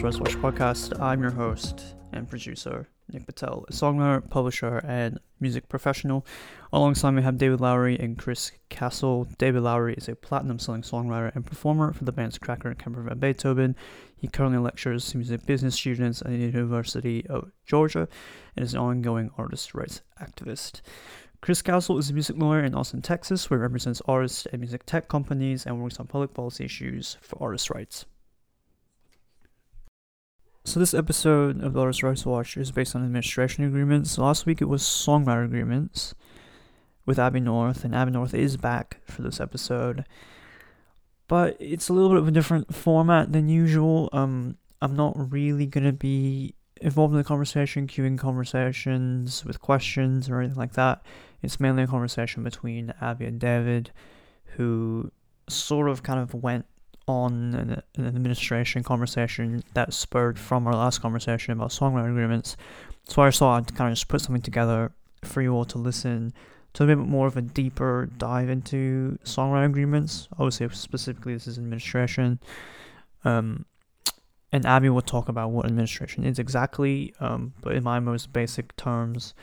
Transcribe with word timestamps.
Watch 0.00 0.36
podcast. 0.36 1.00
I'm 1.00 1.20
your 1.22 1.32
host 1.32 1.96
and 2.12 2.28
producer, 2.28 2.88
Nik 3.12 3.26
Patel, 3.26 3.64
a 3.68 3.72
songwriter, 3.72 4.30
publisher, 4.30 4.78
and 4.86 5.18
music 5.40 5.68
professional. 5.68 6.24
Alongside 6.72 7.10
me, 7.10 7.22
have 7.22 7.36
David 7.36 7.60
Lowery 7.60 7.98
and 7.98 8.16
Chris 8.16 8.52
Castle. 8.68 9.26
David 9.38 9.62
Lowery 9.62 9.94
is 9.94 10.08
a 10.08 10.14
platinum 10.14 10.60
selling 10.60 10.82
songwriter 10.82 11.34
and 11.34 11.44
performer 11.44 11.92
for 11.92 12.04
the 12.04 12.12
bands 12.12 12.38
Cracker 12.38 12.68
and 12.68 12.78
Camper 12.78 13.02
Van 13.02 13.18
Beethoven. 13.18 13.74
He 14.16 14.28
currently 14.28 14.60
lectures 14.60 15.12
music 15.16 15.44
business 15.46 15.74
students 15.74 16.22
at 16.22 16.28
the 16.28 16.36
University 16.36 17.26
of 17.26 17.50
Georgia 17.66 18.06
and 18.56 18.64
is 18.64 18.74
an 18.74 18.80
ongoing 18.80 19.32
artist 19.36 19.74
rights 19.74 20.02
activist. 20.22 20.80
Chris 21.40 21.60
Castle 21.60 21.98
is 21.98 22.08
a 22.08 22.14
music 22.14 22.36
lawyer 22.38 22.62
in 22.62 22.76
Austin, 22.76 23.02
Texas, 23.02 23.50
where 23.50 23.58
he 23.58 23.62
represents 23.62 24.00
artists 24.06 24.46
and 24.52 24.60
music 24.60 24.86
tech 24.86 25.08
companies 25.08 25.66
and 25.66 25.82
works 25.82 25.98
on 25.98 26.06
public 26.06 26.32
policy 26.34 26.64
issues 26.64 27.16
for 27.20 27.42
artist 27.42 27.68
rights. 27.68 28.06
So 30.68 30.78
this 30.78 30.92
episode 30.92 31.64
of 31.64 31.72
the 31.72 31.80
Artist 31.80 32.02
Rights 32.02 32.26
Watch 32.26 32.58
is 32.58 32.72
based 32.72 32.94
on 32.94 33.02
administration 33.02 33.64
agreements. 33.64 34.18
Last 34.18 34.44
week 34.44 34.60
it 34.60 34.66
was 34.66 34.82
songwriter 34.82 35.46
agreements 35.46 36.14
with 37.06 37.18
Abby 37.18 37.40
North, 37.40 37.84
and 37.84 37.94
Abby 37.94 38.10
North 38.10 38.34
is 38.34 38.58
back 38.58 39.00
for 39.06 39.22
this 39.22 39.40
episode. 39.40 40.04
But 41.26 41.56
it's 41.58 41.88
a 41.88 41.94
little 41.94 42.10
bit 42.10 42.18
of 42.18 42.28
a 42.28 42.32
different 42.32 42.74
format 42.74 43.32
than 43.32 43.48
usual. 43.48 44.10
Um, 44.12 44.58
I'm 44.82 44.94
not 44.94 45.32
really 45.32 45.64
gonna 45.64 45.90
be 45.90 46.54
involved 46.82 47.14
in 47.14 47.18
the 47.18 47.24
conversation, 47.24 47.86
queuing 47.86 48.18
conversations 48.18 49.46
with 49.46 49.62
questions 49.62 50.28
or 50.28 50.38
anything 50.38 50.58
like 50.58 50.74
that. 50.74 51.00
It's 51.40 51.58
mainly 51.58 51.84
a 51.84 51.86
conversation 51.86 52.44
between 52.44 52.92
Abby 53.00 53.24
and 53.24 53.40
David, 53.40 53.90
who 54.58 55.12
sort 55.48 55.88
of 55.88 56.02
kind 56.02 56.20
of 56.20 56.34
went 56.34 56.66
on 57.08 57.54
an, 57.54 57.82
an, 57.96 58.06
administration 58.06 58.82
conversation 58.82 59.62
that 59.74 59.92
spurred 59.92 60.38
from 60.38 60.66
our 60.66 60.74
last 60.74 61.00
conversation 61.00 61.52
about 61.52 61.70
songwriting 61.70 62.10
agreements. 62.10 62.56
So 63.06 63.22
I 63.22 63.30
thought 63.30 63.56
I'd 63.56 63.74
kind 63.74 63.90
of 63.90 63.96
just 63.96 64.08
put 64.08 64.20
something 64.20 64.42
together 64.42 64.92
for 65.24 65.42
you 65.42 65.54
all 65.54 65.64
to 65.66 65.78
listen 65.78 66.32
to 66.74 66.84
a 66.84 66.86
bit 66.86 66.98
more 66.98 67.26
of 67.26 67.36
a 67.36 67.42
deeper 67.42 68.08
dive 68.18 68.48
into 68.48 69.18
songwriting 69.24 69.66
agreements. 69.66 70.28
Obviously, 70.32 70.68
specifically, 70.70 71.34
this 71.34 71.46
is 71.46 71.58
administration. 71.58 72.38
Um, 73.24 73.64
and 74.52 74.64
Abby 74.64 74.88
will 74.88 75.02
talk 75.02 75.28
about 75.28 75.50
what 75.50 75.66
administration 75.66 76.24
is 76.24 76.38
exactly, 76.38 77.14
um, 77.20 77.52
but 77.60 77.74
in 77.74 77.82
my 77.82 78.00
most 78.00 78.32
basic 78.32 78.74
terms, 78.76 79.34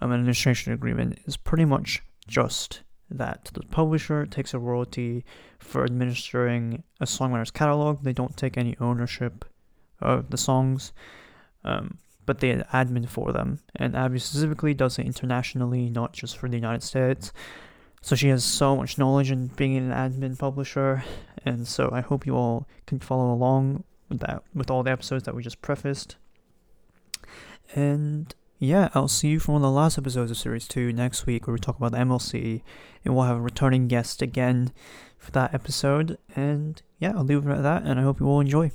um, 0.00 0.10
an 0.10 0.20
administration 0.20 0.72
agreement 0.72 1.18
is 1.26 1.36
pretty 1.36 1.64
much 1.64 2.02
just 2.26 2.82
that 3.18 3.50
the 3.54 3.62
publisher 3.62 4.26
takes 4.26 4.54
a 4.54 4.58
royalty 4.58 5.24
for 5.58 5.84
administering 5.84 6.82
a 7.00 7.04
songwriter's 7.04 7.50
catalog. 7.50 8.02
They 8.02 8.12
don't 8.12 8.36
take 8.36 8.56
any 8.56 8.76
ownership 8.80 9.44
of 10.00 10.30
the 10.30 10.36
songs, 10.36 10.92
um, 11.64 11.98
but 12.26 12.40
they 12.40 12.54
admin 12.54 13.08
for 13.08 13.32
them. 13.32 13.60
And 13.76 13.96
Abby 13.96 14.18
specifically 14.18 14.74
does 14.74 14.98
it 14.98 15.06
internationally, 15.06 15.88
not 15.90 16.12
just 16.12 16.36
for 16.36 16.48
the 16.48 16.56
United 16.56 16.82
States. 16.82 17.32
So 18.02 18.14
she 18.14 18.28
has 18.28 18.44
so 18.44 18.76
much 18.76 18.98
knowledge 18.98 19.30
in 19.30 19.46
being 19.46 19.76
an 19.76 19.90
admin 19.90 20.38
publisher, 20.38 21.02
and 21.44 21.66
so 21.66 21.88
I 21.90 22.02
hope 22.02 22.26
you 22.26 22.36
all 22.36 22.68
can 22.86 22.98
follow 22.98 23.32
along 23.32 23.84
with 24.10 24.20
that 24.20 24.42
with 24.54 24.70
all 24.70 24.82
the 24.82 24.90
episodes 24.90 25.24
that 25.24 25.34
we 25.34 25.42
just 25.42 25.62
prefaced. 25.62 26.16
And 27.74 28.34
yeah, 28.64 28.88
I'll 28.94 29.08
see 29.08 29.28
you 29.28 29.36
of 29.36 29.62
the 29.62 29.70
last 29.70 29.98
episodes 29.98 30.30
of 30.30 30.36
Series 30.36 30.66
2 30.66 30.92
next 30.92 31.26
week 31.26 31.46
where 31.46 31.52
we 31.52 31.60
talk 31.60 31.76
about 31.76 31.92
the 31.92 31.98
MLC 31.98 32.62
and 33.04 33.14
we'll 33.14 33.24
have 33.24 33.36
a 33.36 33.40
returning 33.40 33.88
guest 33.88 34.22
again 34.22 34.72
for 35.18 35.30
that 35.32 35.52
episode. 35.52 36.18
And 36.34 36.80
yeah, 36.98 37.12
I'll 37.14 37.24
leave 37.24 37.46
it 37.46 37.50
at 37.50 37.62
that 37.62 37.82
and 37.82 38.00
I 38.00 38.02
hope 38.02 38.20
you 38.20 38.26
all 38.26 38.40
enjoy. 38.40 38.70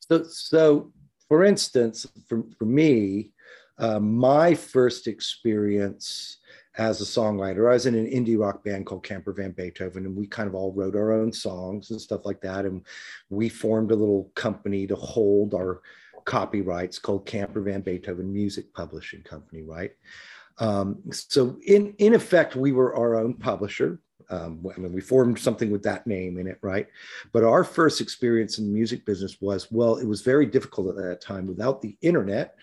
So, 0.00 0.24
so 0.24 0.92
for 1.28 1.44
instance, 1.44 2.06
for, 2.28 2.44
for 2.58 2.64
me, 2.64 3.32
uh, 3.78 4.00
my 4.00 4.54
first 4.54 5.06
experience 5.06 6.38
as 6.78 7.00
a 7.02 7.04
songwriter. 7.04 7.70
I 7.70 7.74
was 7.74 7.86
in 7.86 7.94
an 7.94 8.06
indie 8.06 8.38
rock 8.38 8.64
band 8.64 8.86
called 8.86 9.04
Camper 9.04 9.32
Van 9.32 9.50
Beethoven, 9.50 10.06
and 10.06 10.16
we 10.16 10.26
kind 10.26 10.48
of 10.48 10.54
all 10.54 10.72
wrote 10.72 10.96
our 10.96 11.12
own 11.12 11.32
songs 11.32 11.90
and 11.90 12.00
stuff 12.00 12.24
like 12.24 12.40
that. 12.40 12.64
And 12.64 12.86
we 13.28 13.48
formed 13.48 13.90
a 13.90 13.96
little 13.96 14.30
company 14.34 14.86
to 14.86 14.96
hold 14.96 15.52
our 15.52 15.82
copyrights 16.24 16.98
called 16.98 17.26
Camper 17.26 17.60
Van 17.60 17.80
Beethoven 17.80 18.32
Music 18.32 18.72
Publishing 18.74 19.22
Company, 19.22 19.62
right? 19.62 19.92
Um, 20.58 21.02
so 21.10 21.58
in 21.66 21.94
in 21.98 22.14
effect, 22.14 22.56
we 22.56 22.72
were 22.72 22.94
our 22.96 23.16
own 23.16 23.34
publisher. 23.34 24.00
Um, 24.30 24.64
I 24.74 24.78
mean, 24.78 24.92
we 24.92 25.00
formed 25.00 25.38
something 25.38 25.70
with 25.70 25.82
that 25.82 26.06
name 26.06 26.38
in 26.38 26.46
it, 26.46 26.58
right? 26.62 26.86
But 27.32 27.44
our 27.44 27.64
first 27.64 28.00
experience 28.00 28.58
in 28.58 28.66
the 28.66 28.72
music 28.72 29.04
business 29.04 29.38
was 29.40 29.70
well, 29.70 29.96
it 29.96 30.06
was 30.06 30.22
very 30.22 30.46
difficult 30.46 30.88
at 30.88 30.96
that 30.96 31.20
time 31.20 31.46
without 31.46 31.82
the 31.82 31.96
internet. 32.00 32.54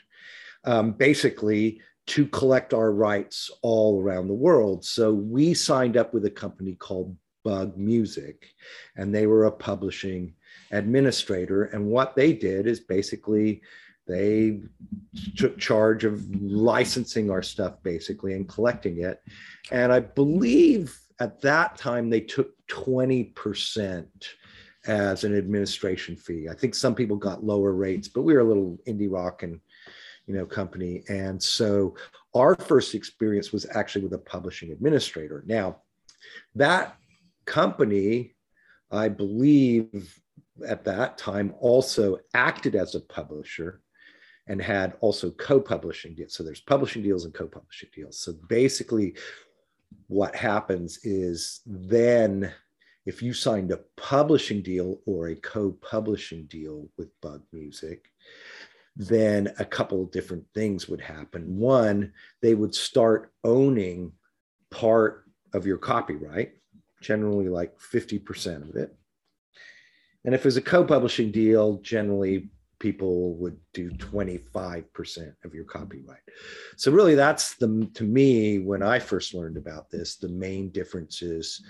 Um, 0.66 0.92
basically, 0.92 1.82
to 2.08 2.26
collect 2.28 2.74
our 2.74 2.92
rights 2.92 3.52
all 3.62 4.02
around 4.02 4.28
the 4.28 4.34
world. 4.34 4.84
So 4.84 5.14
we 5.14 5.54
signed 5.54 5.96
up 5.96 6.12
with 6.12 6.26
a 6.26 6.32
company 6.32 6.74
called 6.74 7.16
Bug 7.44 7.78
Music, 7.78 8.48
and 8.96 9.14
they 9.14 9.28
were 9.28 9.46
a 9.46 9.52
publishing 9.52 10.34
administrator. 10.72 11.66
And 11.66 11.88
what 11.88 12.16
they 12.16 12.34
did 12.34 12.68
is 12.68 12.80
basically 12.80 13.62
they 14.08 14.62
took 15.38 15.58
charge 15.58 16.04
of 16.04 16.24
licensing 16.42 17.30
our 17.30 17.44
stuff 17.44 17.82
basically 17.84 18.34
and 18.34 18.50
collecting 18.50 19.04
it. 19.04 19.22
And 19.72 19.92
I 19.92 20.00
believe 20.00 21.00
at 21.20 21.42
that 21.42 21.78
time 21.78 22.10
they 22.10 22.22
took 22.22 22.56
20% 22.68 24.08
as 24.88 25.24
an 25.24 25.38
administration 25.38 26.16
fee. 26.16 26.48
I 26.50 26.56
think 26.56 26.74
some 26.74 26.96
people 26.96 27.18
got 27.18 27.44
lower 27.44 27.74
rates, 27.74 28.08
but 28.08 28.24
we 28.24 28.34
were 28.34 28.40
a 28.40 28.46
little 28.46 28.80
indie 28.88 29.12
rock 29.12 29.44
and 29.44 29.60
you 30.26 30.36
know 30.36 30.46
company. 30.46 31.04
And 31.10 31.42
so 31.42 31.96
our 32.34 32.56
first 32.56 32.96
experience 32.96 33.52
was 33.52 33.66
actually 33.74 34.04
with 34.04 34.14
a 34.14 34.20
publishing 34.20 34.72
administrator. 34.72 35.44
Now, 35.46 35.82
that 36.56 36.96
company, 37.46 38.36
I 38.92 39.10
believe, 39.10 40.20
at 40.68 40.84
that 40.86 41.18
time 41.18 41.54
also 41.60 42.18
acted 42.34 42.76
as 42.76 42.96
a 42.96 43.02
publisher 43.02 43.82
and 44.48 44.62
had 44.62 44.96
also 45.00 45.32
co-publishing 45.32 46.16
deals. 46.16 46.34
So 46.34 46.44
there's 46.44 46.62
publishing 46.62 47.04
deals 47.04 47.26
and 47.26 47.34
co-publishing 47.34 47.90
deals. 47.94 48.20
So 48.20 48.34
basically 48.48 49.16
what 50.08 50.36
happens 50.36 51.00
is 51.04 51.62
then 51.66 52.52
if 53.06 53.22
you 53.22 53.34
signed 53.34 53.72
a 53.72 53.82
publishing 53.96 54.62
deal 54.62 55.02
or 55.06 55.28
a 55.28 55.36
co-publishing 55.36 56.46
deal 56.46 56.90
with 56.98 57.10
Bug 57.22 57.42
Music, 57.52 58.06
then 58.96 59.54
a 59.60 59.66
couple 59.66 60.04
of 60.04 60.12
different 60.12 60.46
things 60.54 60.90
would 60.90 61.02
happen. 61.02 61.58
One, 61.58 62.12
they 62.42 62.54
would 62.54 62.76
start 62.76 63.32
owning 63.44 64.12
part 64.72 65.26
of 65.54 65.66
your 65.66 65.78
copyright, 65.78 66.54
generally 67.02 67.48
like 67.48 67.80
50% 67.80 68.70
of 68.70 68.76
it. 68.76 68.96
And 70.26 70.36
if 70.36 70.46
it's 70.46 70.58
a 70.58 70.62
co-publishing 70.62 71.32
deal, 71.32 71.78
generally 71.78 72.50
people 72.80 73.34
would 73.36 73.58
do 73.74 73.90
25% 73.92 75.34
of 75.44 75.54
your 75.54 75.66
copyright. 75.66 76.22
So 76.78 76.92
really 76.92 77.16
that's 77.16 77.56
the 77.56 77.90
to 77.94 78.04
me 78.04 78.60
when 78.60 78.82
I 78.82 79.00
first 79.00 79.34
learned 79.34 79.58
about 79.58 79.90
this, 79.90 80.16
the 80.16 80.30
main 80.30 80.70
differences 80.70 81.62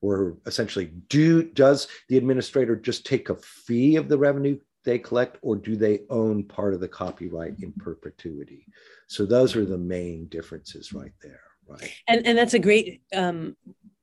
were 0.00 0.36
essentially 0.46 0.92
do 1.08 1.42
does 1.42 1.88
the 2.08 2.16
administrator 2.16 2.76
just 2.76 3.04
take 3.04 3.30
a 3.30 3.36
fee 3.36 3.96
of 3.96 4.08
the 4.08 4.18
revenue 4.18 4.58
they 4.84 4.98
collect 4.98 5.38
or 5.42 5.56
do 5.56 5.76
they 5.76 6.00
own 6.08 6.44
part 6.44 6.72
of 6.72 6.80
the 6.80 6.88
copyright 6.88 7.54
in 7.60 7.72
perpetuity? 7.72 8.66
So 9.08 9.26
those 9.26 9.56
are 9.56 9.64
the 9.64 9.78
main 9.78 10.26
differences 10.26 10.92
right 10.92 11.12
there, 11.22 11.42
right? 11.66 11.92
And 12.06 12.26
and 12.26 12.38
that's 12.38 12.54
a 12.54 12.58
great 12.58 13.02
um 13.14 13.56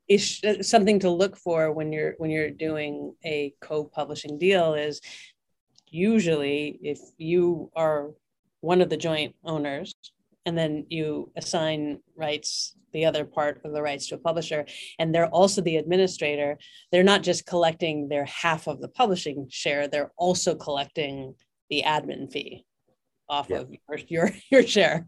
is 0.07 0.41
something 0.61 0.99
to 0.99 1.09
look 1.09 1.35
for 1.35 1.71
when 1.71 1.91
you're 1.91 2.13
when 2.17 2.29
you're 2.29 2.51
doing 2.51 3.15
a 3.25 3.53
co-publishing 3.61 4.37
deal 4.37 4.73
is 4.73 5.01
usually 5.87 6.79
if 6.81 6.99
you 7.17 7.71
are 7.75 8.11
one 8.61 8.81
of 8.81 8.89
the 8.89 8.97
joint 8.97 9.35
owners 9.43 9.93
and 10.45 10.57
then 10.57 10.85
you 10.89 11.31
assign 11.35 11.99
rights 12.15 12.75
the 12.93 13.05
other 13.05 13.25
part 13.25 13.61
of 13.65 13.73
the 13.73 13.81
rights 13.81 14.07
to 14.07 14.15
a 14.15 14.17
publisher 14.17 14.65
and 14.99 15.13
they're 15.13 15.27
also 15.27 15.61
the 15.61 15.77
administrator 15.77 16.57
they're 16.91 17.03
not 17.03 17.23
just 17.23 17.45
collecting 17.45 18.07
their 18.07 18.25
half 18.25 18.67
of 18.67 18.81
the 18.81 18.87
publishing 18.87 19.47
share 19.49 19.87
they're 19.87 20.11
also 20.17 20.55
collecting 20.55 21.33
the 21.69 21.83
admin 21.85 22.31
fee 22.31 22.65
off 23.27 23.47
yeah. 23.49 23.57
of 23.57 23.69
your, 23.69 23.99
your 24.07 24.31
your 24.51 24.63
share 24.63 25.07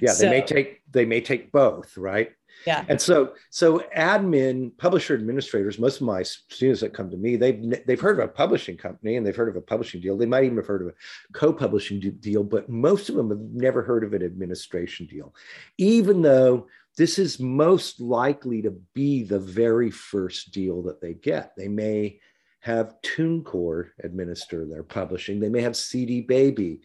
yeah 0.00 0.12
so, 0.12 0.24
they 0.24 0.30
may 0.30 0.42
take 0.42 0.80
they 0.90 1.04
may 1.04 1.20
take 1.20 1.50
both 1.50 1.96
right 1.96 2.30
yeah. 2.66 2.84
And 2.88 3.00
so, 3.00 3.34
so 3.50 3.84
admin, 3.96 4.76
publisher 4.78 5.14
administrators, 5.14 5.78
most 5.78 6.00
of 6.00 6.06
my 6.06 6.22
students 6.22 6.80
that 6.80 6.94
come 6.94 7.10
to 7.10 7.16
me, 7.16 7.36
they've 7.36 7.60
they've 7.86 8.00
heard 8.00 8.18
of 8.18 8.24
a 8.24 8.32
publishing 8.32 8.76
company 8.76 9.16
and 9.16 9.26
they've 9.26 9.36
heard 9.36 9.48
of 9.48 9.56
a 9.56 9.60
publishing 9.60 10.00
deal. 10.00 10.16
They 10.16 10.26
might 10.26 10.44
even 10.44 10.56
have 10.56 10.66
heard 10.66 10.82
of 10.82 10.88
a 10.88 10.94
co-publishing 11.32 12.00
deal, 12.20 12.44
but 12.44 12.68
most 12.68 13.08
of 13.08 13.16
them 13.16 13.30
have 13.30 13.40
never 13.40 13.82
heard 13.82 14.04
of 14.04 14.12
an 14.12 14.22
administration 14.22 15.06
deal, 15.06 15.34
even 15.78 16.22
though 16.22 16.66
this 16.96 17.18
is 17.18 17.40
most 17.40 18.00
likely 18.00 18.62
to 18.62 18.70
be 18.94 19.22
the 19.22 19.38
very 19.38 19.90
first 19.90 20.52
deal 20.52 20.82
that 20.82 21.00
they 21.00 21.14
get. 21.14 21.52
They 21.56 21.68
may 21.68 22.20
have 22.60 22.94
TuneCore 23.02 23.88
administer 24.04 24.66
their 24.66 24.84
publishing. 24.84 25.40
They 25.40 25.48
may 25.48 25.62
have 25.62 25.76
CD 25.76 26.20
Baby. 26.20 26.80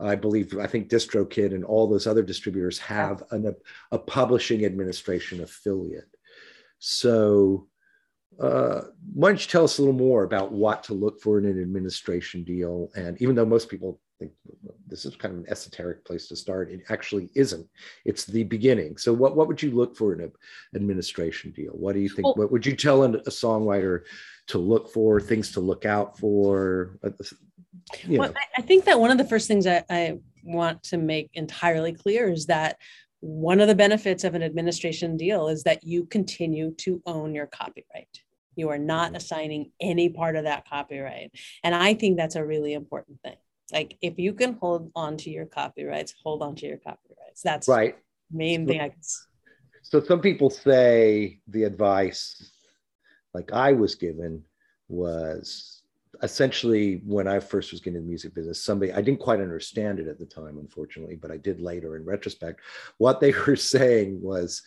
I 0.00 0.14
believe, 0.14 0.56
I 0.58 0.66
think 0.66 0.88
DistroKid 0.88 1.54
and 1.54 1.64
all 1.64 1.86
those 1.86 2.06
other 2.06 2.22
distributors 2.22 2.78
have 2.78 3.22
an, 3.30 3.46
a, 3.46 3.54
a 3.92 3.98
publishing 3.98 4.64
administration 4.64 5.42
affiliate. 5.42 6.08
So, 6.78 7.66
uh, 8.40 8.82
why 9.12 9.28
don't 9.28 9.40
you 9.40 9.50
tell 9.50 9.64
us 9.64 9.78
a 9.78 9.82
little 9.82 9.92
more 9.92 10.22
about 10.22 10.52
what 10.52 10.82
to 10.84 10.94
look 10.94 11.20
for 11.20 11.38
in 11.38 11.44
an 11.44 11.60
administration 11.60 12.42
deal? 12.42 12.90
And 12.94 13.20
even 13.20 13.34
though 13.34 13.44
most 13.44 13.68
people 13.68 14.00
think 14.18 14.32
this 14.86 15.04
is 15.04 15.16
kind 15.16 15.34
of 15.34 15.40
an 15.40 15.50
esoteric 15.50 16.04
place 16.04 16.28
to 16.28 16.36
start, 16.36 16.70
it 16.70 16.80
actually 16.88 17.30
isn't. 17.34 17.66
It's 18.04 18.24
the 18.24 18.44
beginning. 18.44 18.96
So, 18.96 19.12
what, 19.12 19.36
what 19.36 19.48
would 19.48 19.62
you 19.62 19.72
look 19.72 19.96
for 19.96 20.14
in 20.14 20.20
an 20.20 20.32
administration 20.74 21.50
deal? 21.50 21.72
What 21.72 21.94
do 21.94 22.00
you 22.00 22.08
think? 22.08 22.24
Well, 22.24 22.34
what 22.36 22.52
would 22.52 22.64
you 22.64 22.76
tell 22.76 23.02
a 23.02 23.08
songwriter 23.08 24.02
to 24.48 24.58
look 24.58 24.90
for, 24.92 25.20
things 25.20 25.52
to 25.52 25.60
look 25.60 25.84
out 25.84 26.18
for? 26.18 26.98
Well, 28.08 28.32
I 28.56 28.62
think 28.62 28.84
that 28.86 29.00
one 29.00 29.10
of 29.10 29.18
the 29.18 29.24
first 29.24 29.46
things 29.46 29.66
I, 29.66 29.84
I 29.88 30.18
want 30.42 30.82
to 30.84 30.96
make 30.96 31.30
entirely 31.34 31.92
clear 31.92 32.28
is 32.30 32.46
that 32.46 32.78
one 33.20 33.60
of 33.60 33.68
the 33.68 33.74
benefits 33.74 34.24
of 34.24 34.34
an 34.34 34.42
administration 34.42 35.16
deal 35.16 35.48
is 35.48 35.62
that 35.64 35.84
you 35.84 36.06
continue 36.06 36.74
to 36.78 37.02
own 37.06 37.34
your 37.34 37.46
copyright. 37.46 38.08
You 38.56 38.70
are 38.70 38.78
not 38.78 39.08
mm-hmm. 39.08 39.16
assigning 39.16 39.72
any 39.80 40.08
part 40.08 40.36
of 40.36 40.44
that 40.44 40.68
copyright. 40.68 41.32
And 41.62 41.74
I 41.74 41.94
think 41.94 42.16
that's 42.16 42.36
a 42.36 42.44
really 42.44 42.72
important 42.72 43.20
thing. 43.22 43.36
Like 43.72 43.96
if 44.02 44.18
you 44.18 44.32
can 44.32 44.54
hold 44.54 44.90
on 44.96 45.16
to 45.18 45.30
your 45.30 45.46
copyrights, 45.46 46.14
hold 46.24 46.42
on 46.42 46.56
to 46.56 46.66
your 46.66 46.78
copyrights. 46.78 47.42
That's 47.42 47.68
right. 47.68 47.96
Main 48.32 48.66
so, 48.66 48.72
thing 48.72 48.80
I 48.80 48.88
can. 48.88 48.98
So 49.82 50.02
some 50.02 50.20
people 50.20 50.50
say 50.50 51.40
the 51.48 51.64
advice, 51.64 52.52
like 53.34 53.52
I 53.52 53.72
was 53.72 53.94
given, 53.94 54.44
was 54.88 55.79
essentially 56.22 57.02
when 57.04 57.26
I 57.26 57.40
first 57.40 57.72
was 57.72 57.80
getting 57.80 57.98
in 57.98 58.02
the 58.04 58.08
music 58.08 58.34
business, 58.34 58.62
somebody 58.62 58.92
I 58.92 59.02
didn't 59.02 59.20
quite 59.20 59.40
understand 59.40 59.98
it 59.98 60.08
at 60.08 60.18
the 60.18 60.26
time, 60.26 60.58
unfortunately, 60.58 61.16
but 61.16 61.30
I 61.30 61.36
did 61.36 61.60
later 61.60 61.96
in 61.96 62.04
retrospect. 62.04 62.60
What 62.98 63.20
they 63.20 63.32
were 63.46 63.56
saying 63.56 64.20
was, 64.20 64.62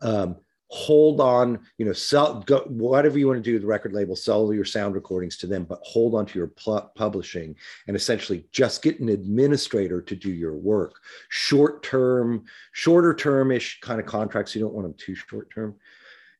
um, 0.00 0.36
hold 0.70 1.18
on, 1.20 1.58
you 1.78 1.86
know, 1.86 1.94
sell 1.94 2.40
go, 2.40 2.60
whatever 2.68 3.18
you 3.18 3.26
want 3.26 3.42
to 3.42 3.50
do 3.50 3.58
the 3.58 3.66
record 3.66 3.94
label, 3.94 4.14
sell 4.14 4.52
your 4.52 4.66
sound 4.66 4.94
recordings 4.94 5.38
to 5.38 5.46
them, 5.46 5.64
but 5.64 5.80
hold 5.82 6.14
on 6.14 6.26
to 6.26 6.38
your 6.38 6.48
pl- 6.48 6.92
publishing 6.94 7.56
and 7.86 7.96
essentially 7.96 8.44
just 8.52 8.82
get 8.82 9.00
an 9.00 9.08
administrator 9.08 10.02
to 10.02 10.14
do 10.14 10.30
your 10.30 10.54
work. 10.54 10.96
Short 11.30 11.82
term, 11.82 12.44
shorter 12.72 13.14
termish 13.14 13.80
kind 13.80 13.98
of 13.98 14.04
contracts. 14.04 14.54
You 14.54 14.60
don't 14.60 14.74
want 14.74 14.86
them 14.86 14.94
too 14.98 15.14
short 15.14 15.50
term 15.50 15.74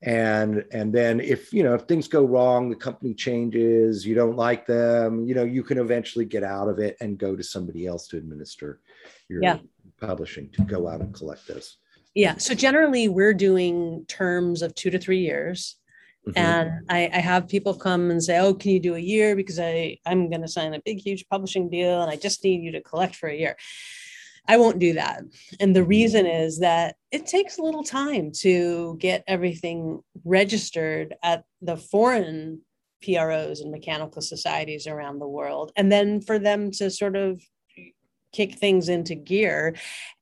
and 0.02 0.64
and 0.70 0.92
then 0.92 1.18
if 1.18 1.52
you 1.52 1.64
know 1.64 1.74
if 1.74 1.82
things 1.82 2.06
go 2.06 2.24
wrong 2.24 2.68
the 2.68 2.76
company 2.76 3.12
changes 3.12 4.06
you 4.06 4.14
don't 4.14 4.36
like 4.36 4.64
them 4.64 5.24
you 5.26 5.34
know 5.34 5.42
you 5.42 5.64
can 5.64 5.78
eventually 5.78 6.24
get 6.24 6.44
out 6.44 6.68
of 6.68 6.78
it 6.78 6.96
and 7.00 7.18
go 7.18 7.34
to 7.34 7.42
somebody 7.42 7.84
else 7.84 8.06
to 8.06 8.16
administer 8.16 8.80
your 9.28 9.42
yeah. 9.42 9.58
publishing 10.00 10.48
to 10.50 10.62
go 10.62 10.86
out 10.86 11.00
and 11.00 11.12
collect 11.12 11.48
those 11.48 11.78
yeah 12.14 12.36
so 12.36 12.54
generally 12.54 13.08
we're 13.08 13.34
doing 13.34 14.04
terms 14.06 14.62
of 14.62 14.72
two 14.76 14.88
to 14.88 15.00
three 15.00 15.18
years 15.18 15.76
mm-hmm. 16.28 16.38
and 16.38 16.70
I, 16.88 17.10
I 17.12 17.18
have 17.18 17.48
people 17.48 17.74
come 17.74 18.12
and 18.12 18.22
say 18.22 18.38
oh 18.38 18.54
can 18.54 18.70
you 18.70 18.78
do 18.78 18.94
a 18.94 19.00
year 19.00 19.34
because 19.34 19.58
i 19.58 19.98
i'm 20.06 20.30
going 20.30 20.42
to 20.42 20.48
sign 20.48 20.74
a 20.74 20.82
big 20.84 21.00
huge 21.00 21.26
publishing 21.28 21.68
deal 21.68 22.02
and 22.02 22.10
i 22.10 22.14
just 22.14 22.44
need 22.44 22.62
you 22.62 22.70
to 22.70 22.80
collect 22.82 23.16
for 23.16 23.28
a 23.28 23.36
year 23.36 23.56
I 24.48 24.56
won't 24.56 24.78
do 24.78 24.94
that. 24.94 25.22
And 25.60 25.76
the 25.76 25.84
reason 25.84 26.26
is 26.26 26.60
that 26.60 26.96
it 27.12 27.26
takes 27.26 27.58
a 27.58 27.62
little 27.62 27.84
time 27.84 28.32
to 28.40 28.96
get 28.98 29.22
everything 29.26 30.00
registered 30.24 31.14
at 31.22 31.44
the 31.60 31.76
foreign 31.76 32.62
PROs 33.02 33.60
and 33.60 33.70
mechanical 33.70 34.22
societies 34.22 34.86
around 34.86 35.18
the 35.18 35.28
world. 35.28 35.70
And 35.76 35.92
then 35.92 36.22
for 36.22 36.38
them 36.38 36.70
to 36.72 36.90
sort 36.90 37.14
of 37.14 37.40
kick 38.32 38.54
things 38.54 38.88
into 38.88 39.14
gear 39.14 39.74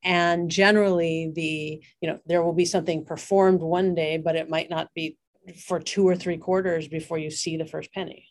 and 0.05 0.49
generally 0.49 1.33
the 1.35 1.83
you 2.01 2.09
know 2.09 2.21
there 2.27 2.41
will 2.41 2.53
be 2.53 2.65
something 2.65 3.05
performed 3.05 3.61
one 3.61 3.97
day 3.97 4.17
but 4.17 4.37
it 4.37 4.49
might 4.49 4.71
not 4.71 4.89
be 4.95 5.17
for 5.67 5.81
two 5.81 6.07
or 6.07 6.15
three 6.15 6.37
quarters 6.37 6.87
before 6.87 7.19
you 7.19 7.33
see 7.33 7.57
the 7.57 7.67
first 7.67 7.93
penny 7.93 8.29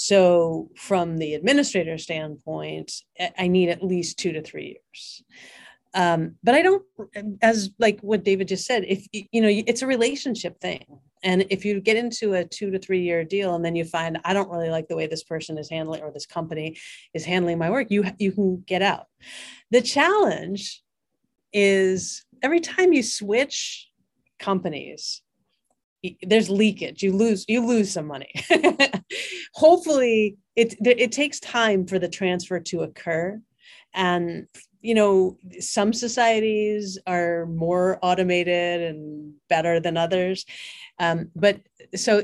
so, 0.00 0.70
from 0.76 1.18
the 1.18 1.34
administrator 1.34 1.98
standpoint, 1.98 2.92
I 3.36 3.48
need 3.48 3.68
at 3.68 3.82
least 3.82 4.16
two 4.16 4.30
to 4.30 4.40
three 4.40 4.78
years. 4.78 5.24
Um, 5.92 6.36
but 6.44 6.54
I 6.54 6.62
don't, 6.62 6.84
as 7.42 7.70
like 7.80 7.98
what 7.98 8.22
David 8.22 8.46
just 8.46 8.64
said, 8.64 8.84
if 8.86 9.08
you 9.10 9.40
know, 9.42 9.48
it's 9.50 9.82
a 9.82 9.88
relationship 9.88 10.60
thing. 10.60 10.84
And 11.24 11.46
if 11.50 11.64
you 11.64 11.80
get 11.80 11.96
into 11.96 12.34
a 12.34 12.44
two 12.44 12.70
to 12.70 12.78
three 12.78 13.00
year 13.00 13.24
deal 13.24 13.56
and 13.56 13.64
then 13.64 13.74
you 13.74 13.84
find 13.84 14.20
I 14.24 14.34
don't 14.34 14.48
really 14.48 14.70
like 14.70 14.86
the 14.86 14.94
way 14.94 15.08
this 15.08 15.24
person 15.24 15.58
is 15.58 15.68
handling 15.68 16.02
or 16.02 16.12
this 16.12 16.26
company 16.26 16.76
is 17.12 17.24
handling 17.24 17.58
my 17.58 17.68
work, 17.68 17.90
you 17.90 18.04
you 18.20 18.30
can 18.30 18.62
get 18.68 18.82
out. 18.82 19.06
The 19.72 19.82
challenge 19.82 20.80
is 21.52 22.24
every 22.40 22.60
time 22.60 22.92
you 22.92 23.02
switch 23.02 23.88
companies, 24.38 25.22
there's 26.22 26.50
leakage. 26.50 27.02
You 27.02 27.12
lose 27.12 27.44
you 27.48 27.64
lose 27.64 27.92
some 27.92 28.06
money. 28.06 28.32
Hopefully 29.54 30.36
it 30.56 30.74
it 30.80 31.12
takes 31.12 31.40
time 31.40 31.86
for 31.86 31.98
the 31.98 32.08
transfer 32.08 32.60
to 32.60 32.82
occur. 32.82 33.40
And 33.94 34.46
you 34.80 34.94
know 34.94 35.36
some 35.58 35.92
societies 35.92 36.98
are 37.06 37.46
more 37.46 37.98
automated 38.02 38.82
and 38.82 39.34
better 39.48 39.80
than 39.80 39.96
others. 39.96 40.44
Um, 40.98 41.30
but 41.34 41.60
so 41.94 42.22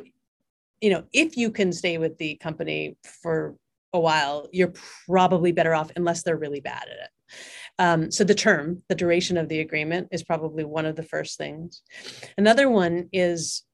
you 0.81 0.91
know 0.91 1.05
if 1.13 1.37
you 1.37 1.51
can 1.51 1.73
stay 1.73 1.99
with 1.99 2.19
the 2.19 2.37
company 2.37 2.97
for 3.23 3.57
a 3.93 4.01
while 4.01 4.49
you're 4.53 4.73
probably 5.07 5.53
better 5.53 5.73
off 5.73 5.91
unless 5.97 6.25
they're 6.25 6.37
really 6.37 6.61
bad 6.61 6.83
at 6.83 7.05
it 7.05 7.11
um, 7.79 8.11
so 8.11 8.25
the 8.25 8.35
term, 8.35 8.83
the 8.89 8.95
duration 8.95 9.37
of 9.37 9.49
the 9.49 9.61
agreement 9.61 10.09
is 10.13 10.23
probably 10.23 10.65
one 10.65 10.87
of 10.87 10.97
the 10.97 11.03
first 11.03 11.39
things. 11.39 11.83
Another 12.39 12.69
one 12.71 13.09
is 13.13 13.65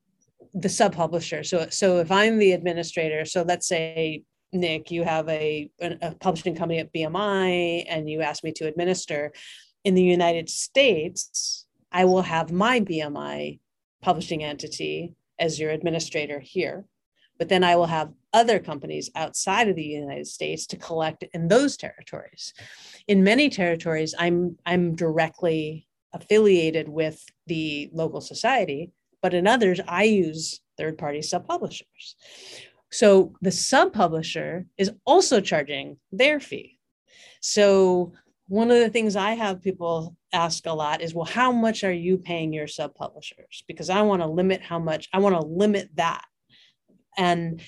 the 0.55 0.69
sub-publisher. 0.69 1.45
So, 1.45 1.69
so 1.71 1.99
if 1.99 2.11
I'm 2.11 2.39
the 2.39 2.53
administrator, 2.53 3.25
so 3.25 3.43
let's 3.43 3.69
say 3.69 4.23
Nik, 4.53 4.91
you 4.91 5.05
have 5.05 5.29
a, 5.29 5.71
a 5.81 6.15
publishing 6.15 6.57
company 6.57 6.81
at 6.81 6.93
BMI 6.93 7.85
and 7.89 8.09
you 8.09 8.23
ask 8.23 8.43
me 8.43 8.53
to 8.53 8.67
administer. 8.67 9.33
In 9.85 9.95
the 9.95 10.03
United 10.03 10.49
States, 10.51 11.67
I 11.93 12.05
will 12.05 12.23
have 12.23 12.51
my 12.51 12.81
BMI 12.81 13.61
publishing 14.03 14.43
entity 14.43 15.15
as 15.39 15.59
your 15.59 15.71
administrator 15.71 16.41
here. 16.41 16.85
But 17.39 17.49
then 17.49 17.65
I 17.65 17.77
will 17.77 17.87
have 17.87 18.13
other 18.33 18.59
companies 18.59 19.11
outside 19.17 19.69
of 19.69 19.77
the 19.77 19.83
United 19.83 20.27
States 20.27 20.67
to 20.67 20.77
collect 20.77 21.25
in 21.35 21.49
those 21.49 21.77
territories. 21.77 22.55
In 23.09 23.25
many 23.25 23.49
territories, 23.49 24.15
I'm 24.19 24.57
I'm 24.65 24.95
directly 24.95 25.89
affiliated 26.13 26.89
with 26.89 27.25
the 27.47 27.91
local 27.93 28.21
society, 28.21 28.93
but 29.23 29.35
in 29.35 29.47
others, 29.47 29.81
I 29.87 30.05
use 30.05 30.61
third-party 30.77 31.23
sub-publishers. 31.23 32.17
So 32.91 33.35
the 33.41 33.53
sub-publisher 33.53 34.67
is 34.77 34.91
also 35.05 35.41
charging 35.41 35.99
their 36.11 36.41
fee. 36.41 36.79
So 37.41 38.13
one 38.49 38.73
of 38.73 38.79
the 38.79 38.91
things 38.91 39.15
I 39.15 39.33
have 39.33 39.63
people 39.63 40.17
ask 40.33 40.67
a 40.67 40.73
lot 40.73 41.01
is, 41.01 41.15
well, 41.15 41.25
how 41.25 41.53
much 41.53 41.85
are 41.85 41.93
you 41.93 42.19
paying 42.19 42.53
your 42.53 42.67
sub-publishers? 42.67 43.63
Because 43.69 43.91
I 43.91 44.03
want 44.03 44.23
to 44.23 44.27
limit 44.27 44.61
how 44.63 44.81
much, 44.81 45.09
I 45.13 45.21
want 45.21 45.37
to 45.41 45.47
limit 45.47 45.91
that. 45.95 46.25
And 47.17 47.63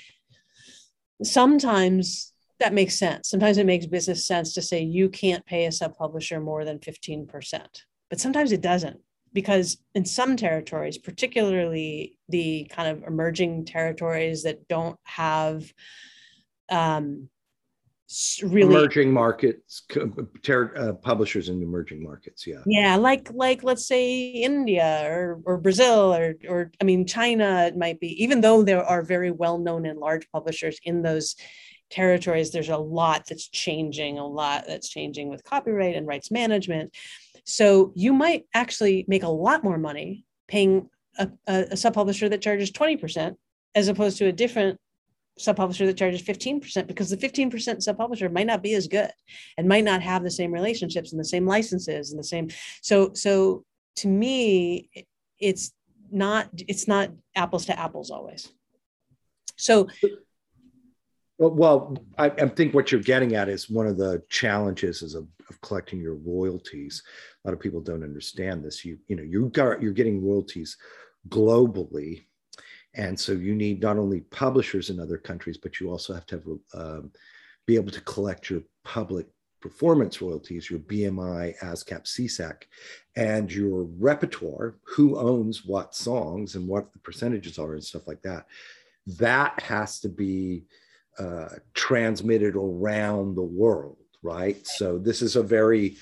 sometimes 1.24 2.32
that 2.60 2.74
makes 2.74 2.96
sense. 2.96 3.28
Sometimes 3.28 3.58
it 3.58 3.66
makes 3.66 3.86
business 3.86 4.24
sense 4.24 4.54
to 4.54 4.62
say 4.62 4.82
you 4.82 5.08
can't 5.08 5.44
pay 5.44 5.66
a 5.66 5.72
sub 5.72 5.96
publisher 5.96 6.40
more 6.40 6.64
than 6.64 6.78
15%, 6.78 7.26
but 8.08 8.20
sometimes 8.20 8.52
it 8.52 8.60
doesn't 8.60 9.00
because 9.32 9.78
in 9.94 10.04
some 10.04 10.36
territories, 10.36 10.98
particularly 10.98 12.18
the 12.28 12.70
kind 12.70 12.88
of 12.88 13.02
emerging 13.04 13.64
territories 13.64 14.44
that 14.44 14.68
don't 14.68 14.98
have 15.04 15.72
um, 16.70 17.28
really 18.42 18.74
emerging 18.74 19.12
markets 19.12 19.82
uh, 19.96 20.92
publishers 21.02 21.48
in 21.48 21.62
emerging 21.62 22.02
markets 22.02 22.46
yeah. 22.46 22.62
Yeah 22.66 22.96
like 22.96 23.30
like 23.32 23.62
let's 23.62 23.86
say 23.86 24.30
india 24.30 25.02
or, 25.06 25.40
or 25.44 25.58
brazil 25.58 26.14
or 26.14 26.34
or 26.48 26.70
i 26.80 26.84
mean 26.84 27.06
china 27.06 27.62
it 27.66 27.76
might 27.76 28.00
be. 28.00 28.22
Even 28.22 28.40
though 28.40 28.62
there 28.62 28.84
are 28.84 29.02
very 29.02 29.30
well 29.30 29.58
known 29.58 29.86
and 29.86 29.98
large 29.98 30.30
publishers 30.30 30.78
in 30.84 31.02
those 31.02 31.36
territories 31.90 32.50
there's 32.50 32.68
a 32.68 32.76
lot 32.76 33.24
that's 33.28 33.48
changing 33.48 34.18
a 34.18 34.26
lot 34.26 34.64
that's 34.66 34.88
changing 34.88 35.28
with 35.28 35.44
copyright 35.44 35.96
and 35.96 36.06
rights 36.06 36.30
management. 36.30 36.94
So 37.44 37.92
you 37.94 38.12
might 38.12 38.44
actually 38.54 39.04
make 39.08 39.24
a 39.24 39.28
lot 39.28 39.64
more 39.64 39.78
money 39.78 40.24
paying 40.48 40.88
a, 41.18 41.28
a, 41.46 41.66
a 41.72 41.76
sub 41.76 41.94
publisher 41.94 42.28
that 42.28 42.40
charges 42.40 42.70
20% 42.70 43.34
as 43.74 43.88
opposed 43.88 44.18
to 44.18 44.26
a 44.26 44.32
different 44.32 44.78
sub 45.38 45.56
publisher 45.56 45.86
that 45.86 45.96
charges 45.96 46.22
15% 46.22 46.86
because 46.86 47.10
the 47.10 47.16
15% 47.16 47.82
sub 47.82 47.96
publisher 47.96 48.28
might 48.28 48.46
not 48.46 48.62
be 48.62 48.74
as 48.74 48.86
good 48.86 49.10
and 49.56 49.68
might 49.68 49.84
not 49.84 50.02
have 50.02 50.22
the 50.22 50.30
same 50.30 50.52
relationships 50.52 51.12
and 51.12 51.20
the 51.20 51.24
same 51.24 51.46
licenses 51.46 52.10
and 52.10 52.18
the 52.18 52.24
same 52.24 52.48
so 52.82 53.12
so 53.14 53.64
to 53.96 54.08
me 54.08 54.90
it's 55.38 55.72
not 56.10 56.48
it's 56.68 56.86
not 56.86 57.10
apples 57.34 57.66
to 57.66 57.78
apples 57.78 58.10
always 58.10 58.52
so 59.56 59.88
Well, 61.38 61.96
I, 62.18 62.26
I, 62.26 62.48
think 62.48 62.72
what 62.72 62.92
you're 62.92 63.00
getting 63.00 63.34
at 63.34 63.48
is 63.48 63.68
one 63.68 63.88
of 63.88 63.96
the 63.96 64.22
challenges 64.28 65.02
is 65.02 65.14
of, 65.14 65.26
of, 65.48 65.60
collecting 65.60 66.00
your 66.00 66.14
royalties. 66.14 67.02
A 67.44 67.48
lot 67.48 67.54
of 67.54 67.58
people 67.58 67.80
don't 67.80 68.04
understand 68.04 68.62
this. 68.62 68.84
You 68.84 68.98
you 69.08 69.16
know 69.16 69.24
you 69.24 69.48
got 69.48 69.82
you're 69.82 69.92
getting 69.92 70.24
royalties 70.24 70.76
globally, 71.28 72.26
and 72.94 73.18
so 73.18 73.32
you 73.32 73.54
need 73.54 73.80
not 73.80 73.98
only 73.98 74.20
publishers 74.20 74.90
in 74.90 75.00
other 75.00 75.18
countries, 75.18 75.56
but 75.56 75.80
you 75.80 75.90
also 75.90 76.12
have 76.12 76.26
to 76.26 76.36
have 76.36 76.82
um, 76.82 77.12
be 77.66 77.76
able 77.76 77.90
to 77.90 78.00
collect 78.02 78.50
your 78.50 78.62
public 78.84 79.26
performance 79.60 80.20
royalties, 80.20 80.68
your 80.68 80.80
BMI, 80.80 81.56
ASCAP, 81.60 82.04
SESAC, 82.04 82.64
and 83.16 83.52
your 83.52 83.84
repertoire, 83.98 84.74
who 84.82 85.16
owns 85.16 85.64
what 85.64 85.94
songs 85.94 86.56
and 86.56 86.66
what 86.66 86.92
the 86.92 86.98
percentages 86.98 87.58
are 87.58 87.74
and 87.74 87.84
stuff 87.84 88.06
like 88.06 88.20
that. 88.22 88.46
That 89.06 89.58
has 89.60 90.00
to 90.00 90.08
be 90.08 90.64
uh, 91.18 91.50
transmitted 91.74 92.56
around 92.56 93.36
the 93.36 93.42
world, 93.42 93.98
right? 94.22 94.66
So 94.66 94.98
this 94.98 95.22
is 95.22 95.36
a 95.36 95.42
very 95.42 95.96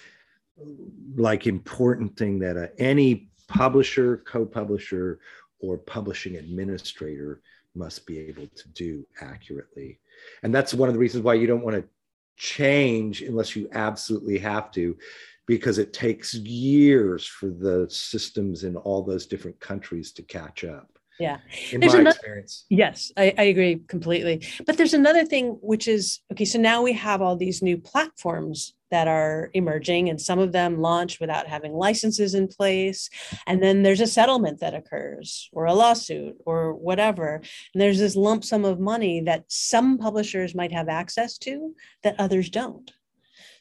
like 1.16 1.46
important 1.46 2.16
thing 2.16 2.38
that 2.40 2.56
uh, 2.56 2.68
any 2.78 3.30
publisher, 3.48 4.18
co-publisher, 4.18 5.18
or 5.60 5.78
publishing 5.78 6.36
administrator 6.36 7.40
must 7.74 8.06
be 8.06 8.18
able 8.18 8.48
to 8.56 8.68
do 8.70 9.06
accurately. 9.20 10.00
And 10.42 10.54
that's 10.54 10.74
one 10.74 10.88
of 10.88 10.94
the 10.94 10.98
reasons 10.98 11.22
why 11.24 11.34
you 11.34 11.46
don't 11.46 11.64
want 11.64 11.76
to 11.76 11.84
change 12.36 13.22
unless 13.22 13.54
you 13.54 13.68
absolutely 13.72 14.38
have 14.38 14.70
to, 14.72 14.96
because 15.46 15.78
it 15.78 15.92
takes 15.92 16.34
years 16.34 17.26
for 17.26 17.46
the 17.50 17.86
systems 17.90 18.64
in 18.64 18.76
all 18.76 19.02
those 19.02 19.26
different 19.26 19.60
countries 19.60 20.12
to 20.12 20.22
catch 20.22 20.64
up. 20.64 20.88
Yeah. 21.18 21.36
In 21.70 21.80
there's 21.80 21.92
my 21.92 22.00
another, 22.00 22.16
experience. 22.16 22.64
Yes, 22.70 23.12
I, 23.16 23.34
I 23.36 23.42
agree 23.44 23.82
completely. 23.86 24.42
But 24.64 24.78
there's 24.78 24.94
another 24.94 25.26
thing, 25.26 25.58
which 25.60 25.86
is 25.86 26.20
okay, 26.32 26.46
so 26.46 26.58
now 26.58 26.82
we 26.82 26.94
have 26.94 27.20
all 27.20 27.36
these 27.36 27.62
new 27.62 27.76
platforms 27.76 28.74
that 28.90 29.08
are 29.08 29.50
emerging, 29.54 30.08
and 30.08 30.20
some 30.20 30.38
of 30.38 30.52
them 30.52 30.80
launch 30.80 31.20
without 31.20 31.46
having 31.46 31.72
licenses 31.72 32.34
in 32.34 32.48
place. 32.48 33.08
And 33.46 33.62
then 33.62 33.82
there's 33.82 34.00
a 34.00 34.06
settlement 34.06 34.60
that 34.60 34.74
occurs, 34.74 35.48
or 35.52 35.66
a 35.66 35.74
lawsuit, 35.74 36.36
or 36.44 36.74
whatever. 36.74 37.36
And 37.72 37.80
there's 37.80 37.98
this 37.98 38.16
lump 38.16 38.44
sum 38.44 38.64
of 38.64 38.80
money 38.80 39.20
that 39.22 39.44
some 39.48 39.98
publishers 39.98 40.54
might 40.54 40.72
have 40.72 40.88
access 40.88 41.38
to 41.38 41.74
that 42.02 42.16
others 42.18 42.50
don't. 42.50 42.90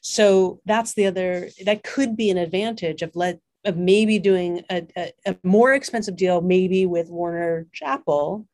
So 0.02 0.60
that's 0.64 0.94
the 0.94 1.06
other, 1.06 1.50
that 1.64 1.84
could 1.84 2.16
be 2.16 2.30
an 2.30 2.38
advantage 2.38 3.02
of 3.02 3.14
let 3.14 3.38
of 3.66 3.76
maybe 3.76 4.18
doing 4.18 4.62
a, 4.70 4.86
a, 4.96 5.12
a 5.26 5.36
more 5.42 5.74
expensive 5.74 6.16
deal, 6.16 6.40
maybe 6.40 6.86
with 6.86 7.10
Warner 7.10 7.66
Chappell, 7.74 8.46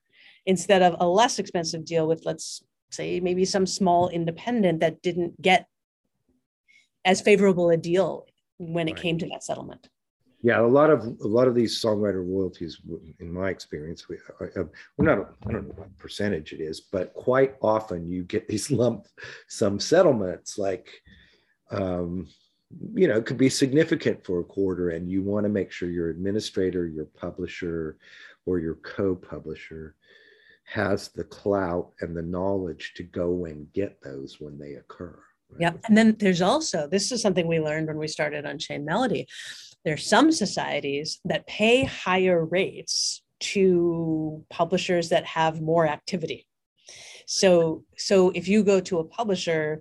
instead 0.46 0.82
of 0.82 0.96
a 0.98 1.06
less 1.06 1.38
expensive 1.38 1.84
deal 1.84 2.08
with, 2.08 2.24
let's 2.24 2.64
say, 2.90 3.20
maybe 3.20 3.44
some 3.44 3.66
small 3.66 4.08
independent 4.08 4.80
that 4.80 5.02
didn't 5.02 5.40
get 5.40 5.68
as 7.06 7.22
favorable 7.22 7.70
a 7.70 7.76
deal 7.76 8.26
when 8.58 8.88
it 8.88 8.92
right. 8.92 9.02
came 9.02 9.18
to 9.18 9.28
that 9.28 9.44
settlement. 9.44 9.88
Yeah, 10.42 10.60
a 10.60 10.66
lot 10.66 10.90
of 10.90 11.02
a 11.02 11.26
lot 11.26 11.48
of 11.48 11.54
these 11.54 11.80
songwriter 11.82 12.24
royalties, 12.26 12.80
in 13.20 13.32
my 13.32 13.48
experience, 13.48 14.08
we, 14.08 14.18
uh, 14.40 14.64
we're 14.96 15.06
not 15.06 15.34
I 15.46 15.52
don't 15.52 15.68
know 15.68 15.74
what 15.76 15.96
percentage 15.96 16.52
it 16.52 16.60
is, 16.60 16.82
but 16.92 17.14
quite 17.14 17.54
often 17.62 18.06
you 18.06 18.22
get 18.24 18.46
these 18.48 18.70
lump 18.70 19.06
sum 19.48 19.80
settlements 19.80 20.58
like 20.58 20.90
um, 21.70 22.28
you 22.94 23.08
know 23.08 23.16
it 23.16 23.26
could 23.26 23.38
be 23.38 23.48
significant 23.48 24.24
for 24.24 24.40
a 24.40 24.44
quarter 24.44 24.90
and 24.90 25.10
you 25.10 25.22
want 25.22 25.44
to 25.44 25.50
make 25.50 25.72
sure 25.72 25.88
your 25.88 26.10
administrator 26.10 26.86
your 26.86 27.06
publisher 27.06 27.96
or 28.44 28.58
your 28.58 28.74
co-publisher 28.76 29.94
has 30.64 31.08
the 31.08 31.24
clout 31.24 31.92
and 32.00 32.16
the 32.16 32.22
knowledge 32.22 32.92
to 32.96 33.04
go 33.04 33.44
and 33.44 33.72
get 33.72 34.00
those 34.02 34.40
when 34.40 34.58
they 34.58 34.74
occur 34.74 35.16
right? 35.50 35.60
yeah 35.60 35.72
and 35.86 35.96
then 35.96 36.16
there's 36.18 36.42
also 36.42 36.88
this 36.88 37.12
is 37.12 37.22
something 37.22 37.46
we 37.46 37.60
learned 37.60 37.86
when 37.86 37.98
we 37.98 38.08
started 38.08 38.44
Unchained 38.44 38.84
Melody 38.84 39.26
there's 39.84 40.06
some 40.06 40.32
societies 40.32 41.20
that 41.24 41.46
pay 41.46 41.84
higher 41.84 42.44
rates 42.44 43.22
to 43.38 44.44
publishers 44.50 45.10
that 45.10 45.24
have 45.24 45.60
more 45.60 45.86
activity 45.86 46.46
so 47.26 47.84
so 47.96 48.30
if 48.30 48.48
you 48.48 48.62
go 48.62 48.80
to 48.80 48.98
a 48.98 49.04
publisher 49.04 49.80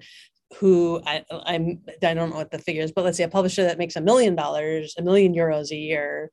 who 0.57 1.01
I, 1.05 1.23
I'm 1.31 1.81
I 2.03 2.13
don't 2.13 2.29
know 2.29 2.37
what 2.37 2.51
the 2.51 2.59
figure 2.59 2.83
is, 2.83 2.91
but 2.91 3.03
let's 3.03 3.17
say 3.17 3.23
a 3.23 3.29
publisher 3.29 3.63
that 3.63 3.77
makes 3.77 3.95
a 3.95 4.01
million 4.01 4.35
dollars, 4.35 4.95
a 4.97 5.01
million 5.01 5.33
euros 5.33 5.71
a 5.71 5.75
year, 5.75 6.31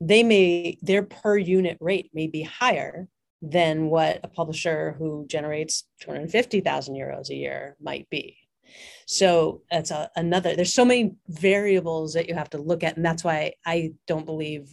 they 0.00 0.22
may 0.22 0.78
their 0.82 1.02
per 1.02 1.36
unit 1.36 1.78
rate 1.80 2.10
may 2.14 2.26
be 2.26 2.42
higher 2.42 3.08
than 3.42 3.90
what 3.90 4.20
a 4.22 4.28
publisher 4.28 4.94
who 4.98 5.26
generates 5.28 5.84
250,000 6.00 6.94
euros 6.94 7.28
a 7.28 7.34
year 7.34 7.76
might 7.80 8.08
be. 8.10 8.38
So 9.06 9.62
that's 9.70 9.90
a, 9.90 10.10
another, 10.16 10.56
there's 10.56 10.74
so 10.74 10.84
many 10.84 11.14
variables 11.28 12.14
that 12.14 12.28
you 12.28 12.34
have 12.34 12.50
to 12.50 12.58
look 12.58 12.82
at. 12.82 12.96
And 12.96 13.04
that's 13.04 13.24
why 13.24 13.54
I 13.66 13.92
don't 14.06 14.26
believe 14.26 14.68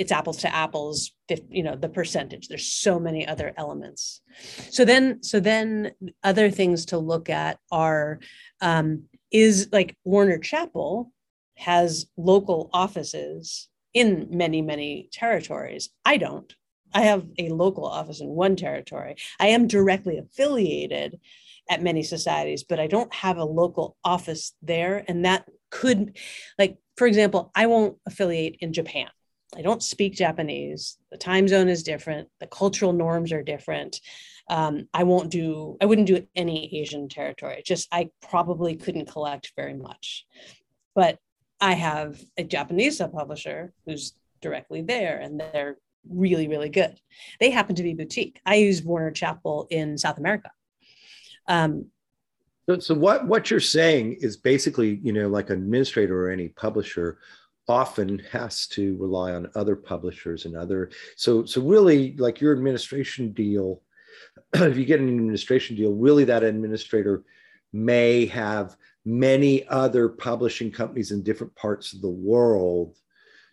it's 0.00 0.12
apples 0.12 0.38
to 0.38 0.54
apples 0.54 1.12
you 1.50 1.62
know 1.62 1.76
the 1.76 1.88
percentage. 1.88 2.48
There's 2.48 2.66
so 2.66 2.98
many 2.98 3.28
other 3.28 3.52
elements. 3.58 4.22
So 4.70 4.86
then 4.86 5.22
so 5.22 5.40
then 5.40 5.92
other 6.24 6.50
things 6.50 6.86
to 6.86 6.98
look 6.98 7.28
at 7.28 7.58
are 7.70 8.18
um, 8.62 9.04
is 9.30 9.68
like 9.72 9.96
warner 10.04 10.38
Chappell 10.38 11.12
has 11.56 12.06
local 12.16 12.70
offices 12.72 13.68
in 13.92 14.28
many 14.30 14.62
many 14.62 15.10
territories. 15.12 15.90
I 16.04 16.16
don't. 16.16 16.50
I 16.94 17.02
have 17.02 17.26
a 17.38 17.50
local 17.50 17.84
office 17.84 18.22
in 18.22 18.28
one 18.28 18.56
territory. 18.56 19.16
I 19.38 19.48
am 19.48 19.68
directly 19.68 20.16
affiliated 20.16 21.20
at 21.70 21.82
many 21.82 22.02
societies 22.02 22.64
but 22.64 22.78
i 22.78 22.86
don't 22.86 23.14
have 23.14 23.38
a 23.38 23.44
local 23.44 23.96
office 24.04 24.52
there 24.60 25.04
and 25.08 25.24
that 25.24 25.46
could 25.70 26.16
like 26.58 26.76
for 26.96 27.06
example 27.06 27.50
i 27.54 27.66
won't 27.66 27.96
affiliate 28.06 28.56
in 28.60 28.72
japan 28.72 29.08
I 29.56 29.62
don't 29.62 29.82
speak 29.82 30.14
Japanese. 30.14 30.98
The 31.10 31.18
time 31.18 31.48
zone 31.48 31.68
is 31.68 31.82
different. 31.82 32.28
The 32.38 32.46
cultural 32.46 32.92
norms 32.92 33.32
are 33.32 33.42
different. 33.42 34.00
Um, 34.48 34.88
I 34.94 35.04
won't 35.04 35.30
do, 35.30 35.76
I 35.80 35.86
wouldn't 35.86 36.06
do 36.06 36.26
any 36.36 36.74
Asian 36.80 37.08
territory. 37.08 37.62
Just, 37.64 37.88
I 37.92 38.10
probably 38.20 38.76
couldn't 38.76 39.10
collect 39.10 39.52
very 39.56 39.74
much. 39.74 40.26
But 40.94 41.18
I 41.60 41.74
have 41.74 42.20
a 42.36 42.44
Japanese 42.44 42.98
sub 42.98 43.12
publisher 43.12 43.72
who's 43.84 44.14
directly 44.40 44.82
there 44.82 45.18
and 45.18 45.38
they're 45.38 45.76
really, 46.08 46.48
really 46.48 46.70
good. 46.70 46.98
They 47.38 47.50
happen 47.50 47.74
to 47.76 47.82
be 47.82 47.94
boutique. 47.94 48.40
I 48.46 48.56
use 48.56 48.82
Warner 48.82 49.10
Chappell 49.10 49.66
in 49.70 49.98
South 49.98 50.18
America. 50.18 50.50
Um, 51.48 51.86
so, 52.68 52.78
so 52.78 52.94
what, 52.94 53.26
what 53.26 53.50
you're 53.50 53.60
saying 53.60 54.18
is 54.20 54.36
basically, 54.36 55.00
you 55.02 55.12
know, 55.12 55.28
like 55.28 55.50
an 55.50 55.60
administrator 55.60 56.26
or 56.26 56.30
any 56.30 56.48
publisher 56.48 57.18
often 57.70 58.18
has 58.30 58.66
to 58.66 58.96
rely 58.98 59.32
on 59.32 59.50
other 59.54 59.76
publishers 59.76 60.44
and 60.44 60.56
other 60.56 60.90
so 61.16 61.44
so 61.44 61.62
really 61.62 62.16
like 62.16 62.40
your 62.40 62.52
administration 62.52 63.30
deal 63.32 63.80
if 64.54 64.76
you 64.76 64.84
get 64.84 64.98
an 64.98 65.08
administration 65.08 65.76
deal 65.76 65.92
really 65.92 66.24
that 66.24 66.42
administrator 66.42 67.22
may 67.72 68.26
have 68.26 68.76
many 69.04 69.66
other 69.68 70.08
publishing 70.08 70.70
companies 70.70 71.12
in 71.12 71.22
different 71.22 71.54
parts 71.54 71.92
of 71.92 72.02
the 72.02 72.10
world 72.10 72.96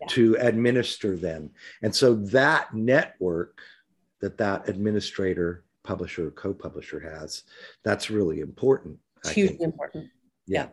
yeah. 0.01 0.07
to 0.07 0.35
administer 0.39 1.15
them 1.15 1.51
and 1.83 1.95
so 1.95 2.15
that 2.15 2.73
network 2.73 3.61
that 4.19 4.37
that 4.37 4.67
administrator 4.67 5.63
publisher 5.87 6.31
co-publisher 6.31 6.99
has 6.99 7.43
that's 7.85 8.09
really 8.09 8.41
important 8.41 8.97
it's 9.19 9.29
hugely 9.31 9.63
important 9.63 10.09
yeah 10.45 10.67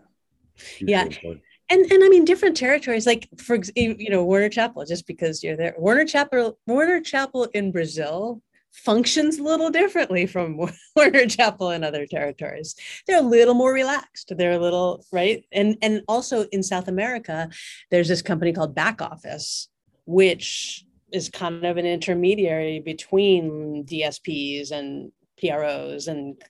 yeah, 0.81 0.87
yeah. 0.87 1.03
Important 1.03 1.43
and 1.71 1.93
and 1.93 2.05
I 2.05 2.09
mean 2.09 2.25
different 2.25 2.57
territories 2.57 3.07
like 3.07 3.29
for 3.39 3.59
you 3.77 4.11
know 4.11 4.25
Warner 4.25 4.49
Chappell 4.49 4.85
just 4.85 5.07
because 5.07 5.43
you're 5.43 5.57
there 5.57 5.75
Warner 5.79 6.05
Chappell 6.05 6.59
Warner 6.67 7.01
Chappell 7.01 7.45
in 7.55 7.73
Brazil 7.73 8.43
functions 8.73 9.39
a 9.39 9.43
little 9.43 9.71
differently 9.71 10.27
from 10.27 10.57
Warner 10.97 11.27
Chappell 11.27 11.71
in 11.71 11.85
other 11.85 12.07
territories. 12.07 12.75
They're 13.07 13.21
a 13.21 13.23
little 13.37 13.55
more 13.55 13.73
relaxed. 13.73 14.33
They're 14.37 14.59
a 14.59 14.67
little 14.67 15.05
right 15.13 15.45
and 15.53 15.79
and 15.81 16.03
also 16.09 16.45
in 16.57 16.63
South 16.63 16.89
America 16.89 17.49
there's 17.91 18.09
this 18.09 18.23
company 18.23 18.53
called 18.53 18.75
Back 18.75 19.01
Office 19.01 19.69
which 20.07 20.85
is 21.15 21.31
kind 21.31 21.65
of 21.65 21.77
an 21.77 21.87
intermediary 21.87 22.81
between 22.81 23.85
DSPs 23.87 24.73
and 24.73 25.13
PROs 25.41 26.09
and 26.09 26.41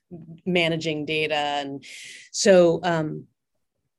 managing 0.45 1.05
data. 1.05 1.35
And 1.35 1.83
so 2.31 2.79
um 2.83 3.27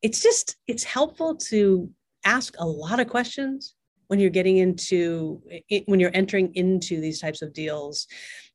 it's 0.02 0.22
just 0.22 0.56
it's 0.66 0.84
helpful 0.84 1.36
to 1.36 1.90
ask 2.24 2.54
a 2.58 2.66
lot 2.66 3.00
of 3.00 3.08
questions 3.08 3.74
when 4.08 4.20
you're 4.20 4.30
getting 4.30 4.58
into 4.58 5.42
when 5.86 6.00
you're 6.00 6.14
entering 6.14 6.54
into 6.54 7.00
these 7.00 7.20
types 7.20 7.42
of 7.42 7.52
deals 7.52 8.06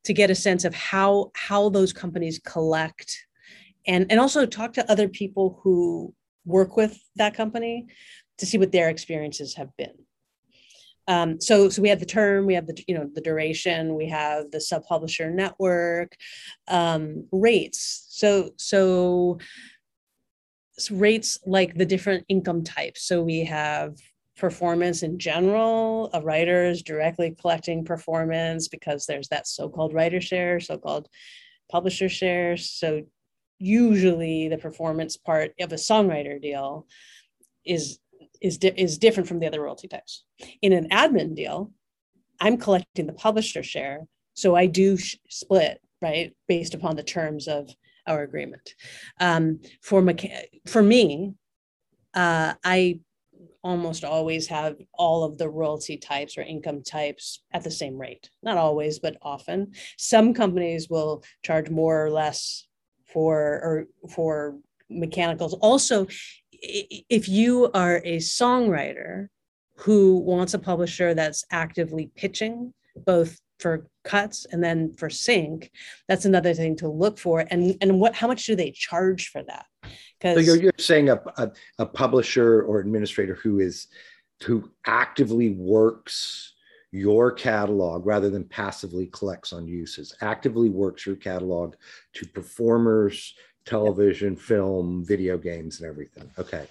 to 0.03 0.13
get 0.13 0.29
a 0.29 0.35
sense 0.35 0.63
of 0.65 0.73
how 0.73 1.31
how 1.35 1.69
those 1.69 1.93
companies 1.93 2.39
collect 2.45 3.25
and 3.87 4.05
and 4.09 4.19
also 4.19 4.45
talk 4.45 4.73
to 4.73 4.91
other 4.91 5.09
people 5.09 5.59
who 5.61 6.13
work 6.45 6.77
with 6.77 6.97
that 7.15 7.33
company 7.33 7.87
to 8.37 8.45
see 8.45 8.57
what 8.57 8.71
their 8.71 8.89
experiences 8.89 9.55
have 9.55 9.75
been 9.77 9.93
Um, 11.07 11.41
so, 11.41 11.69
so 11.69 11.81
we 11.81 11.89
have 11.89 11.99
the 11.99 12.05
term, 12.05 12.45
we 12.45 12.53
have 12.53 12.67
the 12.67 12.83
you 12.87 12.95
know 12.95 13.09
the 13.13 13.21
duration, 13.21 13.95
we 13.95 14.07
have 14.09 14.51
the 14.51 14.61
sub 14.61 14.83
publisher 14.83 15.29
network, 15.29 16.15
um, 16.67 17.27
rates. 17.31 18.05
So, 18.09 18.51
so 18.57 19.39
rates 20.89 21.39
like 21.45 21.75
the 21.75 21.85
different 21.85 22.25
income 22.29 22.63
types. 22.63 23.03
So 23.03 23.21
we 23.21 23.43
have 23.45 23.97
performance 24.37 25.03
in 25.03 25.19
general. 25.19 26.09
A 26.13 26.21
writer 26.21 26.65
is 26.65 26.81
directly 26.81 27.35
collecting 27.39 27.85
performance 27.85 28.67
because 28.67 29.05
there's 29.05 29.27
that 29.27 29.47
so-called 29.47 29.93
writer 29.93 30.21
share, 30.21 30.59
so-called 30.59 31.07
publisher 31.69 32.09
share. 32.09 32.57
So 32.57 33.03
usually 33.59 34.47
the 34.47 34.57
performance 34.57 35.15
part 35.17 35.53
of 35.59 35.71
a 35.71 35.75
songwriter 35.75 36.41
deal 36.41 36.87
is 37.63 37.99
is 38.41 38.57
di- 38.57 38.73
is 38.75 38.97
different 38.97 39.27
from 39.27 39.39
the 39.39 39.47
other 39.47 39.61
royalty 39.61 39.87
types. 39.87 40.23
In 40.61 40.73
an 40.73 40.89
admin 40.89 41.35
deal, 41.35 41.71
I'm 42.39 42.57
collecting 42.57 43.07
the 43.07 43.13
publisher 43.13 43.63
share, 43.63 44.07
so 44.33 44.55
I 44.55 44.65
do 44.65 44.97
sh- 44.97 45.17
split 45.29 45.79
right 46.01 46.35
based 46.47 46.73
upon 46.73 46.95
the 46.95 47.03
terms 47.03 47.47
of 47.47 47.69
our 48.07 48.23
agreement. 48.23 48.75
Um, 49.19 49.59
for 49.81 50.01
mecha- 50.01 50.47
for 50.67 50.81
me, 50.81 51.33
uh, 52.13 52.55
I 52.63 52.99
almost 53.63 54.03
always 54.03 54.47
have 54.47 54.75
all 54.93 55.23
of 55.23 55.37
the 55.37 55.47
royalty 55.47 55.97
types 55.97 56.37
or 56.37 56.41
income 56.41 56.81
types 56.81 57.43
at 57.51 57.63
the 57.63 57.69
same 57.69 57.97
rate. 57.97 58.29
Not 58.41 58.57
always, 58.57 58.97
but 58.99 59.17
often. 59.21 59.73
Some 59.97 60.33
companies 60.33 60.89
will 60.89 61.23
charge 61.43 61.69
more 61.69 62.03
or 62.03 62.09
less 62.09 62.67
for 63.05 63.37
or 63.39 63.87
for 64.09 64.57
mechanicals. 64.89 65.53
Also, 65.55 66.07
if 66.61 67.27
you 67.27 67.69
are 67.73 67.97
a 68.03 68.17
songwriter 68.17 69.27
who 69.77 70.19
wants 70.19 70.53
a 70.53 70.59
publisher 70.59 71.13
that's 71.13 71.43
actively 71.51 72.11
pitching 72.15 72.73
both 73.05 73.39
for 73.59 73.87
cuts 74.03 74.45
and 74.51 74.63
then 74.63 74.91
for 74.93 75.09
sync 75.09 75.71
that's 76.07 76.25
another 76.25 76.53
thing 76.53 76.75
to 76.75 76.87
look 76.87 77.17
for. 77.17 77.45
And 77.49 77.77
and 77.81 77.99
what 77.99 78.15
how 78.15 78.27
much 78.27 78.45
do 78.45 78.55
they 78.55 78.71
charge 78.71 79.29
for 79.29 79.43
that? 79.43 79.65
Because 80.19 80.35
so 80.35 80.53
you're, 80.53 80.61
you're 80.61 80.71
saying 80.77 81.09
a, 81.09 81.21
a, 81.37 81.51
a 81.79 81.85
publisher 81.85 82.63
or 82.63 82.79
administrator 82.79 83.35
who 83.35 83.59
is 83.59 83.87
who 84.43 84.71
actively 84.85 85.51
works 85.51 86.53
your 86.91 87.31
catalog 87.31 88.05
rather 88.05 88.29
than 88.29 88.43
passively 88.43 89.07
collects 89.07 89.53
on 89.53 89.65
uses 89.65 90.13
actively 90.21 90.69
works 90.69 91.05
your 91.05 91.15
catalog 91.15 91.75
to 92.13 92.27
performers 92.27 93.33
television 93.65 94.35
film 94.35 95.03
video 95.05 95.37
games 95.37 95.79
and 95.79 95.89
everything. 95.89 96.29
Okay. 96.37 96.67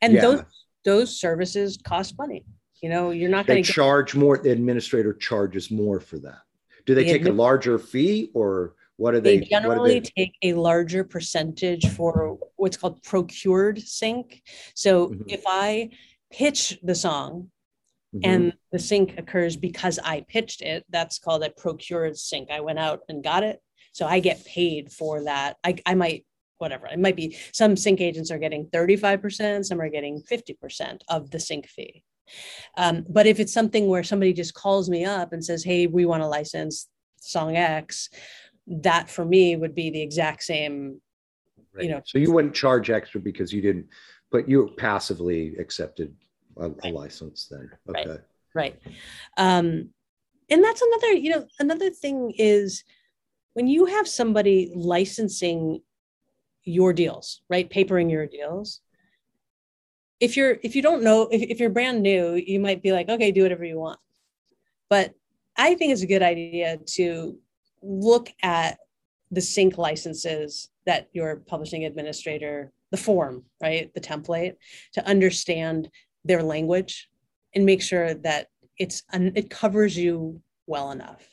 And 0.00 0.14
yeah. 0.14 0.20
those 0.22 0.44
those 0.84 1.20
services 1.20 1.78
cost 1.84 2.18
money. 2.18 2.44
You 2.82 2.88
know 2.88 3.10
you're 3.10 3.30
not 3.30 3.46
going 3.46 3.62
to 3.62 3.72
charge 3.72 4.14
more 4.14 4.38
the 4.38 4.50
administrator 4.50 5.12
charges 5.12 5.70
more 5.70 6.00
for 6.00 6.18
that. 6.18 6.40
Do 6.84 6.94
they 6.94 7.04
the 7.04 7.12
take 7.12 7.22
admi- 7.22 7.30
a 7.30 7.32
larger 7.32 7.78
fee 7.78 8.30
or 8.34 8.74
what 8.96 9.14
are 9.14 9.20
they, 9.20 9.38
they 9.38 9.44
generally 9.46 10.00
they... 10.00 10.10
take 10.16 10.34
a 10.42 10.54
larger 10.54 11.04
percentage 11.04 11.88
for 11.90 12.38
what's 12.56 12.76
called 12.76 13.02
procured 13.02 13.80
sync. 13.80 14.42
So 14.74 15.08
mm-hmm. 15.08 15.22
if 15.28 15.42
i 15.46 15.90
pitch 16.32 16.78
the 16.82 16.94
song 16.94 17.50
mm-hmm. 18.14 18.30
and 18.30 18.52
the 18.72 18.78
sync 18.78 19.18
occurs 19.18 19.56
because 19.56 19.98
i 20.02 20.24
pitched 20.28 20.62
it 20.62 20.84
that's 20.88 21.18
called 21.18 21.44
a 21.44 21.50
procured 21.50 22.18
sync. 22.18 22.50
I 22.50 22.60
went 22.60 22.78
out 22.78 23.00
and 23.08 23.22
got 23.22 23.44
it. 23.44 23.60
So 23.92 24.06
i 24.06 24.18
get 24.18 24.44
paid 24.44 24.90
for 24.90 25.24
that. 25.24 25.56
I, 25.62 25.76
I 25.86 25.94
might 25.94 26.26
whatever 26.62 26.86
it 26.86 26.98
might 26.98 27.16
be 27.16 27.36
some 27.52 27.76
sync 27.76 28.00
agents 28.00 28.30
are 28.30 28.38
getting 28.38 28.66
35% 28.68 29.64
some 29.66 29.80
are 29.80 29.90
getting 29.90 30.22
50% 30.22 31.00
of 31.08 31.30
the 31.30 31.38
sync 31.38 31.68
fee 31.68 32.02
um, 32.76 33.04
but 33.08 33.26
if 33.26 33.40
it's 33.40 33.52
something 33.52 33.88
where 33.88 34.02
somebody 34.02 34.32
just 34.32 34.54
calls 34.54 34.88
me 34.88 35.04
up 35.04 35.32
and 35.32 35.44
says, 35.44 35.64
"Hey, 35.64 35.86
we 35.86 36.06
want 36.06 36.22
to 36.22 36.26
license 36.26 36.88
song 37.20 37.56
X," 37.56 38.08
that 38.66 39.10
for 39.10 39.24
me 39.24 39.56
would 39.56 39.74
be 39.74 39.90
the 39.90 40.00
exact 40.00 40.42
same. 40.42 41.00
Right. 41.74 41.84
You 41.84 41.90
know, 41.90 42.02
so 42.04 42.18
you 42.18 42.32
wouldn't 42.32 42.54
charge 42.54 42.90
extra 42.90 43.20
because 43.20 43.52
you 43.52 43.62
didn't, 43.62 43.86
but 44.30 44.48
you 44.48 44.70
passively 44.76 45.56
accepted 45.56 46.14
a, 46.56 46.70
a 46.84 46.90
license 46.90 47.48
then. 47.50 47.70
Okay. 47.88 48.08
Right. 48.08 48.20
right. 48.54 48.80
Um, 49.36 49.90
and 50.50 50.62
that's 50.62 50.82
another, 50.82 51.12
you 51.14 51.30
know, 51.30 51.46
another 51.60 51.88
thing 51.88 52.34
is 52.36 52.84
when 53.54 53.66
you 53.66 53.86
have 53.86 54.06
somebody 54.06 54.70
licensing 54.74 55.80
your 56.64 56.92
deals, 56.92 57.42
right? 57.48 57.68
Papering 57.68 58.10
your 58.10 58.26
deals. 58.26 58.80
If 60.20 60.36
you're 60.36 60.58
if 60.62 60.76
you 60.76 60.82
don't 60.82 61.02
know 61.02 61.28
if, 61.32 61.42
if 61.42 61.58
you're 61.58 61.70
brand 61.70 62.02
new 62.02 62.34
you 62.34 62.60
might 62.60 62.82
be 62.82 62.92
like 62.92 63.08
okay 63.08 63.32
do 63.32 63.42
whatever 63.42 63.64
you 63.64 63.78
want. 63.78 63.98
But 64.88 65.14
i 65.56 65.74
think 65.74 65.92
it's 65.92 66.02
a 66.02 66.06
good 66.06 66.22
idea 66.22 66.78
to 66.86 67.36
look 67.82 68.30
at 68.42 68.78
the 69.30 69.40
sync 69.40 69.76
licenses 69.76 70.70
that 70.86 71.08
your 71.12 71.36
publishing 71.36 71.84
administrator 71.84 72.72
the 72.92 72.96
form 72.96 73.44
right? 73.60 73.92
The 73.94 74.00
template 74.00 74.54
to 74.94 75.06
understand 75.06 75.88
their 76.24 76.42
language 76.42 77.08
and 77.54 77.66
make 77.66 77.82
sure 77.82 78.14
that 78.14 78.46
it's 78.78 79.02
it 79.12 79.50
covers 79.50 79.96
you 79.96 80.40
well 80.66 80.92
enough. 80.92 81.26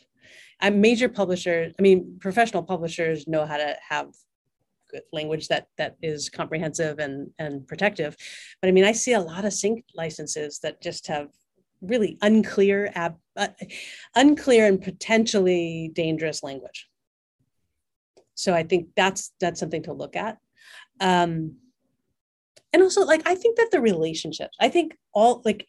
I'm 0.62 0.82
major 0.82 1.10
publishers 1.10 1.76
i 1.78 1.82
mean 1.84 2.18
professional 2.20 2.64
publishers 2.64 3.28
know 3.28 3.46
how 3.46 3.58
to 3.58 3.78
have 3.88 4.08
language 5.12 5.48
that 5.48 5.68
that 5.78 5.96
is 6.02 6.30
comprehensive 6.30 7.00
and 7.00 7.30
and 7.40 7.68
protective. 7.68 8.16
But 8.62 8.70
i 8.70 8.72
mean 8.72 8.86
i 8.86 8.92
see 8.92 9.14
a 9.14 9.20
lot 9.20 9.46
of 9.46 9.54
sync 9.54 9.86
licenses 9.96 10.60
that 10.64 10.82
just 10.82 11.08
have 11.08 11.30
really 11.82 12.18
unclear 12.22 12.92
ab, 12.94 13.16
uh, 13.38 13.48
unclear 14.16 14.66
and 14.66 14.82
potentially 14.82 15.92
dangerous 15.94 16.44
language. 16.44 16.88
So 18.36 18.54
i 18.54 18.64
think 18.64 18.90
that's 18.96 19.32
that's 19.40 19.60
something 19.60 19.84
to 19.84 19.94
look 19.94 20.16
at. 20.16 20.38
Um 21.00 21.56
and 22.74 22.84
also 22.84 23.06
like 23.06 23.22
i 23.26 23.36
think 23.36 23.58
that 23.58 23.70
the 23.72 23.82
relationships 23.82 24.56
i 24.60 24.70
think 24.70 24.98
all 25.14 25.42
like 25.46 25.68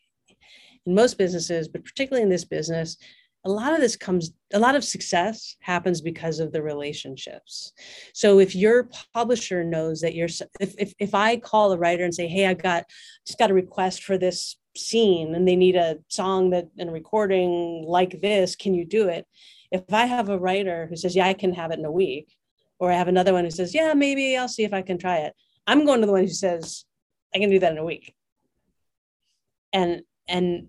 in 0.86 0.94
most 0.94 1.18
businesses 1.18 1.68
but 1.68 1.84
particularly 1.84 2.22
in 2.22 2.28
this 2.28 2.44
business 2.44 2.96
a 3.44 3.50
lot 3.50 3.72
of 3.72 3.80
this 3.80 3.96
comes 3.96 4.32
a 4.52 4.58
lot 4.58 4.74
of 4.74 4.84
success 4.84 5.56
happens 5.60 6.00
because 6.00 6.40
of 6.40 6.52
the 6.52 6.62
relationships. 6.62 7.72
So 8.12 8.38
if 8.38 8.54
your 8.54 8.90
publisher 9.14 9.64
knows 9.64 10.00
that 10.00 10.14
you're 10.14 10.28
if, 10.60 10.74
if, 10.78 10.94
if 10.98 11.14
i 11.14 11.36
call 11.36 11.72
a 11.72 11.78
writer 11.78 12.04
and 12.04 12.14
say 12.14 12.28
hey 12.28 12.46
i 12.46 12.54
got 12.54 12.84
just 13.26 13.38
got 13.38 13.50
a 13.50 13.54
request 13.54 14.04
for 14.04 14.18
this 14.18 14.56
scene 14.76 15.34
and 15.34 15.48
they 15.48 15.56
need 15.56 15.76
a 15.76 15.96
song 16.08 16.50
that 16.50 16.68
and 16.78 16.90
a 16.90 16.92
recording 16.92 17.84
like 17.86 18.20
this 18.20 18.56
can 18.56 18.74
you 18.74 18.84
do 18.84 19.08
it? 19.08 19.26
If 19.72 19.92
i 19.92 20.04
have 20.04 20.28
a 20.28 20.38
writer 20.38 20.86
who 20.88 20.96
says 20.96 21.16
yeah 21.16 21.26
i 21.26 21.34
can 21.34 21.54
have 21.54 21.70
it 21.70 21.78
in 21.78 21.84
a 21.84 21.92
week 21.92 22.28
or 22.78 22.92
i 22.92 22.96
have 22.96 23.08
another 23.08 23.32
one 23.32 23.44
who 23.44 23.50
says 23.50 23.74
yeah 23.74 23.94
maybe 23.94 24.36
i'll 24.36 24.48
see 24.48 24.64
if 24.64 24.74
i 24.74 24.82
can 24.82 24.98
try 24.98 25.18
it 25.18 25.34
i'm 25.66 25.84
going 25.84 26.00
to 26.00 26.06
the 26.06 26.12
one 26.12 26.22
who 26.22 26.28
says 26.28 26.84
i 27.34 27.38
can 27.38 27.50
do 27.50 27.58
that 27.58 27.72
in 27.72 27.78
a 27.78 27.84
week. 27.84 28.14
And 29.72 30.02
and 30.28 30.68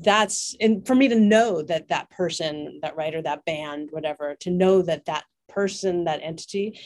that's 0.00 0.56
and 0.60 0.86
for 0.86 0.94
me 0.94 1.08
to 1.08 1.18
know 1.18 1.62
that 1.62 1.88
that 1.88 2.10
person 2.10 2.78
that 2.82 2.96
writer 2.96 3.20
that 3.20 3.44
band 3.44 3.88
whatever 3.90 4.34
to 4.40 4.50
know 4.50 4.82
that 4.82 5.04
that 5.04 5.24
person 5.48 6.04
that 6.04 6.20
entity 6.22 6.78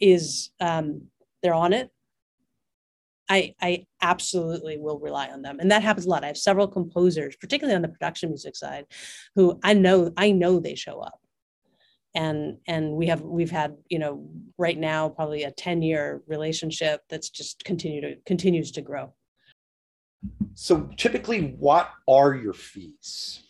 is 0.00 0.50
um 0.60 1.02
they're 1.42 1.54
on 1.54 1.72
it 1.72 1.90
i 3.28 3.54
i 3.60 3.86
absolutely 4.00 4.78
will 4.78 4.98
rely 4.98 5.28
on 5.28 5.42
them. 5.42 5.58
And 5.60 5.70
that 5.70 5.82
happens 5.82 6.06
a 6.06 6.08
lot. 6.08 6.24
I 6.24 6.28
have 6.28 6.38
several 6.38 6.68
composers 6.68 7.36
particularly 7.36 7.76
on 7.76 7.82
the 7.82 7.88
production 7.88 8.30
music 8.30 8.56
side 8.56 8.86
who 9.34 9.58
i 9.62 9.74
know 9.74 10.12
i 10.16 10.30
know 10.30 10.60
they 10.60 10.74
show 10.74 11.00
up. 11.00 11.20
And 12.14 12.58
and 12.66 12.92
we 12.92 13.06
have 13.08 13.20
we've 13.20 13.50
had 13.50 13.76
you 13.88 13.98
know 13.98 14.28
right 14.56 14.78
now 14.78 15.08
probably 15.08 15.44
a 15.44 15.50
10 15.50 15.82
year 15.82 16.22
relationship 16.26 17.02
that's 17.08 17.30
just 17.30 17.64
continue 17.64 18.00
to 18.00 18.16
continues 18.24 18.72
to 18.72 18.82
grow 18.82 19.12
so 20.54 20.90
typically, 20.96 21.54
what 21.58 21.90
are 22.08 22.34
your 22.34 22.52
fees? 22.52 23.42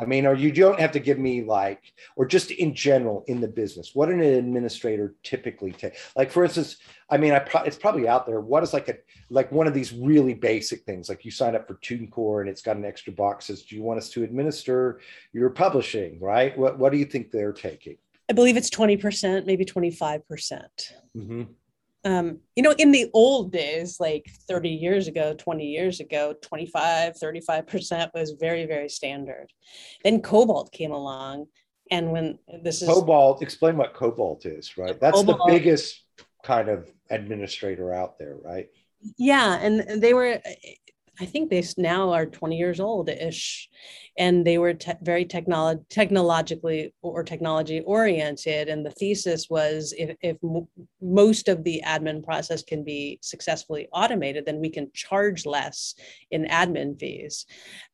I 0.00 0.06
mean, 0.06 0.24
or 0.24 0.34
you 0.34 0.50
don't 0.50 0.80
have 0.80 0.92
to 0.92 0.98
give 0.98 1.18
me 1.18 1.42
like, 1.42 1.92
or 2.16 2.24
just 2.24 2.50
in 2.50 2.74
general 2.74 3.22
in 3.28 3.40
the 3.40 3.48
business, 3.48 3.94
what 3.94 4.08
an 4.08 4.20
administrator 4.20 5.14
typically 5.22 5.72
take? 5.72 5.94
Like, 6.16 6.30
for 6.30 6.42
instance, 6.42 6.78
I 7.10 7.18
mean, 7.18 7.32
I 7.32 7.38
pro- 7.38 7.64
it's 7.64 7.76
probably 7.76 8.08
out 8.08 8.24
there. 8.24 8.40
What 8.40 8.62
is 8.62 8.72
like 8.72 8.88
a 8.88 8.96
like 9.28 9.52
one 9.52 9.66
of 9.66 9.74
these 9.74 9.92
really 9.92 10.32
basic 10.32 10.84
things? 10.84 11.08
Like 11.08 11.24
you 11.24 11.30
sign 11.30 11.54
up 11.54 11.66
for 11.66 11.74
TuneCore 11.74 12.40
and 12.40 12.48
it's 12.48 12.62
got 12.62 12.76
an 12.76 12.84
extra 12.84 13.12
box 13.12 13.46
says, 13.46 13.62
"Do 13.62 13.76
you 13.76 13.82
want 13.82 13.98
us 13.98 14.08
to 14.10 14.24
administer 14.24 15.00
your 15.32 15.50
publishing?" 15.50 16.18
Right? 16.18 16.56
What 16.56 16.78
What 16.78 16.92
do 16.92 16.98
you 16.98 17.04
think 17.04 17.30
they're 17.30 17.52
taking? 17.52 17.98
I 18.30 18.32
believe 18.32 18.56
it's 18.56 18.70
twenty 18.70 18.96
percent, 18.96 19.46
maybe 19.46 19.64
twenty 19.64 19.90
five 19.90 20.26
percent. 20.26 20.94
Mm-hmm. 21.16 21.42
Um, 22.04 22.38
you 22.56 22.62
know, 22.62 22.72
in 22.78 22.92
the 22.92 23.10
old 23.12 23.52
days, 23.52 24.00
like 24.00 24.30
30 24.48 24.70
years 24.70 25.06
ago, 25.06 25.34
20 25.34 25.66
years 25.66 26.00
ago, 26.00 26.34
25, 26.42 27.14
35% 27.14 28.10
was 28.14 28.32
very, 28.40 28.66
very 28.66 28.88
standard. 28.88 29.52
Then 30.02 30.22
Kobalt 30.22 30.72
came 30.72 30.92
along. 30.92 31.46
And 31.90 32.12
when 32.12 32.38
this 32.62 32.82
is 32.82 32.88
Kobalt, 32.88 33.42
explain 33.42 33.76
what 33.76 33.94
Kobalt 33.94 34.46
is, 34.46 34.78
right? 34.78 34.98
That's 34.98 35.16
Kobalt, 35.16 35.40
the 35.46 35.52
biggest 35.52 36.02
kind 36.44 36.68
of 36.68 36.90
administrator 37.10 37.92
out 37.92 38.18
there, 38.18 38.36
right? 38.42 38.68
Yeah. 39.18 39.58
And 39.60 40.00
they 40.00 40.14
were, 40.14 40.40
I 41.20 41.26
think 41.26 41.50
they 41.50 41.62
now 41.76 42.12
are 42.12 42.24
20 42.24 42.56
years 42.56 42.80
old 42.80 43.10
ish, 43.10 43.68
and 44.16 44.46
they 44.46 44.56
were 44.56 44.72
te- 44.72 44.92
very 45.02 45.26
technolo- 45.26 45.86
technologically 45.90 46.94
or 47.02 47.22
technology 47.22 47.80
oriented. 47.80 48.68
And 48.68 48.84
the 48.84 48.90
thesis 48.90 49.48
was 49.50 49.94
if, 49.98 50.16
if 50.22 50.38
m- 50.42 50.66
most 51.02 51.48
of 51.48 51.62
the 51.62 51.82
admin 51.86 52.24
process 52.24 52.62
can 52.62 52.84
be 52.84 53.18
successfully 53.22 53.86
automated, 53.92 54.46
then 54.46 54.60
we 54.60 54.70
can 54.70 54.90
charge 54.94 55.44
less 55.44 55.94
in 56.30 56.46
admin 56.46 56.98
fees. 56.98 57.44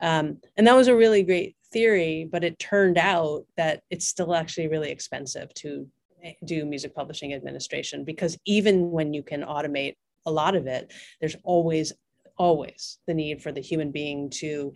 Um, 0.00 0.38
and 0.56 0.66
that 0.66 0.76
was 0.76 0.88
a 0.88 0.96
really 0.96 1.24
great 1.24 1.56
theory, 1.72 2.28
but 2.30 2.44
it 2.44 2.58
turned 2.60 2.96
out 2.96 3.44
that 3.56 3.82
it's 3.90 4.06
still 4.06 4.34
actually 4.34 4.68
really 4.68 4.90
expensive 4.90 5.52
to 5.54 5.86
eh, 6.22 6.32
do 6.44 6.64
music 6.64 6.94
publishing 6.94 7.34
administration 7.34 8.04
because 8.04 8.38
even 8.46 8.92
when 8.92 9.12
you 9.12 9.24
can 9.24 9.42
automate 9.42 9.96
a 10.26 10.30
lot 10.30 10.56
of 10.56 10.66
it, 10.66 10.92
there's 11.20 11.36
always 11.44 11.92
always 12.36 12.98
the 13.06 13.14
need 13.14 13.42
for 13.42 13.52
the 13.52 13.60
human 13.60 13.90
being 13.90 14.30
to 14.30 14.74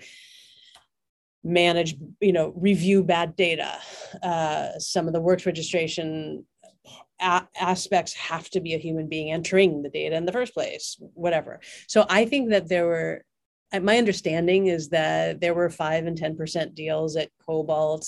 manage, 1.43 1.97
you 2.21 2.33
know, 2.33 2.53
review 2.57 3.03
bad 3.03 3.37
data. 3.37 3.79
Uh, 4.23 4.79
some 4.79 5.07
of 5.07 5.13
the 5.13 5.21
works 5.21 5.47
registration 5.47 6.45
a- 7.21 7.47
aspects 7.59 8.13
have 8.15 8.49
to 8.51 8.61
be 8.61 8.75
a 8.75 8.79
human 8.79 9.09
being 9.09 9.33
entering 9.33 9.83
the 9.83 9.91
data 9.91 10.17
in 10.17 10.27
the 10.27 10.33
first 10.33 10.55
place, 10.55 10.97
whatever. 11.15 11.61
So 11.87 12.07
I 12.09 12.25
think 12.25 12.51
that 12.51 12.69
there 12.69 12.87
were, 12.87 13.25
my 13.81 13.99
understanding 13.99 14.67
is 14.67 14.89
that 14.91 15.41
there 15.41 15.55
were 15.55 15.71
five 15.71 16.07
and 16.07 16.19
10% 16.19 16.75
deals 16.75 17.17
at 17.17 17.31
Kobalt. 17.47 18.05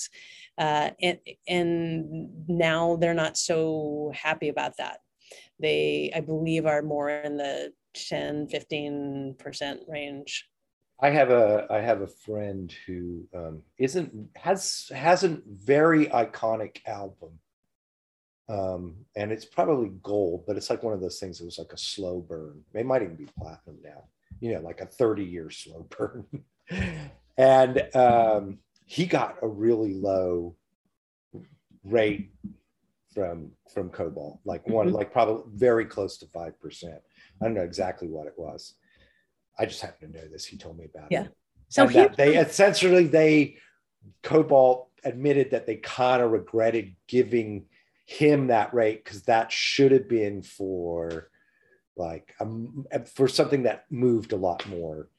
Uh, 0.57 0.91
and, 1.01 1.19
and 1.47 2.47
now 2.47 2.97
they're 2.97 3.13
not 3.13 3.37
so 3.37 4.11
happy 4.13 4.49
about 4.49 4.77
that. 4.77 4.99
They, 5.59 6.11
I 6.13 6.19
believe, 6.19 6.65
are 6.65 6.81
more 6.81 7.09
in 7.09 7.37
the 7.37 7.71
10 7.93 8.47
15% 8.47 9.77
range 9.87 10.49
I 11.03 11.09
have 11.09 11.31
a 11.31 11.67
I 11.69 11.81
have 11.81 12.01
a 12.01 12.07
friend 12.07 12.73
who 12.85 13.27
um, 13.35 13.61
not 13.77 14.29
has 14.37 14.89
has 14.95 15.25
a 15.25 15.39
very 15.45 16.05
iconic 16.07 16.77
album, 16.87 17.39
um, 18.47 18.95
and 19.15 19.29
it's 19.31 19.43
probably 19.43 19.91
gold, 20.01 20.45
but 20.47 20.55
it's 20.55 20.69
like 20.69 20.81
one 20.81 20.93
of 20.93 21.01
those 21.01 21.19
things 21.19 21.39
that 21.39 21.45
was 21.45 21.57
like 21.57 21.73
a 21.73 21.77
slow 21.77 22.21
burn. 22.21 22.61
It 22.73 22.85
might 22.85 23.01
even 23.01 23.15
be 23.15 23.27
platinum 23.37 23.79
now. 23.83 24.05
You 24.39 24.53
know, 24.53 24.61
like 24.61 24.79
a 24.79 24.85
thirty 24.85 25.25
year 25.25 25.49
slow 25.49 25.87
burn. 25.97 26.25
and 27.37 27.95
um, 27.95 28.59
he 28.85 29.05
got 29.05 29.37
a 29.41 29.47
really 29.47 29.93
low 29.93 30.55
rate 31.83 32.31
from 33.13 33.51
from 33.73 33.89
Kobalt, 33.89 34.39
like 34.45 34.67
one, 34.67 34.87
mm-hmm. 34.87 34.95
like 34.95 35.11
probably 35.11 35.43
very 35.53 35.85
close 35.85 36.17
to 36.19 36.27
five 36.27 36.59
percent. 36.59 37.01
I 37.41 37.45
don't 37.45 37.53
know 37.53 37.61
exactly 37.61 38.07
what 38.07 38.27
it 38.27 38.33
was. 38.37 38.75
I 39.57 39.65
just 39.65 39.81
happen 39.81 40.11
to 40.11 40.17
know 40.17 40.27
this. 40.27 40.45
He 40.45 40.57
told 40.57 40.77
me 40.77 40.85
about 40.93 41.11
yeah. 41.11 41.25
it. 41.25 41.35
So 41.69 41.87
he, 41.87 42.07
they 42.17 42.37
essentially 42.37 43.07
they 43.07 43.57
Kobalt 44.21 44.89
admitted 45.03 45.51
that 45.51 45.65
they 45.65 45.77
kind 45.77 46.21
of 46.21 46.31
regretted 46.31 46.95
giving 47.07 47.65
him 48.05 48.47
that 48.47 48.73
rate 48.73 49.03
because 49.03 49.23
that 49.23 49.51
should 49.51 49.91
have 49.91 50.07
been 50.09 50.41
for 50.41 51.29
like 51.95 52.33
um, 52.39 52.85
for 53.15 53.27
something 53.27 53.63
that 53.63 53.85
moved 53.89 54.33
a 54.33 54.37
lot 54.37 54.67
more 54.67 55.09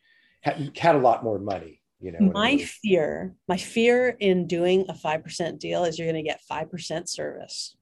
had, 0.42 0.76
had 0.76 0.94
a 0.94 0.98
lot 0.98 1.24
more 1.24 1.38
money 1.38 1.80
you 2.00 2.12
know 2.12 2.30
my 2.32 2.58
fear 2.58 3.34
my 3.48 3.56
fear 3.56 4.16
in 4.20 4.46
doing 4.46 4.84
a 4.88 4.92
5% 4.92 5.58
deal 5.58 5.84
is 5.84 5.98
you're 5.98 6.10
going 6.10 6.22
to 6.22 6.28
get 6.28 6.40
5% 6.50 7.08
service 7.08 7.76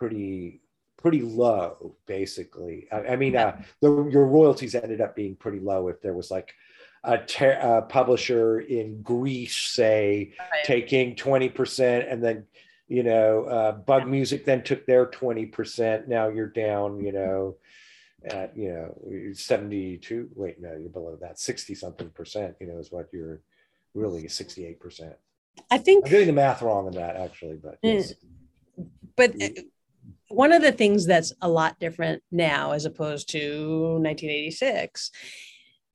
pretty 0.03 0.59
pretty 0.97 1.21
low 1.21 1.95
basically. 2.05 2.87
I, 2.91 2.97
I 2.99 3.15
mean 3.15 3.37
uh, 3.37 3.61
the, 3.79 4.09
your 4.11 4.25
royalties 4.25 4.75
ended 4.75 4.99
up 4.99 5.15
being 5.15 5.35
pretty 5.37 5.59
low 5.59 5.87
if 5.87 6.01
there 6.01 6.13
was 6.13 6.29
like 6.29 6.53
a, 7.05 7.19
ter- 7.19 7.59
a 7.61 7.81
publisher 7.83 8.59
in 8.59 9.01
greece 9.01 9.55
say 9.55 10.33
right. 10.39 10.63
taking 10.65 11.15
20% 11.15 12.11
and 12.11 12.21
then 12.21 12.45
you 12.89 13.03
know 13.03 13.45
uh, 13.45 13.71
bug 13.71 14.07
music 14.07 14.43
then 14.43 14.61
took 14.61 14.85
their 14.85 15.05
20% 15.05 16.07
now 16.09 16.27
you're 16.27 16.47
down 16.47 16.99
you 16.99 17.13
know 17.13 17.55
at 18.25 18.57
you 18.57 18.69
know 18.73 19.33
72 19.33 20.29
wait 20.35 20.61
no 20.61 20.75
you're 20.75 20.89
below 20.89 21.17
that 21.21 21.39
60 21.39 21.75
something 21.75 22.09
percent 22.09 22.55
you 22.59 22.67
know 22.67 22.77
is 22.77 22.91
what 22.91 23.07
you're 23.13 23.39
really 23.93 24.27
68 24.27 24.79
percent. 24.81 25.13
I 25.71 25.77
think 25.77 26.05
i'm 26.05 26.11
getting 26.11 26.27
the 26.27 26.33
math 26.33 26.61
wrong 26.61 26.87
on 26.87 26.93
that 26.93 27.15
actually 27.15 27.55
but 27.55 27.81
mm. 27.81 27.95
yes. 27.95 28.13
but 29.15 29.33
one 30.33 30.51
of 30.51 30.61
the 30.61 30.71
things 30.71 31.05
that's 31.05 31.33
a 31.41 31.49
lot 31.49 31.79
different 31.79 32.23
now 32.31 32.71
as 32.71 32.85
opposed 32.85 33.29
to 33.29 33.39
1986 33.99 35.11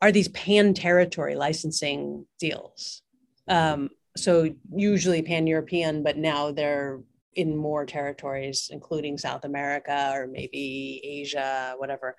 are 0.00 0.12
these 0.12 0.28
pan 0.28 0.74
territory 0.74 1.34
licensing 1.34 2.26
deals. 2.38 3.02
Um, 3.48 3.90
so 4.16 4.48
usually 4.72 5.22
pan 5.22 5.46
European, 5.46 6.02
but 6.02 6.16
now 6.16 6.52
they're 6.52 7.00
in 7.34 7.56
more 7.56 7.86
territories, 7.86 8.68
including 8.72 9.16
South 9.16 9.44
America 9.44 10.12
or 10.14 10.26
maybe 10.26 11.00
Asia, 11.04 11.74
whatever. 11.78 12.16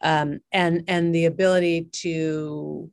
Um, 0.00 0.40
and 0.52 0.84
and 0.88 1.14
the 1.14 1.26
ability 1.26 1.88
to 2.02 2.90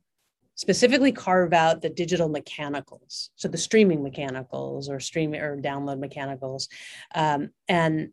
specifically 0.56 1.12
carve 1.12 1.52
out 1.52 1.80
the 1.80 1.88
digital 1.88 2.28
mechanicals, 2.28 3.30
so 3.36 3.48
the 3.48 3.56
streaming 3.56 4.02
mechanicals 4.02 4.90
or 4.90 5.00
stream 5.00 5.32
or 5.32 5.56
download 5.56 5.98
mechanicals, 5.98 6.68
um, 7.14 7.50
and 7.68 8.10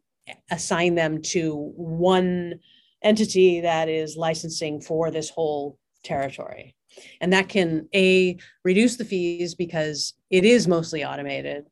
assign 0.51 0.95
them 0.95 1.21
to 1.21 1.71
one 1.75 2.59
entity 3.01 3.61
that 3.61 3.89
is 3.89 4.17
licensing 4.17 4.81
for 4.81 5.11
this 5.11 5.29
whole 5.29 5.77
territory. 6.03 6.75
And 7.21 7.31
that 7.33 7.49
can 7.49 7.87
A, 7.93 8.37
reduce 8.63 8.97
the 8.97 9.05
fees 9.05 9.55
because 9.55 10.13
it 10.29 10.45
is 10.45 10.67
mostly 10.67 11.05
automated. 11.05 11.65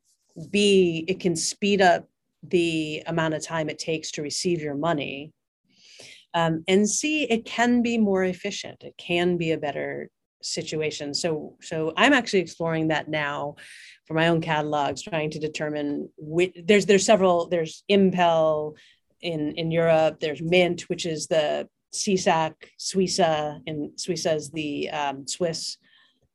B, 0.50 1.04
it 1.08 1.20
can 1.20 1.34
speed 1.34 1.80
up 1.80 2.08
the 2.42 3.02
amount 3.06 3.34
of 3.34 3.42
time 3.42 3.68
it 3.68 3.78
takes 3.78 4.10
to 4.12 4.22
receive 4.22 4.60
your 4.60 4.76
money. 4.76 5.32
Um, 6.34 6.64
and 6.68 6.88
C, 6.88 7.24
it 7.24 7.44
can 7.44 7.82
be 7.82 7.98
more 7.98 8.24
efficient. 8.24 8.84
It 8.84 8.94
can 8.98 9.36
be 9.36 9.52
a 9.52 9.58
better 9.58 10.10
situation. 10.46 11.14
So, 11.14 11.56
so 11.60 11.92
I'm 11.96 12.12
actually 12.12 12.40
exploring 12.40 12.88
that 12.88 13.08
now 13.08 13.56
for 14.06 14.14
my 14.14 14.28
own 14.28 14.40
catalogs, 14.40 15.02
trying 15.02 15.30
to 15.30 15.38
determine 15.38 16.08
which 16.16 16.56
there's 16.64 16.86
there's 16.86 17.04
several 17.04 17.48
there's 17.48 17.84
Impel 17.88 18.74
in 19.20 19.52
in 19.56 19.70
Europe. 19.70 20.20
There's 20.20 20.42
Mint, 20.42 20.82
which 20.82 21.06
is 21.06 21.26
the 21.26 21.68
SESAC, 21.92 22.54
SUISA, 22.78 23.60
and 23.66 23.90
SUISA 23.96 24.36
is 24.36 24.50
the 24.50 24.90
um, 24.90 25.26
Swiss 25.26 25.78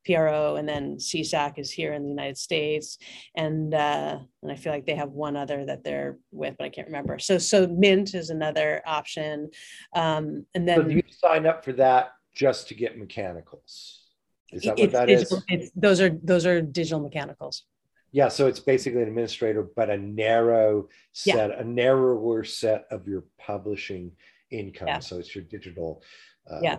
PRO, 0.06 0.56
and 0.56 0.68
then 0.68 0.98
SESAC 0.98 1.60
is 1.60 1.72
here 1.72 1.94
in 1.94 2.04
the 2.04 2.10
United 2.10 2.38
States, 2.38 2.98
and 3.36 3.74
uh, 3.74 4.18
and 4.42 4.52
I 4.52 4.56
feel 4.56 4.74
like 4.74 4.86
they 4.86 4.96
have 4.96 5.12
one 5.12 5.36
other 5.36 5.66
that 5.66 5.84
they're 5.84 6.18
with, 6.32 6.56
but 6.58 6.66
I 6.66 6.70
can't 6.70 6.88
remember. 6.88 7.20
So 7.20 7.38
so 7.38 7.68
Mint 7.68 8.14
is 8.16 8.30
another 8.30 8.82
option, 8.86 9.50
um, 9.94 10.46
and 10.56 10.68
then 10.68 10.82
so 10.82 10.88
you 10.88 11.04
sign 11.10 11.46
up 11.46 11.64
for 11.64 11.74
that 11.74 12.14
just 12.34 12.68
to 12.70 12.76
get 12.76 12.98
mechanicals. 12.98 14.01
Is 14.52 14.64
that 14.64 14.78
what 14.78 14.92
that 14.92 15.06
digital, 15.06 15.42
is? 15.50 15.72
those 15.76 16.02
are 16.02 16.10
those 16.24 16.46
are 16.46 16.62
digital 16.62 17.00
mechanicals. 17.00 17.64
Yeah, 18.12 18.28
so 18.28 18.48
it's 18.48 18.60
basically 18.60 19.02
an 19.02 19.08
administrator, 19.08 19.70
but 19.76 19.90
a 19.90 19.98
narrow 19.98 20.90
set, 21.14 21.50
yeah. 21.50 21.60
a 21.60 21.64
narrower 21.64 22.44
set 22.44 22.86
of 22.92 23.08
your 23.08 23.24
publishing 23.40 24.12
income. 24.52 24.90
Yeah. 24.90 25.00
So 25.00 25.18
it's 25.18 25.34
your 25.34 25.46
digital. 25.46 26.04
Uh, 26.50 26.60
yeah. 26.62 26.78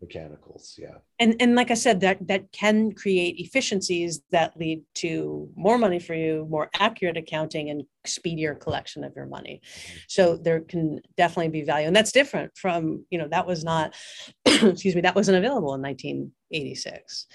Mechanicals 0.00 0.78
yeah. 0.78 0.96
And 1.18 1.36
and 1.40 1.54
like 1.54 1.70
i 1.70 1.74
said 1.74 2.00
that 2.00 2.26
that 2.28 2.52
can 2.52 2.92
create 2.92 3.38
efficiencies 3.38 4.20
that 4.30 4.56
lead 4.56 4.82
to 4.96 5.48
more 5.56 5.78
money 5.78 5.98
for 5.98 6.14
you 6.14 6.46
more 6.50 6.70
accurate 6.78 7.16
accounting 7.16 7.70
and 7.70 7.84
speedier 8.04 8.54
collection 8.54 9.04
of 9.04 9.14
your 9.16 9.26
money. 9.26 9.60
Mm-hmm. 9.62 9.98
so 10.08 10.36
there 10.36 10.60
can 10.60 11.00
definitely 11.16 11.48
be 11.48 11.62
value. 11.62 11.86
And 11.86 11.96
that's 11.96 12.12
different 12.12 12.56
from 12.56 13.04
you 13.10 13.18
know 13.18 13.28
that 13.28 13.46
was 13.46 13.64
not 13.64 13.94
excuse 14.44 14.94
me 14.94 15.00
that 15.02 15.14
wasn't 15.14 15.38
available 15.38 15.74
in 15.74 15.82
1986 15.82 17.26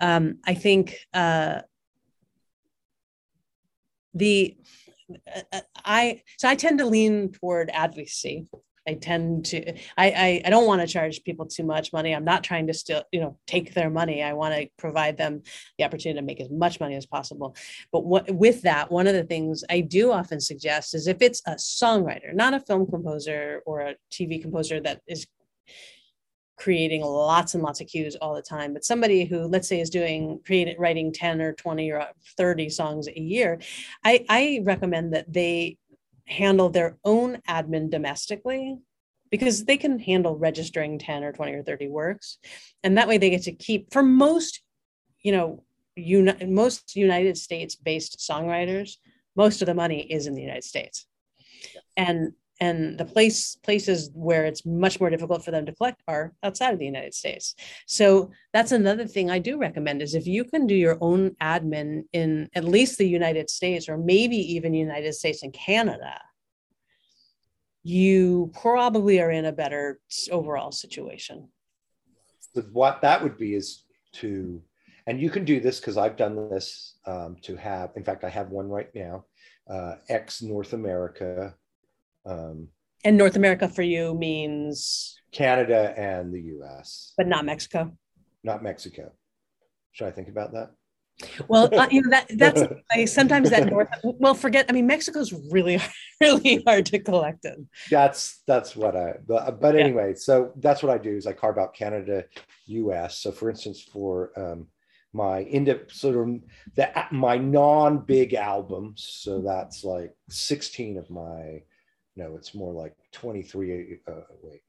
um, 0.00 0.38
i 0.46 0.54
think 0.54 0.98
uh, 1.14 1.60
the 4.14 4.56
uh, 5.34 5.42
uh, 5.52 5.60
I 5.84 6.22
so 6.38 6.48
I 6.48 6.56
tend 6.56 6.78
to 6.78 6.86
lean 6.86 7.30
toward 7.32 7.70
advocacy 7.72 8.48
I 8.86 8.94
tend 8.94 9.46
to 9.46 9.72
I, 9.96 10.10
I, 10.10 10.42
I 10.44 10.50
don't 10.50 10.66
want 10.66 10.80
to 10.80 10.86
charge 10.86 11.24
people 11.24 11.46
too 11.46 11.64
much 11.64 11.92
money. 11.92 12.14
I'm 12.14 12.24
not 12.24 12.44
trying 12.44 12.66
to 12.68 12.74
still, 12.74 13.02
you 13.12 13.20
know, 13.20 13.36
take 13.46 13.74
their 13.74 13.90
money. 13.90 14.22
I 14.22 14.32
want 14.32 14.54
to 14.54 14.68
provide 14.76 15.16
them 15.16 15.42
the 15.78 15.84
opportunity 15.84 16.20
to 16.20 16.24
make 16.24 16.40
as 16.40 16.50
much 16.50 16.80
money 16.80 16.94
as 16.94 17.06
possible. 17.06 17.56
But 17.92 18.04
what, 18.04 18.30
with 18.30 18.62
that, 18.62 18.90
one 18.90 19.06
of 19.06 19.14
the 19.14 19.24
things 19.24 19.64
I 19.68 19.80
do 19.80 20.12
often 20.12 20.40
suggest 20.40 20.94
is 20.94 21.06
if 21.06 21.20
it's 21.20 21.42
a 21.46 21.52
songwriter, 21.52 22.34
not 22.34 22.54
a 22.54 22.60
film 22.60 22.86
composer 22.86 23.62
or 23.66 23.80
a 23.80 23.94
TV 24.10 24.40
composer 24.40 24.80
that 24.80 25.02
is 25.06 25.26
creating 26.56 27.02
lots 27.02 27.54
and 27.54 27.62
lots 27.62 27.80
of 27.80 27.86
cues 27.86 28.16
all 28.16 28.34
the 28.34 28.40
time 28.40 28.72
but 28.72 28.84
somebody 28.84 29.24
who 29.24 29.46
let's 29.46 29.68
say 29.68 29.78
is 29.78 29.90
doing 29.90 30.40
creating 30.46 30.74
writing 30.78 31.12
10 31.12 31.42
or 31.42 31.52
20 31.52 31.90
or 31.90 32.06
30 32.38 32.70
songs 32.70 33.08
a 33.08 33.20
year 33.20 33.60
i 34.04 34.24
i 34.30 34.60
recommend 34.64 35.12
that 35.12 35.30
they 35.30 35.76
handle 36.26 36.68
their 36.68 36.96
own 37.04 37.40
admin 37.48 37.90
domestically 37.90 38.78
because 39.30 39.64
they 39.64 39.76
can 39.76 39.98
handle 39.98 40.36
registering 40.36 40.98
10 40.98 41.24
or 41.24 41.32
20 41.32 41.52
or 41.52 41.62
30 41.62 41.88
works. 41.88 42.38
And 42.82 42.96
that 42.96 43.08
way 43.08 43.18
they 43.18 43.30
get 43.30 43.42
to 43.44 43.52
keep 43.52 43.92
for 43.92 44.02
most 44.02 44.62
you 45.22 45.32
know 45.32 45.64
uni- 45.96 46.46
most 46.46 46.94
united 46.94 47.36
states 47.36 47.74
based 47.74 48.18
songwriters 48.18 48.96
most 49.34 49.60
of 49.60 49.66
the 49.66 49.74
money 49.74 50.00
is 50.00 50.26
in 50.26 50.34
the 50.34 50.40
united 50.40 50.64
states. 50.64 51.06
And 51.96 52.32
and 52.60 52.98
the 52.98 53.04
place 53.04 53.56
places 53.62 54.10
where 54.14 54.44
it's 54.46 54.64
much 54.64 54.98
more 55.00 55.10
difficult 55.10 55.44
for 55.44 55.50
them 55.50 55.66
to 55.66 55.74
collect 55.74 56.02
are 56.08 56.32
outside 56.42 56.72
of 56.72 56.78
the 56.78 56.86
united 56.86 57.14
states. 57.14 57.54
So 57.86 58.30
that's 58.52 58.72
another 58.72 59.06
thing 59.06 59.30
i 59.30 59.38
do 59.38 59.58
recommend 59.58 60.02
is 60.02 60.14
if 60.14 60.26
you 60.26 60.44
can 60.44 60.66
do 60.66 60.74
your 60.74 60.98
own 61.00 61.30
admin 61.42 62.04
in 62.12 62.48
at 62.54 62.64
least 62.64 62.98
the 62.98 63.08
united 63.08 63.50
states 63.50 63.88
or 63.88 63.96
maybe 63.98 64.36
even 64.36 64.74
united 64.74 65.14
states 65.14 65.42
and 65.42 65.52
canada 65.52 66.20
you 67.86 68.50
probably 68.60 69.20
are 69.20 69.30
in 69.30 69.44
a 69.44 69.52
better 69.52 70.00
overall 70.32 70.72
situation. 70.72 71.48
What 72.72 73.00
that 73.02 73.22
would 73.22 73.38
be 73.38 73.54
is 73.54 73.84
to 74.14 74.60
and 75.06 75.20
you 75.20 75.30
can 75.30 75.44
do 75.44 75.60
this 75.60 75.78
because 75.78 75.96
i've 75.96 76.16
done 76.16 76.48
this 76.50 76.94
um, 77.06 77.36
to 77.42 77.54
have 77.54 77.90
in 77.96 78.02
fact 78.02 78.24
i 78.24 78.28
have 78.28 78.48
one 78.48 78.68
right 78.68 78.92
now 78.94 79.24
uh, 79.70 79.96
ex 80.08 80.40
north 80.42 80.72
america 80.72 81.54
um, 82.26 82.68
and 83.04 83.16
North 83.16 83.36
America 83.36 83.68
for 83.68 83.82
you 83.82 84.14
means 84.14 85.20
Canada 85.32 85.94
and 85.96 86.32
the 86.32 86.40
US, 86.58 87.12
but 87.16 87.26
not 87.26 87.44
Mexico. 87.44 87.96
Not 88.42 88.62
Mexico. 88.62 89.12
Should 89.92 90.08
I 90.08 90.10
think 90.10 90.28
about 90.28 90.52
that? 90.52 90.70
Well, 91.48 91.70
uh, 91.74 91.88
you 91.90 92.02
know 92.02 92.10
that 92.10 92.26
that's 92.36 92.62
I, 92.90 93.04
sometimes 93.06 93.50
that 93.50 93.66
North. 93.66 93.88
Well, 94.02 94.34
forget. 94.34 94.66
I 94.68 94.72
mean, 94.72 94.86
Mexico's 94.86 95.32
really 95.50 95.80
really 96.20 96.62
hard 96.66 96.86
to 96.86 96.98
collect 96.98 97.44
in. 97.44 97.68
That's 97.90 98.42
that's 98.46 98.76
what 98.76 98.96
I. 98.96 99.14
But, 99.26 99.60
but 99.60 99.76
anyway, 99.76 100.10
yeah. 100.10 100.16
so 100.18 100.52
that's 100.56 100.82
what 100.82 100.92
I 100.92 100.98
do 100.98 101.16
is 101.16 101.26
I 101.26 101.32
carve 101.32 101.58
out 101.58 101.74
Canada, 101.74 102.24
U.S. 102.66 103.18
So, 103.18 103.32
for 103.32 103.48
instance, 103.48 103.82
for 103.82 104.32
um, 104.36 104.66
my 105.12 105.38
into 105.38 105.80
sort 105.88 106.16
of 106.16 106.40
the 106.74 106.90
my 107.10 107.38
non 107.38 107.98
big 107.98 108.34
albums, 108.34 109.06
so 109.22 109.40
that's 109.40 109.84
like 109.84 110.14
sixteen 110.28 110.98
of 110.98 111.08
my 111.08 111.62
no, 112.16 112.36
it's 112.36 112.54
more 112.54 112.72
like 112.72 112.94
23. 113.12 113.98
Uh, 114.08 114.12
wait. 114.42 114.62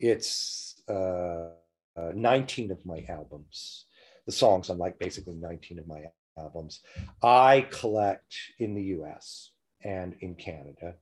It's 0.00 0.82
uh, 0.88 1.50
uh, 1.96 2.12
19 2.14 2.70
of 2.70 2.84
my 2.84 3.04
albums. 3.08 3.86
The 4.26 4.32
songs 4.32 4.70
on 4.70 4.78
like 4.78 4.98
basically 4.98 5.34
19 5.34 5.78
of 5.78 5.86
my 5.86 6.04
albums. 6.38 6.80
I 7.22 7.66
collect 7.70 8.34
in 8.58 8.74
the 8.74 8.82
US 8.98 9.50
and 9.82 10.14
in 10.20 10.34
Canada 10.34 10.94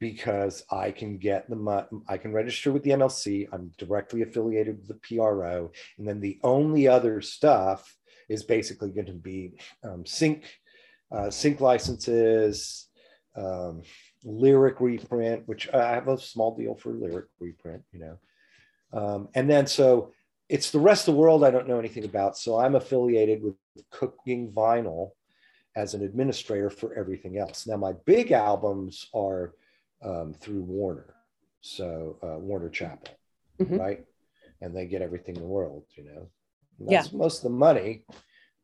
because 0.00 0.64
I 0.70 0.90
can 0.90 1.18
get 1.18 1.48
the 1.48 1.86
I 2.08 2.18
can 2.18 2.32
register 2.32 2.72
with 2.72 2.82
the 2.82 2.90
MLC. 2.90 3.48
I'm 3.52 3.72
directly 3.78 4.22
affiliated 4.22 4.78
with 4.78 4.88
the 4.88 5.16
PRO, 5.16 5.70
and 5.98 6.08
then 6.08 6.20
the 6.20 6.38
only 6.42 6.88
other 6.88 7.20
stuff 7.20 7.96
is 8.28 8.42
basically 8.42 8.90
going 8.90 9.06
to 9.06 9.12
be 9.12 9.52
um, 9.82 10.04
sync 10.04 10.44
uh, 11.12 11.30
sync 11.30 11.60
licenses, 11.60 12.88
um, 13.36 13.82
lyric 14.24 14.80
reprint, 14.80 15.46
which 15.46 15.68
I 15.72 15.94
have 15.94 16.08
a 16.08 16.18
small 16.18 16.56
deal 16.56 16.74
for 16.74 16.92
lyric 16.92 17.26
reprint, 17.40 17.82
you 17.92 18.00
know. 18.00 18.18
Um, 18.92 19.28
and 19.34 19.50
then 19.50 19.66
so 19.66 20.12
it's 20.48 20.70
the 20.70 20.78
rest 20.78 21.08
of 21.08 21.14
the 21.14 21.20
world 21.20 21.42
I 21.42 21.50
don't 21.50 21.68
know 21.68 21.78
anything 21.78 22.04
about. 22.04 22.36
So 22.36 22.58
I'm 22.58 22.74
affiliated 22.74 23.42
with 23.42 23.54
Cooking 23.90 24.52
Vinyl 24.52 25.10
as 25.76 25.94
an 25.94 26.04
administrator 26.04 26.70
for 26.70 26.94
everything 26.94 27.38
else. 27.38 27.66
Now, 27.66 27.76
my 27.76 27.92
big 28.04 28.30
albums 28.30 29.08
are 29.14 29.54
um, 30.02 30.34
through 30.34 30.62
Warner, 30.62 31.14
so 31.60 32.18
uh, 32.22 32.38
Warner 32.38 32.68
Chappell, 32.68 33.14
mm-hmm. 33.60 33.76
right? 33.76 34.04
And 34.60 34.76
they 34.76 34.86
get 34.86 35.02
everything 35.02 35.34
in 35.34 35.42
the 35.42 35.48
world, 35.48 35.84
you 35.96 36.04
know. 36.04 36.28
And 36.78 36.88
that's 36.88 37.12
yeah. 37.12 37.18
most 37.18 37.38
of 37.38 37.44
the 37.44 37.58
money 37.58 38.04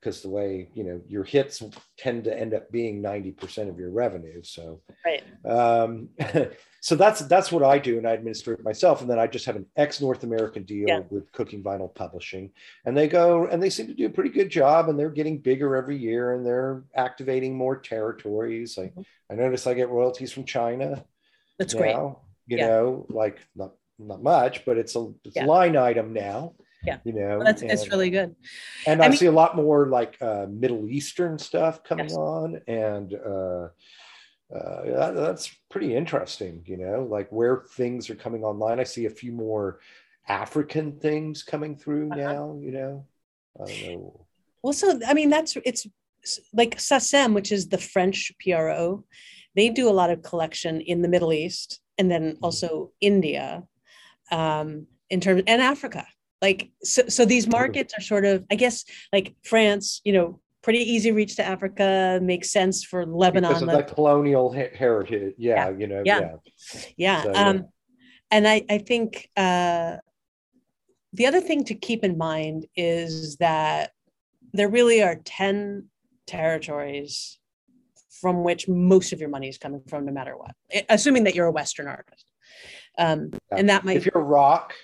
because 0.01 0.23
the 0.23 0.29
way 0.29 0.69
you 0.75 0.83
know 0.83 1.01
your 1.07 1.25
hits 1.25 1.63
tend 1.99 2.25
to 2.25 2.39
end 2.39 2.55
up 2.55 2.71
being 2.71 3.03
90% 3.03 3.69
of 3.69 3.79
your 3.79 3.91
revenue 3.91 4.43
so 4.43 4.81
right 5.05 5.23
um, 5.45 6.09
so 6.81 6.95
that's 6.95 7.21
that's 7.21 7.53
what 7.53 7.63
i 7.63 7.79
do 7.79 7.99
and 7.99 8.09
i 8.09 8.13
administer 8.13 8.55
it 8.55 8.65
myself 8.65 9.01
and 9.01 9.11
then 9.11 9.19
i 9.19 9.27
just 9.27 9.45
have 9.45 9.57
an 9.57 9.67
ex 9.77 10.01
north 10.01 10.23
american 10.23 10.63
deal 10.63 10.89
yeah. 10.89 11.01
with 11.11 11.31
cooking 11.33 11.63
vinyl 11.63 11.95
publishing 11.95 12.51
and 12.85 12.97
they 12.97 13.07
go 13.07 13.47
and 13.47 13.63
they 13.63 13.71
seem 13.71 13.87
to 13.87 13.95
do 13.95 14.07
a 14.07 14.11
pretty 14.11 14.31
good 14.31 14.51
job 14.51 14.89
and 14.89 14.99
they're 14.99 15.11
getting 15.11 15.39
bigger 15.39 15.77
every 15.77 15.97
year 15.97 16.35
and 16.35 16.45
they're 16.45 16.83
activating 16.95 17.55
more 17.55 17.77
territories 17.77 18.79
i, 18.79 18.85
mm-hmm. 18.85 19.03
I 19.31 19.35
notice 19.35 19.67
i 19.67 19.75
get 19.75 19.91
royalties 19.91 20.33
from 20.33 20.45
china 20.45 21.05
that's 21.59 21.75
now, 21.75 21.81
great 21.81 21.97
you 22.47 22.59
yeah. 22.59 22.69
know 22.69 23.07
like 23.11 23.39
not 23.55 23.73
not 23.99 24.23
much 24.23 24.65
but 24.65 24.79
it's 24.79 24.97
a, 24.97 25.13
it's 25.25 25.37
yeah. 25.37 25.45
a 25.45 25.47
line 25.47 25.77
item 25.77 26.15
now 26.15 26.55
yeah 26.85 26.99
you 27.05 27.13
know 27.13 27.37
well, 27.37 27.45
that's 27.45 27.63
and, 27.63 27.71
it's 27.71 27.89
really 27.89 28.11
good 28.11 28.35
and 28.87 29.03
i, 29.03 29.07
I 29.07 29.09
mean, 29.09 29.19
see 29.19 29.27
a 29.27 29.33
lot 29.33 29.57
more 29.57 29.87
like 29.87 30.17
uh, 30.21 30.47
middle 30.49 30.89
eastern 30.89 31.39
stuff 31.39 31.85
coming 31.85 32.09
yes. 32.09 32.17
on 32.17 32.61
and 32.67 33.15
uh, 33.15 33.69
uh, 34.55 34.83
that, 34.85 35.15
that's 35.15 35.55
pretty 35.71 35.95
interesting 35.95 36.63
you 36.67 36.77
know 36.77 37.07
like 37.09 37.29
where 37.31 37.65
things 37.77 38.11
are 38.11 38.15
coming 38.15 38.45
online 38.45 38.81
i 38.81 38.85
see 38.85 39.07
a 39.07 39.11
few 39.11 39.33
more 39.33 39.81
african 40.29 40.93
things 40.99 41.43
coming 41.43 41.77
through 41.77 42.11
uh-huh. 42.11 42.21
now 42.21 42.59
you 42.61 42.73
know 42.73 43.05
i 43.61 43.67
don't 43.67 43.83
know 43.87 44.27
well 44.63 44.73
so 44.73 44.99
i 45.07 45.15
mean 45.15 45.31
that's 45.31 45.57
it's 45.65 45.87
like 46.53 46.77
SACEM, 46.77 47.33
which 47.33 47.51
is 47.51 47.69
the 47.69 47.79
french 47.79 48.33
pro 48.43 49.05
they 49.57 49.69
do 49.69 49.89
a 49.89 49.91
lot 49.91 50.11
of 50.11 50.23
collection 50.23 50.81
in 50.81 51.03
the 51.03 51.09
middle 51.09 51.33
east 51.33 51.81
and 51.99 52.11
then 52.11 52.33
mm-hmm. 52.33 52.45
also 52.45 52.93
india 53.01 53.63
um, 54.31 54.87
in 55.09 55.21
terms 55.21 55.43
and 55.47 55.63
africa 55.63 56.07
like 56.43 56.71
so, 56.83 57.03
so 57.09 57.25
these 57.25 57.47
markets 57.47 57.95
are 57.97 58.01
sort 58.01 58.25
of 58.25 58.45
i 58.51 58.55
guess 58.55 58.85
like 59.13 59.35
france 59.45 60.01
you 60.05 60.13
know 60.13 60.41
pretty 60.63 60.79
easy 60.79 61.11
reach 61.13 61.37
to 61.37 61.45
africa 61.45 62.19
makes 62.23 62.51
sense 62.51 62.85
for 62.85 63.07
lebanon 63.07 63.51
because 63.51 63.63
of 63.63 63.71
the 63.71 63.83
colonial 63.83 64.53
heritage. 64.53 65.35
Yeah, 65.39 65.71
yeah, 65.71 65.79
you 65.79 65.87
know 65.87 66.03
yeah. 66.05 66.21
yeah, 66.21 66.83
yeah. 66.97 67.23
So, 67.23 67.33
um, 67.35 67.69
and 68.31 68.47
i 68.47 68.65
i 68.69 68.79
think 68.79 69.29
uh 69.37 69.97
the 71.13 71.27
other 71.27 71.41
thing 71.41 71.65
to 71.65 71.75
keep 71.75 72.05
in 72.05 72.17
mind 72.17 72.67
is 72.77 73.37
that 73.39 73.91
there 74.53 74.69
really 74.69 75.03
are 75.03 75.17
10 75.25 75.87
territories 76.27 77.39
from 78.21 78.45
which 78.45 78.69
most 78.69 79.13
of 79.13 79.21
your 79.21 79.29
money 79.29 79.49
is 79.49 79.59
coming 79.59 79.83
from 79.89 80.05
no 80.05 80.13
matter 80.13 80.37
what 80.37 80.55
assuming 80.89 81.25
that 81.25 81.35
you're 81.35 81.47
a 81.47 81.53
western 81.53 81.89
artist. 81.89 82.27
Um, 82.99 83.31
yeah. 83.33 83.59
and 83.59 83.69
that 83.71 83.85
might 83.85 83.97
if 83.97 84.07
you're 84.07 84.23
rock 84.23 84.75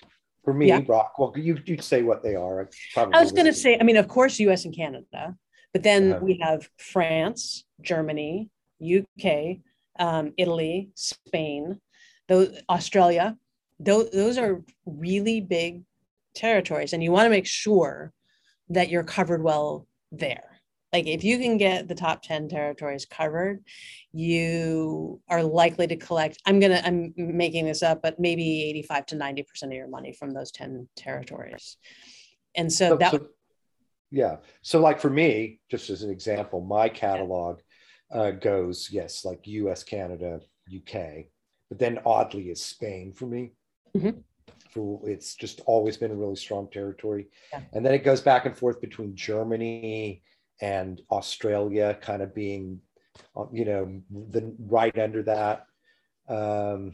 for 0.46 0.54
me, 0.54 0.68
yeah. 0.68 0.80
rock. 0.86 1.18
Well, 1.18 1.32
you 1.34 1.58
you'd 1.66 1.82
say 1.82 2.02
what 2.02 2.22
they 2.22 2.36
are. 2.36 2.70
I 2.96 3.20
was 3.20 3.32
going 3.32 3.46
to 3.46 3.52
say. 3.52 3.76
I 3.80 3.82
mean, 3.82 3.96
of 3.96 4.06
course, 4.06 4.38
U.S. 4.38 4.64
and 4.64 4.74
Canada, 4.74 5.34
but 5.72 5.82
then 5.82 6.12
uh-huh. 6.12 6.24
we 6.24 6.38
have 6.40 6.68
France, 6.78 7.64
Germany, 7.80 8.48
UK, 8.80 9.56
um, 9.98 10.32
Italy, 10.36 10.90
Spain, 10.94 11.80
those 12.28 12.56
Australia. 12.70 13.36
Those 13.80 14.08
those 14.10 14.38
are 14.38 14.62
really 14.86 15.40
big 15.40 15.82
territories, 16.32 16.92
and 16.92 17.02
you 17.02 17.10
want 17.10 17.26
to 17.26 17.30
make 17.30 17.46
sure 17.46 18.12
that 18.68 18.88
you're 18.88 19.02
covered 19.02 19.42
well 19.42 19.88
there. 20.12 20.55
Like 20.96 21.06
if 21.06 21.22
you 21.22 21.38
can 21.38 21.58
get 21.58 21.88
the 21.88 21.94
top 21.94 22.22
10 22.22 22.48
territories 22.48 23.04
covered 23.04 23.62
you 24.12 25.20
are 25.28 25.42
likely 25.42 25.86
to 25.86 25.96
collect 25.96 26.40
i'm 26.46 26.58
gonna 26.58 26.80
i'm 26.84 27.12
making 27.16 27.66
this 27.66 27.82
up 27.82 28.00
but 28.02 28.18
maybe 28.18 28.64
85 28.70 29.06
to 29.06 29.16
90 29.16 29.42
percent 29.42 29.72
of 29.72 29.76
your 29.76 29.88
money 29.88 30.12
from 30.12 30.30
those 30.30 30.50
10 30.52 30.88
territories 30.96 31.76
and 32.54 32.72
so, 32.72 32.90
so 32.90 32.96
that 32.96 33.10
so, 33.12 33.26
yeah 34.10 34.36
so 34.62 34.80
like 34.80 34.98
for 34.98 35.10
me 35.10 35.60
just 35.70 35.90
as 35.90 36.02
an 36.02 36.10
example 36.10 36.62
my 36.62 36.88
catalog 36.88 37.58
uh, 38.10 38.30
goes 38.30 38.88
yes 38.90 39.24
like 39.24 39.44
us 39.46 39.84
canada 39.84 40.40
uk 40.74 40.94
but 41.68 41.78
then 41.78 41.98
oddly 42.06 42.44
is 42.50 42.64
spain 42.64 43.12
for 43.12 43.26
me 43.26 43.52
mm-hmm 43.94 44.18
it's 45.06 45.34
just 45.34 45.62
always 45.64 45.96
been 45.96 46.10
a 46.10 46.14
really 46.14 46.36
strong 46.36 46.68
territory. 46.70 47.28
Yeah. 47.50 47.60
And 47.72 47.84
then 47.84 47.94
it 47.94 48.04
goes 48.04 48.20
back 48.20 48.44
and 48.44 48.54
forth 48.54 48.78
between 48.78 49.16
Germany 49.16 50.22
and 50.60 51.00
Australia, 51.10 51.98
kind 52.00 52.22
of 52.22 52.34
being, 52.34 52.80
uh, 53.36 53.46
you 53.52 53.64
know, 53.64 54.00
the 54.10 54.54
right 54.58 54.96
under 54.98 55.22
that. 55.24 55.66
Um, 56.28 56.92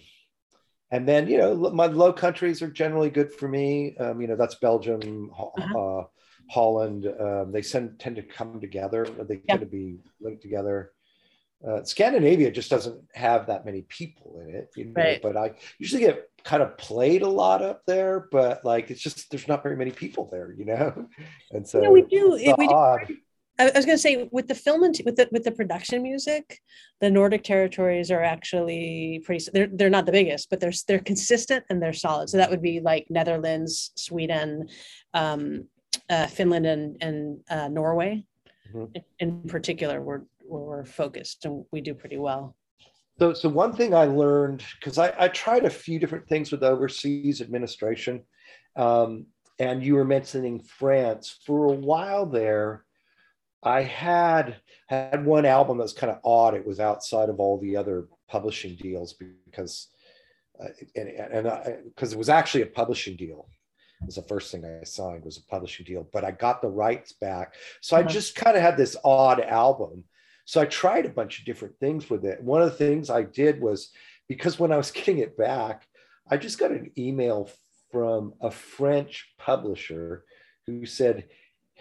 and 0.90 1.08
then, 1.08 1.26
you 1.26 1.38
know, 1.38 1.54
my 1.54 1.86
low 1.86 2.12
countries 2.12 2.60
are 2.60 2.70
generally 2.70 3.10
good 3.10 3.32
for 3.32 3.48
me. 3.48 3.96
Um, 3.96 4.20
you 4.20 4.26
know, 4.26 4.36
that's 4.36 4.56
Belgium, 4.56 5.30
uh-huh. 5.38 5.78
uh, 5.78 6.04
Holland. 6.50 7.06
Um, 7.18 7.50
they 7.50 7.62
send, 7.62 7.98
tend 7.98 8.16
to 8.16 8.22
come 8.22 8.60
together. 8.60 9.06
They 9.06 9.36
yeah. 9.36 9.56
tend 9.56 9.60
to 9.60 9.66
be 9.66 10.00
linked 10.20 10.42
together. 10.42 10.92
Uh, 11.66 11.84
Scandinavia 11.84 12.50
just 12.50 12.70
doesn't 12.70 13.00
have 13.14 13.46
that 13.46 13.64
many 13.64 13.82
people 13.82 14.42
in 14.44 14.54
it, 14.54 14.70
you 14.76 14.86
know, 14.86 14.92
right. 14.96 15.22
but 15.22 15.36
I 15.36 15.52
usually 15.78 16.02
get 16.02 16.28
kind 16.42 16.60
of 16.60 16.76
played 16.76 17.22
a 17.22 17.28
lot 17.28 17.62
up 17.62 17.86
there, 17.86 18.26
but 18.32 18.64
like 18.64 18.90
it's 18.90 19.00
just 19.00 19.30
there's 19.30 19.46
not 19.46 19.62
very 19.62 19.76
many 19.76 19.92
people 19.92 20.28
there, 20.30 20.52
you 20.52 20.64
know. 20.64 21.08
And 21.52 21.66
so 21.66 21.80
yeah, 21.80 21.90
we 21.90 22.02
do. 22.02 22.32
We 22.32 22.66
do. 22.66 23.16
I 23.58 23.66
was 23.66 23.84
going 23.84 23.98
to 23.98 24.02
say 24.02 24.28
with 24.32 24.48
the 24.48 24.54
film 24.54 24.82
and 24.82 24.98
with 25.04 25.16
the 25.16 25.28
with 25.30 25.44
the 25.44 25.52
production 25.52 26.02
music, 26.02 26.60
the 27.00 27.10
Nordic 27.10 27.44
territories 27.44 28.10
are 28.10 28.22
actually 28.22 29.22
pretty. 29.24 29.44
They're 29.52 29.68
they're 29.70 29.90
not 29.90 30.06
the 30.06 30.12
biggest, 30.12 30.48
but 30.50 30.58
they're 30.58 30.72
they're 30.88 30.98
consistent 30.98 31.64
and 31.68 31.80
they're 31.80 31.92
solid. 31.92 32.30
So 32.30 32.38
that 32.38 32.50
would 32.50 32.62
be 32.62 32.80
like 32.80 33.06
Netherlands, 33.10 33.92
Sweden, 33.96 34.68
um, 35.14 35.68
uh, 36.08 36.26
Finland, 36.26 36.66
and 36.66 36.96
and 37.02 37.40
uh, 37.50 37.68
Norway. 37.68 38.24
Mm-hmm. 38.74 38.84
In, 38.94 39.02
in 39.18 39.42
particular, 39.48 40.00
we're 40.00 40.22
we're 40.44 40.84
focused 40.84 41.44
and 41.44 41.64
we 41.72 41.80
do 41.80 41.94
pretty 41.94 42.18
well. 42.18 42.56
So, 43.18 43.32
so 43.34 43.48
one 43.48 43.72
thing 43.72 43.94
I 43.94 44.04
learned 44.04 44.64
because 44.78 44.98
I, 44.98 45.14
I, 45.18 45.28
tried 45.28 45.64
a 45.64 45.70
few 45.70 45.98
different 45.98 46.26
things 46.28 46.50
with 46.50 46.62
overseas 46.62 47.40
administration, 47.40 48.22
um, 48.76 49.26
and 49.58 49.82
you 49.82 49.94
were 49.94 50.04
mentioning 50.04 50.60
France 50.60 51.38
for 51.44 51.66
a 51.66 51.76
while 51.76 52.26
there. 52.26 52.84
I 53.62 53.82
had 53.82 54.56
had 54.88 55.24
one 55.24 55.46
album 55.46 55.78
that 55.78 55.84
was 55.84 55.92
kind 55.92 56.12
of 56.12 56.18
odd. 56.24 56.54
It 56.54 56.66
was 56.66 56.80
outside 56.80 57.28
of 57.28 57.38
all 57.38 57.58
the 57.58 57.76
other 57.76 58.08
publishing 58.28 58.76
deals 58.76 59.14
because, 59.14 59.88
uh, 60.62 60.68
and 60.96 61.08
and 61.08 61.84
because 61.84 62.12
it 62.12 62.18
was 62.18 62.28
actually 62.28 62.62
a 62.62 62.66
publishing 62.66 63.16
deal. 63.16 63.48
It 64.00 64.06
was 64.06 64.16
the 64.16 64.22
first 64.22 64.50
thing 64.50 64.64
I 64.64 64.82
signed 64.82 65.24
was 65.24 65.36
a 65.36 65.44
publishing 65.50 65.86
deal, 65.86 66.08
but 66.12 66.24
I 66.24 66.32
got 66.32 66.60
the 66.60 66.68
rights 66.68 67.12
back. 67.12 67.54
So 67.80 67.96
I 67.96 68.00
uh-huh. 68.00 68.08
just 68.08 68.34
kind 68.34 68.56
of 68.56 68.62
had 68.62 68.76
this 68.76 68.96
odd 69.04 69.40
album 69.40 70.04
so 70.44 70.60
I 70.60 70.66
tried 70.66 71.06
a 71.06 71.10
bunch 71.10 71.38
of 71.38 71.44
different 71.44 71.78
things 71.78 72.10
with 72.10 72.24
it. 72.24 72.42
One 72.42 72.62
of 72.62 72.70
the 72.70 72.76
things 72.76 73.10
I 73.10 73.22
did 73.22 73.60
was 73.60 73.90
because 74.28 74.58
when 74.58 74.72
I 74.72 74.76
was 74.76 74.90
getting 74.92 75.18
it 75.18 75.36
back, 75.36 75.86
I 76.28 76.36
just 76.36 76.58
got 76.58 76.70
an 76.70 76.90
email 76.96 77.50
from 77.90 78.34
a 78.40 78.50
French 78.50 79.32
publisher 79.38 80.24
who 80.66 80.86
said, 80.86 81.28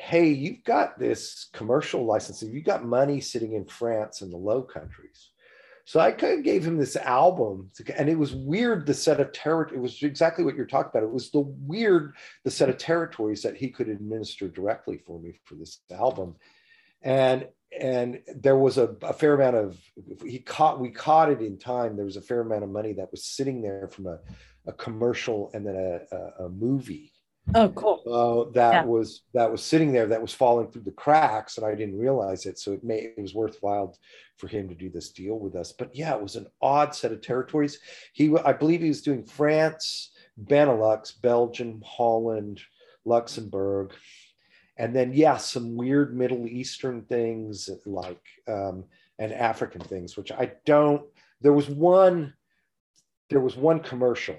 Hey, 0.04 0.30
you've 0.30 0.64
got 0.64 0.98
this 0.98 1.48
commercial 1.54 2.06
licensing, 2.06 2.52
you've 2.52 2.66
got 2.66 2.84
money 2.84 3.22
sitting 3.22 3.54
in 3.54 3.66
France 3.66 4.22
and 4.22 4.34
the 4.34 4.38
Low 4.38 4.64
Countries. 4.64 5.30
So 5.86 6.00
I 6.00 6.12
kind 6.12 6.40
of 6.40 6.44
gave 6.44 6.66
him 6.66 6.78
this 6.78 6.96
album, 6.96 7.70
and 7.96 8.10
it 8.10 8.18
was 8.18 8.34
weird. 8.34 8.88
The 8.88 8.96
set 8.96 9.20
of 9.20 9.32
territory, 9.32 9.78
it 9.78 9.82
was 9.82 10.02
exactly 10.02 10.44
what 10.44 10.56
you're 10.56 10.66
talking 10.66 10.90
about. 10.90 11.04
It 11.04 11.14
was 11.14 11.30
the 11.30 11.42
weird, 11.42 12.16
the 12.44 12.50
set 12.50 12.68
of 12.68 12.80
territories 12.80 13.44
that 13.44 13.56
he 13.56 13.70
could 13.70 13.90
administer 13.90 14.48
directly 14.48 14.98
for 14.98 15.20
me 15.20 15.40
for 15.46 15.54
this 15.54 15.82
album, 15.92 16.36
and 17.04 17.48
and 17.80 18.22
there 18.36 18.58
was 18.58 18.80
a, 18.80 18.96
a, 19.04 19.14
fair 19.14 19.36
amount 19.36 19.56
of 19.56 19.80
he 20.26 20.40
caught 20.40 20.80
we 20.80 20.90
caught 20.90 21.32
it 21.32 21.42
in 21.42 21.58
time 21.58 21.96
there 21.96 22.06
was 22.06 22.18
a 22.18 22.22
fair 22.22 22.42
amount 22.42 22.64
of 22.64 22.70
money 22.70 22.92
that 22.92 23.10
was 23.12 23.24
sitting 23.24 23.62
there 23.62 23.88
from 23.88 24.08
a, 24.08 24.20
a 24.68 24.74
commercial 24.74 25.50
and 25.54 25.66
then 25.66 25.76
a, 25.76 26.16
a, 26.16 26.46
a 26.46 26.50
movie 26.50 27.14
oh 27.56 27.70
cool. 27.70 28.02
Uh, 28.06 28.52
that 28.54 28.74
yeah. 28.74 28.84
was 28.84 29.24
that 29.34 29.52
was 29.52 29.64
sitting 29.64 29.92
there 29.92 30.08
that 30.08 30.22
was 30.22 30.34
falling 30.34 30.72
through 30.72 30.84
the 30.84 30.92
cracks 30.92 31.58
and 31.58 31.66
i 31.66 31.76
didn't 31.76 31.98
realize 31.98 32.46
it. 32.46 32.60
So 32.60 32.74
it 32.74 32.84
may 32.84 33.14
it 33.18 33.22
was 33.22 33.34
worthwhile 33.34 33.98
for 34.38 34.48
him 34.48 34.70
to 34.70 34.76
do 34.76 34.90
this 34.90 35.12
deal 35.12 35.38
with 35.40 35.56
us. 35.56 35.72
But 35.72 35.96
yeah 35.96 36.16
it 36.16 36.22
was 36.22 36.36
an 36.36 36.48
odd 36.62 36.96
set 36.96 37.12
of 37.12 37.22
territories. 37.22 37.80
He 38.14 38.36
i 38.46 38.54
believe 38.54 38.82
he 38.82 38.90
was 38.90 39.02
doing 39.02 39.26
france 39.26 40.12
benelux 40.46 41.20
belgium 41.22 41.82
holland 41.86 42.62
luxembourg 43.06 43.94
and 44.78 44.96
then 44.96 45.14
yeah 45.14 45.38
some 45.38 45.76
weird 45.76 46.16
middle 46.16 46.48
eastern 46.48 47.04
things 47.04 47.70
like 47.86 48.22
um, 48.48 48.84
and 49.20 49.34
african 49.34 49.82
things 49.82 50.18
which 50.18 50.32
i 50.32 50.52
don't 50.66 51.04
there 51.42 51.54
was 51.54 51.70
one 51.70 52.34
there 53.30 53.40
was 53.40 53.56
one 53.56 53.80
commercial 53.80 54.38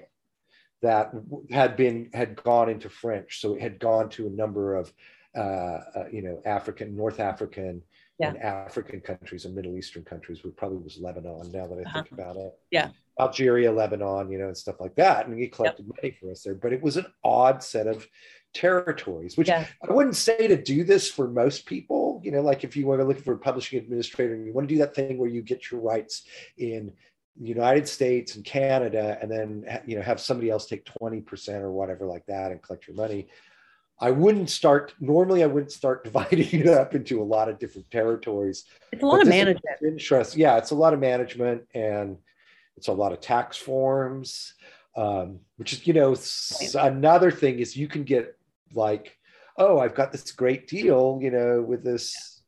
that 0.83 1.11
had 1.49 1.75
been 1.75 2.09
had 2.13 2.35
gone 2.43 2.69
into 2.69 2.89
french 2.89 3.41
so 3.41 3.55
it 3.55 3.61
had 3.61 3.79
gone 3.79 4.07
to 4.09 4.27
a 4.27 4.29
number 4.29 4.75
of 4.75 4.93
uh, 5.35 5.39
uh, 5.39 6.05
you 6.11 6.21
know 6.21 6.39
african 6.45 6.95
north 6.95 7.19
african 7.19 7.81
yeah. 8.19 8.29
and 8.29 8.37
african 8.37 9.01
countries 9.01 9.45
and 9.45 9.55
middle 9.55 9.75
eastern 9.75 10.03
countries 10.03 10.43
which 10.43 10.55
probably 10.55 10.77
was 10.77 10.99
lebanon 10.99 11.51
now 11.51 11.65
that 11.65 11.79
i 11.79 11.81
uh-huh. 11.81 12.03
think 12.03 12.11
about 12.11 12.35
it 12.35 12.53
yeah 12.69 12.89
algeria 13.19 13.71
lebanon 13.71 14.29
you 14.31 14.37
know 14.37 14.47
and 14.47 14.57
stuff 14.57 14.79
like 14.79 14.95
that 14.95 15.27
and 15.27 15.39
he 15.39 15.47
collected 15.47 15.85
yep. 15.87 15.95
money 15.95 16.17
for 16.19 16.31
us 16.31 16.43
there 16.43 16.53
but 16.53 16.73
it 16.73 16.81
was 16.81 16.97
an 16.97 17.05
odd 17.23 17.63
set 17.63 17.87
of 17.87 18.07
territories, 18.53 19.35
which 19.35 19.47
yeah. 19.47 19.65
I 19.87 19.91
wouldn't 19.91 20.15
say 20.15 20.47
to 20.47 20.61
do 20.61 20.83
this 20.83 21.09
for 21.09 21.27
most 21.27 21.65
people. 21.65 22.21
You 22.23 22.31
know, 22.31 22.41
like 22.41 22.63
if 22.63 22.77
you 22.77 22.85
were 22.85 22.97
to 22.97 23.03
look 23.03 23.19
for 23.19 23.33
a 23.33 23.37
publishing 23.37 23.79
administrator 23.79 24.35
and 24.35 24.45
you 24.45 24.53
want 24.53 24.67
to 24.67 24.73
do 24.73 24.79
that 24.79 24.95
thing 24.95 25.17
where 25.17 25.29
you 25.29 25.41
get 25.41 25.71
your 25.71 25.81
rights 25.81 26.23
in 26.57 26.93
United 27.39 27.87
States 27.87 28.35
and 28.35 28.45
Canada, 28.45 29.17
and 29.21 29.29
then 29.29 29.81
you 29.85 29.95
know 29.95 30.01
have 30.01 30.19
somebody 30.19 30.49
else 30.49 30.65
take 30.65 30.85
twenty 30.85 31.21
percent 31.21 31.63
or 31.63 31.71
whatever 31.71 32.05
like 32.05 32.25
that 32.27 32.51
and 32.51 32.61
collect 32.61 32.87
your 32.87 32.95
money. 32.95 33.27
I 33.99 34.11
wouldn't 34.11 34.49
start 34.49 34.93
normally. 34.99 35.43
I 35.43 35.47
wouldn't 35.47 35.71
start 35.71 36.03
dividing 36.03 36.59
it 36.59 36.67
up 36.67 36.95
into 36.95 37.21
a 37.21 37.23
lot 37.23 37.49
of 37.49 37.59
different 37.59 37.89
territories. 37.89 38.65
It's 38.91 39.03
a 39.03 39.05
lot 39.05 39.21
of 39.21 39.27
management. 39.27 39.77
Interest, 39.81 40.35
yeah, 40.35 40.57
it's 40.57 40.71
a 40.71 40.75
lot 40.75 40.93
of 40.93 40.99
management 40.99 41.63
and 41.73 42.17
it's 42.77 42.87
a 42.87 42.93
lot 42.93 43.11
of 43.11 43.21
tax 43.21 43.57
forms. 43.57 44.53
Um, 44.95 45.39
which 45.57 45.73
is 45.73 45.87
you 45.87 45.93
know 45.93 46.15
another 46.79 47.31
thing 47.31 47.57
is 47.57 47.75
you 47.75 47.87
can 47.87 48.03
get 48.03 48.37
like, 48.75 49.17
oh, 49.57 49.79
I've 49.79 49.95
got 49.95 50.11
this 50.11 50.31
great 50.31 50.67
deal, 50.67 51.17
you 51.19 51.31
know, 51.31 51.61
with 51.61 51.83
this 51.83 52.41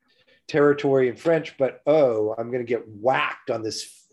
territory 0.47 1.07
in 1.09 1.15
French, 1.15 1.57
but 1.57 1.81
oh, 1.87 2.35
I'm 2.37 2.51
going 2.51 2.63
to 2.63 2.69
get 2.69 2.87
whacked 2.87 3.49
on 3.49 3.63
this 3.63 4.04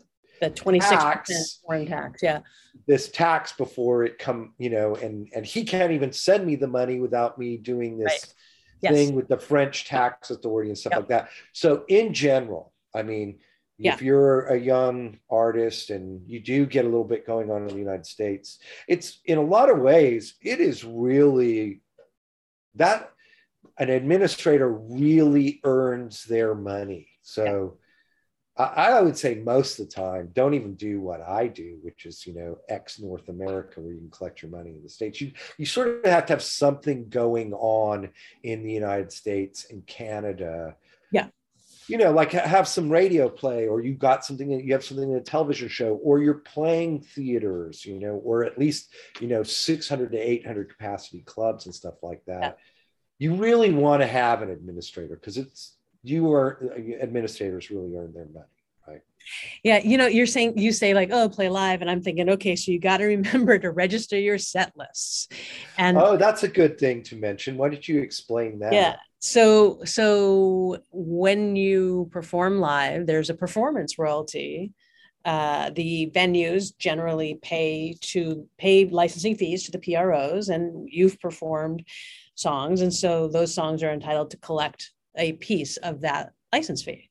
the 0.43 0.51
26% 0.51 1.61
foreign 1.65 1.87
tax 1.87 2.23
yeah 2.23 2.41
this 2.87 3.09
tax 3.09 3.53
before 3.53 4.05
it 4.05 4.19
come 4.19 4.53
you 4.59 4.71
know 4.71 4.97
and 4.97 5.29
and 5.35 5.47
he 5.47 5.65
can't 5.65 5.93
even 5.93 6.13
send 6.13 6.45
me 6.45 6.57
the 6.57 6.67
money 6.67 6.99
without 6.99 7.39
me 7.39 7.57
doing 7.57 7.97
this 7.97 8.13
right. 8.13 8.35
yes. 8.83 8.93
thing 8.93 9.15
with 9.15 9.29
the 9.29 9.39
french 9.39 9.85
tax 9.85 10.31
authority 10.31 10.69
and 10.69 10.77
stuff 10.77 10.91
yep. 10.91 11.01
like 11.01 11.09
that 11.09 11.29
so 11.53 11.85
in 11.89 12.13
general 12.13 12.73
i 12.95 13.03
mean 13.03 13.39
yeah. 13.79 13.95
if 13.95 14.03
you're 14.03 14.47
a 14.47 14.59
young 14.59 15.19
artist 15.31 15.91
and 15.91 16.29
you 16.29 16.41
do 16.41 16.67
get 16.67 16.85
a 16.85 16.89
little 16.89 17.05
bit 17.05 17.27
going 17.27 17.51
on 17.51 17.63
in 17.63 17.69
the 17.69 17.77
united 17.77 18.05
states 18.05 18.59
it's 18.89 19.21
in 19.25 19.39
a 19.39 19.43
lot 19.43 19.71
of 19.71 19.79
ways 19.79 20.35
it 20.43 20.61
is 20.61 20.85
really 20.85 21.81
that 22.75 23.13
an 23.79 23.91
administrator 23.91 24.71
really 24.71 25.61
earns 25.65 26.25
their 26.25 26.55
money. 26.55 27.09
So 27.23 27.45
yeah. 27.45 27.82
I, 28.57 28.65
I, 28.65 29.01
would 29.01 29.17
say 29.17 29.37
most 29.37 29.79
of 29.79 29.89
the 29.89 29.95
time, 29.95 30.31
don't 30.35 30.55
even 30.55 30.75
do 30.75 31.01
what 31.01 31.23
I 31.23 31.47
do, 31.47 31.79
which 31.83 32.05
is 32.05 32.27
you 32.27 32.35
know 32.35 32.59
ex 32.69 33.01
North 33.01 33.29
America, 33.29 33.81
where 33.81 33.93
you 33.93 33.99
can 33.99 34.11
collect 34.11 34.43
your 34.43 34.51
money 34.51 34.71
in 34.71 34.83
the 34.83 34.89
states. 34.89 35.21
You 35.21 35.33
you 35.59 35.67
sort 35.67 35.89
of 35.89 36.05
have 36.05 36.27
to 36.27 36.35
have 36.35 36.43
something 36.43 37.09
going 37.09 37.55
on 37.55 38.11
in 38.43 38.63
the 38.63 38.73
United 38.73 39.13
States 39.13 39.67
and 39.71 39.87
Canada. 39.87 40.77
Yeah. 41.11 41.29
You 41.89 41.99
know, 41.99 42.13
like 42.13 42.33
have 42.33 42.69
some 42.69 42.91
radio 42.91 43.29
play, 43.29 43.67
or 43.67 43.81
you 43.81 43.95
got 43.95 44.25
something 44.25 44.51
you 44.51 44.73
have 44.73 44.85
something 44.85 45.11
in 45.11 45.17
a 45.17 45.23
television 45.23 45.69
show, 45.69 45.95
or 45.95 46.21
you're 46.21 46.35
playing 46.35 47.01
theaters, 47.01 47.85
you 47.85 47.99
know, 47.99 48.21
or 48.25 48.45
at 48.45 48.59
least 48.59 48.93
you 49.21 49.29
know 49.29 49.43
600 49.43 50.13
to 50.13 50.19
800 50.19 50.69
capacity 50.69 51.23
clubs 51.23 51.67
and 51.67 51.75
stuff 51.75 51.95
like 52.03 52.23
that. 52.27 52.43
Yeah 52.43 52.53
you 53.23 53.37
really 53.37 53.73
want 53.73 54.03
to 54.03 54.07
have 54.07 54.43
an 54.43 54.51
administrator 54.51 55.15
because 55.15 55.37
it's 55.37 55.77
you 56.03 56.33
are 56.33 56.73
administrators 57.01 57.71
really 57.71 57.95
earn 57.97 58.13
their 58.13 58.27
money 58.27 58.47
right? 58.87 59.03
Yeah 59.63 59.79
you 59.79 59.97
know 59.97 60.07
you're 60.07 60.27
saying 60.27 60.59
you 60.59 60.73
say 60.73 60.95
like 60.95 61.11
oh 61.13 61.29
play 61.29 61.49
live 61.49 61.81
and 61.81 61.91
i'm 61.91 62.03
thinking 62.03 62.29
okay 62.31 62.57
so 62.57 62.73
you 62.73 62.79
got 62.79 62.99
to 62.99 63.05
remember 63.17 63.59
to 63.59 63.71
register 63.71 64.19
your 64.19 64.39
set 64.39 64.73
lists. 64.77 65.29
And 65.79 65.97
oh 65.99 66.17
that's 66.17 66.43
a 66.43 66.49
good 66.49 66.79
thing 66.79 67.03
to 67.05 67.17
mention. 67.17 67.57
Why 67.57 67.69
did 67.69 67.87
you 67.87 68.01
explain 68.01 68.59
that? 68.61 68.73
Yeah. 68.73 68.97
So 69.19 69.81
so 69.85 70.79
when 70.91 71.57
you 71.57 72.09
perform 72.13 72.59
live 72.59 73.07
there's 73.07 73.31
a 73.31 73.35
performance 73.35 73.99
royalty. 73.99 74.73
Uh, 75.25 75.71
the 75.77 76.11
venues 76.13 76.77
generally 76.77 77.39
pay 77.43 77.97
to 78.01 78.45
pay 78.59 78.87
licensing 78.87 79.37
fees 79.37 79.63
to 79.63 79.71
the 79.71 79.79
pros 79.79 80.49
and 80.49 80.89
you've 80.91 81.21
performed 81.21 81.85
songs 82.35 82.81
and 82.81 82.93
so 82.93 83.29
those 83.29 83.55
songs 83.55 83.85
are 83.85 83.93
entitled 83.93 84.33
to 84.33 84.37
collect 84.39 84.91
a 85.17 85.33
piece 85.35 85.77
of 85.79 86.01
that 86.01 86.33
license 86.53 86.83
fee 86.83 87.09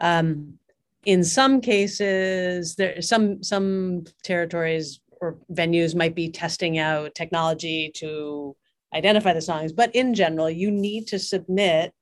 um, 0.00 0.58
in 1.04 1.22
some 1.22 1.60
cases 1.60 2.74
there 2.76 3.00
some 3.02 3.42
some 3.42 4.04
territories 4.22 5.00
or 5.20 5.36
venues 5.52 5.94
might 5.94 6.14
be 6.14 6.30
testing 6.30 6.78
out 6.78 7.14
technology 7.14 7.90
to 7.94 8.56
identify 8.94 9.32
the 9.32 9.42
songs, 9.42 9.72
but 9.72 9.94
in 9.94 10.14
general, 10.14 10.50
you 10.50 10.70
need 10.70 11.06
to 11.08 11.18
submit 11.18 11.92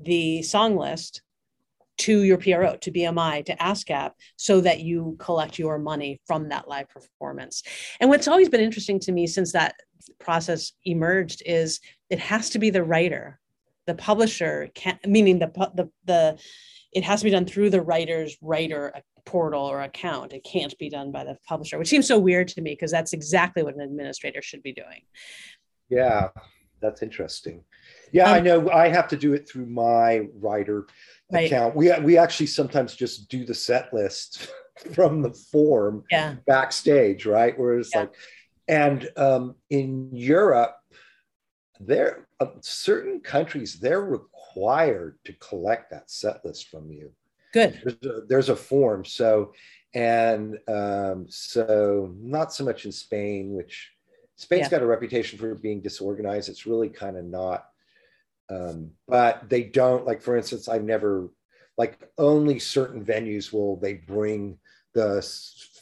the 0.00 0.42
song 0.42 0.76
list 0.76 1.22
to 1.98 2.22
your 2.22 2.36
PRO, 2.36 2.76
to 2.76 2.90
BMI, 2.92 3.44
to 3.46 3.56
ASCAP, 3.56 4.12
so 4.36 4.60
that 4.60 4.80
you 4.80 5.16
collect 5.18 5.58
your 5.58 5.78
money 5.78 6.20
from 6.26 6.50
that 6.50 6.68
live 6.68 6.90
performance. 6.90 7.62
And 8.00 8.10
what's 8.10 8.28
always 8.28 8.50
been 8.50 8.60
interesting 8.60 9.00
to 9.00 9.12
me 9.12 9.26
since 9.26 9.52
that 9.52 9.76
process 10.18 10.72
emerged 10.84 11.42
is 11.46 11.80
it 12.10 12.18
has 12.18 12.50
to 12.50 12.58
be 12.58 12.68
the 12.68 12.84
writer, 12.84 13.40
the 13.86 13.94
publisher, 13.94 14.70
can't. 14.74 15.04
meaning 15.06 15.38
the 15.38 15.50
the 15.74 15.90
the 16.04 16.38
it 16.92 17.04
has 17.04 17.20
to 17.20 17.24
be 17.24 17.30
done 17.30 17.46
through 17.46 17.70
the 17.70 17.82
writer's 17.82 18.36
writer 18.40 18.92
portal 19.24 19.64
or 19.64 19.82
account. 19.82 20.32
It 20.32 20.44
can't 20.44 20.76
be 20.78 20.88
done 20.88 21.12
by 21.12 21.24
the 21.24 21.36
publisher, 21.46 21.78
which 21.78 21.88
seems 21.88 22.06
so 22.06 22.18
weird 22.18 22.48
to 22.48 22.62
me 22.62 22.72
because 22.72 22.90
that's 22.90 23.12
exactly 23.12 23.62
what 23.62 23.74
an 23.74 23.80
administrator 23.80 24.40
should 24.40 24.62
be 24.62 24.72
doing. 24.72 25.02
Yeah, 25.88 26.28
that's 26.80 27.02
interesting. 27.02 27.64
Yeah, 28.12 28.30
um, 28.30 28.34
I 28.34 28.40
know. 28.40 28.70
I 28.70 28.88
have 28.88 29.08
to 29.08 29.16
do 29.16 29.34
it 29.34 29.48
through 29.48 29.66
my 29.66 30.28
writer 30.40 30.86
right. 31.30 31.46
account. 31.46 31.76
We 31.76 31.92
we 32.00 32.16
actually 32.16 32.46
sometimes 32.46 32.94
just 32.94 33.28
do 33.28 33.44
the 33.44 33.54
set 33.54 33.92
list 33.92 34.48
from 34.94 35.22
the 35.22 35.34
form 35.52 36.04
yeah. 36.10 36.36
backstage, 36.46 37.26
right? 37.26 37.58
Where 37.58 37.78
it's 37.78 37.90
yeah. 37.94 38.00
like, 38.00 38.14
and 38.68 39.08
um, 39.16 39.54
in 39.70 40.10
Europe, 40.12 40.76
there 41.80 42.26
uh, 42.40 42.46
certain 42.60 43.20
countries 43.20 43.78
they're 43.78 44.04
required 44.04 45.18
to 45.24 45.32
collect 45.34 45.90
that 45.90 46.10
set 46.10 46.44
list 46.44 46.68
from 46.68 46.90
you. 46.90 47.12
Good. 47.52 47.80
There's 47.84 48.16
a, 48.16 48.20
there's 48.26 48.48
a 48.48 48.56
form. 48.56 49.04
So, 49.04 49.52
and 49.94 50.58
um, 50.68 51.26
so 51.28 52.12
not 52.18 52.52
so 52.52 52.64
much 52.64 52.84
in 52.84 52.92
Spain, 52.92 53.54
which 53.54 53.92
Spain's 54.36 54.64
yeah. 54.64 54.70
got 54.70 54.82
a 54.82 54.86
reputation 54.86 55.38
for 55.38 55.54
being 55.54 55.80
disorganized. 55.80 56.48
It's 56.48 56.66
really 56.66 56.88
kind 56.88 57.16
of 57.16 57.24
not. 57.24 57.66
Um, 58.50 58.90
but 59.08 59.48
they 59.48 59.64
don't 59.64 60.06
like, 60.06 60.22
for 60.22 60.36
instance, 60.36 60.68
I've 60.68 60.84
never 60.84 61.30
like 61.78 61.98
only 62.18 62.58
certain 62.58 63.04
venues 63.04 63.52
will 63.52 63.76
they 63.76 63.94
bring 63.94 64.58
the 64.94 65.22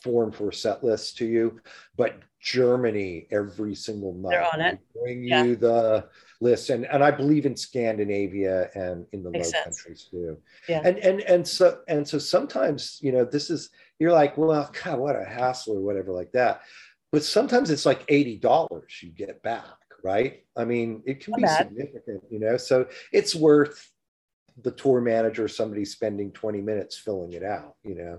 form 0.03 0.32
for 0.32 0.51
set 0.51 0.82
list 0.82 1.16
to 1.18 1.26
you, 1.26 1.61
but 1.97 2.20
Germany 2.45 3.26
every 3.30 3.74
single 3.74 4.14
night 4.14 4.78
bring 5.03 5.24
yeah. 5.24 5.45
you 5.45 5.57
the 5.57 6.07
list, 6.40 6.70
and 6.70 6.86
and 6.86 7.03
I 7.03 7.11
believe 7.11 7.47
in 7.47 7.57
Scandinavia 7.57 8.70
and 8.74 9.07
in 9.12 9.22
the 9.22 9.30
Makes 9.30 9.47
Low 9.47 9.62
sense. 9.62 9.82
Countries 9.82 10.09
too. 10.11 10.36
Yeah. 10.68 10.82
And 10.84 10.99
and 10.99 11.20
and 11.22 11.49
so 11.49 11.80
and 11.88 12.07
so 12.07 12.18
sometimes 12.18 12.99
you 13.03 13.12
know 13.12 13.24
this 13.24 13.51
is 13.51 13.70
you're 13.99 14.12
like 14.12 14.36
well 14.36 14.70
God 14.84 14.99
what 14.99 15.16
a 15.16 15.24
hassle 15.24 15.78
or 15.78 15.80
whatever 15.80 16.12
like 16.12 16.32
that 16.32 16.62
but 17.14 17.22
sometimes 17.22 17.70
it's 17.70 17.86
like 17.86 18.05
$80 18.09 18.80
you 19.01 19.11
get 19.11 19.40
back, 19.45 19.76
right? 20.03 20.42
I 20.57 20.64
mean, 20.64 21.01
it 21.07 21.20
can 21.20 21.30
Not 21.30 21.36
be 21.36 21.42
bad. 21.45 21.68
significant, 21.68 22.24
you 22.28 22.40
know? 22.40 22.57
So 22.57 22.88
it's 23.12 23.36
worth 23.36 23.88
the 24.61 24.72
tour 24.72 25.01
manager, 25.01 25.47
somebody 25.47 25.84
spending 25.84 26.32
20 26.32 26.61
minutes 26.61 26.99
filling 26.99 27.34
it 27.34 27.45
out, 27.45 27.76
you 27.84 27.95
know? 27.95 28.18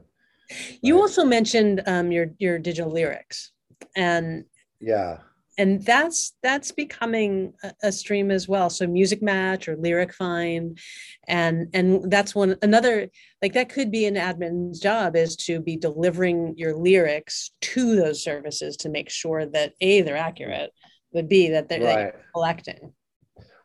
You 0.81 1.01
also 1.01 1.25
mentioned 1.25 1.83
um, 1.87 2.09
your, 2.09 2.27
your 2.37 2.57
digital 2.57 2.89
lyrics 2.89 3.51
and 3.95 4.45
yeah. 4.79 5.19
and 5.57 5.83
that's 5.83 6.33
that's 6.43 6.71
becoming 6.71 7.53
a, 7.83 7.91
stream 7.91 8.31
as 8.31 8.47
well. 8.47 8.69
So 8.69 8.85
Musixmatch 8.85 9.67
or 9.67 9.75
LyricFind 9.77 10.79
and 11.27 11.67
and 11.73 12.11
that's 12.11 12.35
one 12.35 12.57
another 12.61 13.09
like 13.41 13.53
that 13.53 13.69
could 13.69 13.91
be 13.91 14.05
an 14.05 14.15
admin's 14.15 14.79
job 14.79 15.15
is 15.15 15.35
to 15.37 15.59
be 15.59 15.77
delivering 15.77 16.55
your 16.57 16.75
lyrics 16.75 17.51
to 17.61 17.95
those 17.95 18.23
services 18.23 18.77
to 18.77 18.89
make 18.89 19.09
sure 19.09 19.45
that 19.45 19.73
a 19.81 20.01
they're 20.01 20.17
accurate 20.17 20.71
but 21.13 21.29
b 21.29 21.49
that 21.49 21.69
they're, 21.69 21.83
right. 21.83 22.13
collecting. 22.33 22.93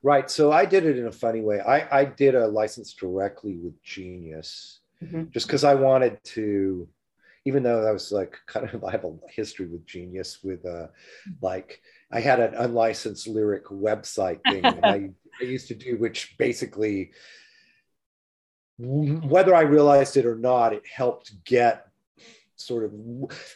Right. 0.02 0.30
So 0.30 0.52
i 0.52 0.64
did 0.64 0.86
it 0.86 0.98
in 0.98 1.06
a 1.06 1.12
funny 1.12 1.40
way. 1.40 1.60
I 1.60 2.00
i 2.00 2.04
did 2.04 2.34
a 2.34 2.46
license 2.46 2.94
directly 2.94 3.56
with 3.56 3.82
genius 3.82 4.80
mm-hmm. 5.02 5.24
just 5.30 5.46
because 5.46 5.64
i 5.64 5.74
wanted 5.74 6.22
to 6.24 6.88
even 7.44 7.62
though 7.62 7.86
I 7.86 7.92
was 7.92 8.12
like 8.12 8.38
kind 8.46 8.68
of 8.72 8.84
I 8.84 8.90
have 8.92 9.04
a 9.04 9.14
history 9.28 9.66
with 9.66 9.86
Genius 9.86 10.42
with 10.42 10.64
uh 10.66 10.88
like 11.40 11.82
I 12.12 12.20
had 12.20 12.40
an 12.40 12.54
unlicensed 12.54 13.28
lyric 13.28 13.66
website 13.66 14.40
thing 14.48 14.66
I, 14.66 15.10
I 15.40 15.44
used 15.44 15.68
to 15.68 15.74
do, 15.74 15.96
which 15.96 16.36
basically 16.38 17.12
whether 18.78 19.54
I 19.54 19.60
realized 19.60 20.16
it 20.16 20.24
or 20.24 20.36
not, 20.36 20.72
it 20.72 20.86
helped 20.86 21.44
get 21.44 21.86
sort 22.56 22.84
of 22.84 22.92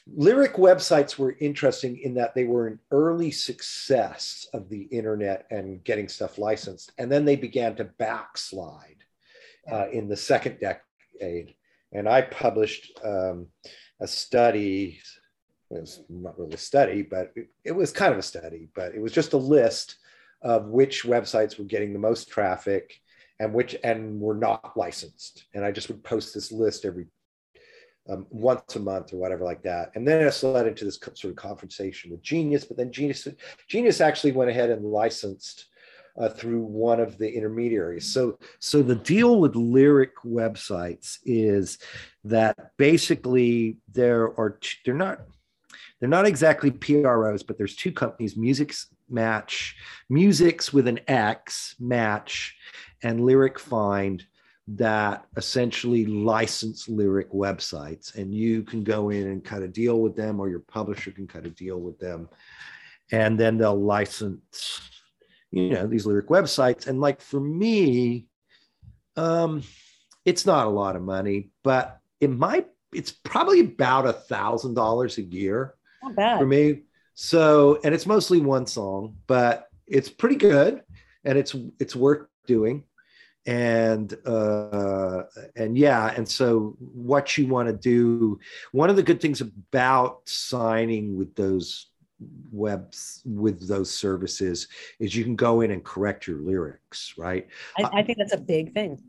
lyric 0.06 0.54
websites 0.54 1.18
were 1.18 1.36
interesting 1.40 1.98
in 1.98 2.14
that 2.14 2.34
they 2.34 2.44
were 2.44 2.66
an 2.66 2.78
early 2.90 3.30
success 3.30 4.46
of 4.52 4.68
the 4.68 4.82
internet 4.84 5.46
and 5.50 5.84
getting 5.84 6.08
stuff 6.08 6.38
licensed. 6.38 6.92
And 6.98 7.12
then 7.12 7.24
they 7.24 7.36
began 7.36 7.76
to 7.76 7.84
backslide 7.84 9.04
uh, 9.70 9.88
in 9.90 10.08
the 10.08 10.16
second 10.16 10.58
decade 10.58 11.54
and 11.94 12.08
I 12.08 12.22
published 12.22 12.98
um, 13.04 13.46
a 14.00 14.06
study. 14.06 15.00
It 15.70 15.80
was 15.80 16.02
not 16.08 16.38
really 16.38 16.54
a 16.54 16.58
study, 16.58 17.02
but 17.02 17.32
it, 17.36 17.48
it 17.64 17.72
was 17.72 17.92
kind 17.92 18.12
of 18.12 18.18
a 18.18 18.22
study. 18.22 18.68
But 18.74 18.94
it 18.94 19.00
was 19.00 19.12
just 19.12 19.32
a 19.32 19.38
list 19.38 19.96
of 20.42 20.66
which 20.66 21.04
websites 21.04 21.58
were 21.58 21.64
getting 21.64 21.92
the 21.92 21.98
most 21.98 22.28
traffic 22.28 23.00
and 23.40 23.54
which 23.54 23.76
and 23.82 24.20
were 24.20 24.34
not 24.34 24.76
licensed. 24.76 25.46
And 25.54 25.64
I 25.64 25.72
just 25.72 25.88
would 25.88 26.04
post 26.04 26.34
this 26.34 26.52
list 26.52 26.84
every 26.84 27.06
um, 28.08 28.26
once 28.30 28.76
a 28.76 28.80
month 28.80 29.12
or 29.12 29.16
whatever 29.16 29.44
like 29.44 29.62
that. 29.62 29.92
And 29.94 30.06
then 30.06 30.20
it 30.20 30.42
led 30.42 30.66
into 30.66 30.84
this 30.84 30.98
sort 31.14 31.24
of 31.24 31.36
conversation 31.36 32.10
with 32.10 32.22
Genius. 32.22 32.64
But 32.64 32.76
then 32.76 32.92
Genius 32.92 33.26
Genius 33.68 34.00
actually 34.00 34.32
went 34.32 34.50
ahead 34.50 34.70
and 34.70 34.84
licensed 34.84 35.66
uh, 36.16 36.28
through 36.28 36.62
one 36.62 37.00
of 37.00 37.18
the 37.18 37.30
intermediaries. 37.30 38.12
So, 38.12 38.38
so 38.60 38.82
the 38.82 38.94
deal 38.94 39.40
with 39.40 39.56
Lyric 39.56 40.16
websites 40.24 41.18
is 41.24 41.78
that 42.24 42.56
basically 42.76 43.78
there 43.92 44.38
are 44.38 44.58
they're 44.84 44.94
not 44.94 45.20
they're 46.00 46.08
not 46.08 46.26
exactly 46.26 46.70
PROs, 46.70 47.42
but 47.42 47.58
there's 47.58 47.76
two 47.76 47.92
companies: 47.92 48.36
Music's 48.36 48.88
Match, 49.08 49.76
Musix 50.10 50.72
with 50.72 50.88
an 50.88 51.00
X 51.08 51.76
Match, 51.78 52.56
and 53.02 53.20
LyricFind 53.20 54.22
that 54.66 55.26
essentially 55.36 56.06
license 56.06 56.88
lyric 56.88 57.30
websites 57.32 58.14
and 58.14 58.34
you 58.34 58.62
can 58.62 58.82
go 58.82 59.10
in 59.10 59.28
and 59.28 59.44
kind 59.44 59.62
of 59.62 59.74
deal 59.74 60.00
with 60.00 60.16
them 60.16 60.40
or 60.40 60.48
your 60.48 60.60
publisher 60.60 61.10
can 61.10 61.26
kind 61.26 61.44
of 61.44 61.54
deal 61.54 61.78
with 61.78 61.98
them 61.98 62.26
and 63.12 63.38
then 63.38 63.58
they'll 63.58 63.78
license 63.78 64.93
you 65.54 65.70
know 65.70 65.86
these 65.86 66.06
lyric 66.06 66.28
websites. 66.28 66.86
And 66.86 67.00
like 67.00 67.20
for 67.20 67.40
me 67.40 68.26
um 69.16 69.62
it's 70.24 70.44
not 70.44 70.66
a 70.66 70.70
lot 70.70 70.96
of 70.96 71.02
money 71.02 71.50
but 71.62 72.00
it 72.20 72.30
might 72.30 72.66
it's 72.92 73.12
probably 73.12 73.60
about 73.60 74.06
a 74.06 74.12
thousand 74.12 74.74
dollars 74.74 75.18
a 75.18 75.22
year 75.22 75.74
for 76.38 76.46
me. 76.46 76.82
So 77.14 77.78
and 77.84 77.94
it's 77.94 78.06
mostly 78.06 78.40
one 78.40 78.66
song 78.66 79.16
but 79.26 79.68
it's 79.86 80.08
pretty 80.08 80.36
good 80.36 80.82
and 81.24 81.38
it's 81.38 81.54
it's 81.78 81.94
worth 81.94 82.26
doing. 82.46 82.84
And 83.46 84.12
uh 84.24 85.24
and 85.54 85.76
yeah 85.76 86.12
and 86.16 86.26
so 86.26 86.76
what 86.78 87.36
you 87.36 87.46
want 87.46 87.68
to 87.68 87.74
do 87.74 88.38
one 88.72 88.88
of 88.88 88.96
the 88.96 89.02
good 89.02 89.20
things 89.20 89.42
about 89.42 90.26
signing 90.26 91.16
with 91.18 91.34
those 91.34 91.86
webs 92.52 93.22
with 93.24 93.66
those 93.66 93.90
services 93.90 94.68
is 94.98 95.14
you 95.14 95.24
can 95.24 95.36
go 95.36 95.60
in 95.60 95.70
and 95.70 95.84
correct 95.84 96.26
your 96.26 96.38
lyrics 96.38 97.14
right? 97.16 97.48
I, 97.78 97.82
uh, 97.82 97.90
I, 97.94 98.02
think 98.02 98.18
that's 98.18 98.34
a 98.34 98.38
big 98.38 98.72
thing. 98.74 99.02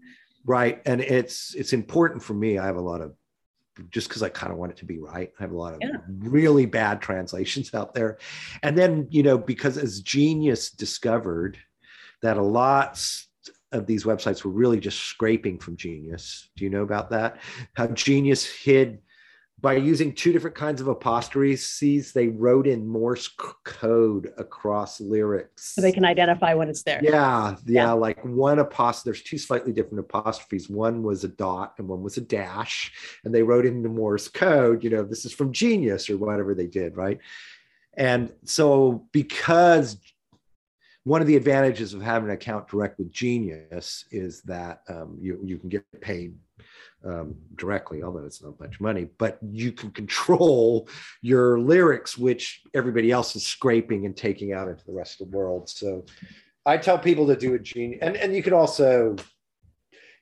Right 0.45 0.81
and 0.85 1.01
it's 1.01 1.53
it's 1.55 1.73
important 1.73 2.21
for 2.23 2.33
me. 2.33 2.57
I 2.57 2.65
have 2.65 2.77
a 2.77 2.81
lot 2.81 3.01
of 3.01 3.13
just 3.89 4.07
because 4.07 4.23
i 4.23 4.29
kind 4.29 4.53
of 4.53 4.57
want 4.57 4.71
it 4.71 4.77
to 4.77 4.85
be 4.85 4.99
right 4.99 5.33
i 5.37 5.43
have 5.43 5.51
a 5.51 5.57
lot 5.57 5.73
of 5.73 5.79
yeah. 5.81 5.97
really 6.07 6.65
bad 6.65 7.01
translations 7.01 7.73
out 7.73 7.93
there. 7.93 8.17
And 8.63 8.77
then 8.77 9.07
you 9.09 9.23
know 9.23 9.37
because 9.37 9.77
as 9.77 10.01
genius 10.01 10.71
discovered 10.71 11.57
that 12.21 12.37
a 12.37 12.41
lot 12.41 13.03
of 13.71 13.85
these 13.85 14.05
websites 14.05 14.43
were 14.43 14.51
really 14.51 14.79
just 14.79 14.99
scraping 14.99 15.59
from 15.59 15.75
genius 15.75 16.49
do 16.55 16.63
you 16.63 16.69
know 16.69 16.83
about 16.83 17.09
that? 17.09 17.39
How 17.73 17.87
genius 17.87 18.45
hid 18.45 18.99
by 19.65 19.73
using 19.73 20.13
two 20.13 20.31
different 20.31 20.55
kinds 20.55 20.79
of 20.79 20.87
apostrophes, 20.87 22.11
they 22.11 22.27
wrote 22.27 22.67
in 22.67 22.85
Morse 22.85 23.27
code 23.63 24.31
across 24.37 25.01
lyrics. 25.01 25.73
So 25.73 25.81
they 25.81 25.91
can 25.91 26.05
identify 26.05 26.53
when 26.53 26.69
it's 26.69 26.83
there. 26.83 26.99
Yeah, 27.01 27.55
yeah, 27.65 27.85
yeah. 27.85 27.91
like 27.93 28.23
one 28.23 28.59
apostrophe, 28.59 29.05
there's 29.05 29.23
two 29.23 29.39
slightly 29.39 29.73
different 29.73 30.01
apostrophes. 30.01 30.69
One 30.69 31.01
was 31.01 31.23
a 31.23 31.29
dot 31.29 31.73
and 31.79 31.87
one 31.87 32.03
was 32.03 32.17
a 32.17 32.21
dash. 32.21 32.91
And 33.23 33.33
they 33.33 33.41
wrote 33.41 33.65
into 33.65 33.89
Morse 33.89 34.27
code, 34.27 34.83
you 34.83 34.91
know, 34.91 35.01
this 35.01 35.25
is 35.25 35.33
from 35.33 35.51
genius 35.51 36.11
or 36.11 36.17
whatever 36.17 36.53
they 36.53 36.67
did, 36.67 36.95
right? 36.95 37.17
And 37.97 38.31
so 38.43 39.07
because 39.13 39.97
one 41.05 41.21
of 41.21 41.27
the 41.27 41.35
advantages 41.35 41.93
of 41.93 42.01
having 42.01 42.29
an 42.29 42.35
account 42.35 42.67
direct 42.67 42.97
with 42.97 43.11
Genius 43.11 44.05
is 44.11 44.41
that 44.41 44.81
um, 44.89 45.17
you, 45.21 45.39
you 45.43 45.59
can 45.59 45.69
get 45.69 45.83
paid 46.01 46.35
um, 47.05 47.35
directly, 47.55 48.01
although 48.01 48.25
it's 48.25 48.41
not 48.41 48.59
much 48.59 48.81
money, 48.81 49.07
but 49.19 49.37
you 49.51 49.71
can 49.71 49.91
control 49.91 50.89
your 51.21 51.59
lyrics, 51.59 52.17
which 52.17 52.63
everybody 52.73 53.11
else 53.11 53.35
is 53.35 53.45
scraping 53.45 54.07
and 54.07 54.17
taking 54.17 54.51
out 54.51 54.67
into 54.67 54.83
the 54.83 54.93
rest 54.93 55.21
of 55.21 55.29
the 55.29 55.37
world. 55.37 55.69
So 55.69 56.05
I 56.65 56.77
tell 56.77 56.97
people 56.97 57.27
to 57.27 57.35
do 57.35 57.53
a 57.53 57.59
genius, 57.59 57.99
and, 58.01 58.17
and 58.17 58.35
you 58.35 58.41
can 58.41 58.53
also 58.53 59.15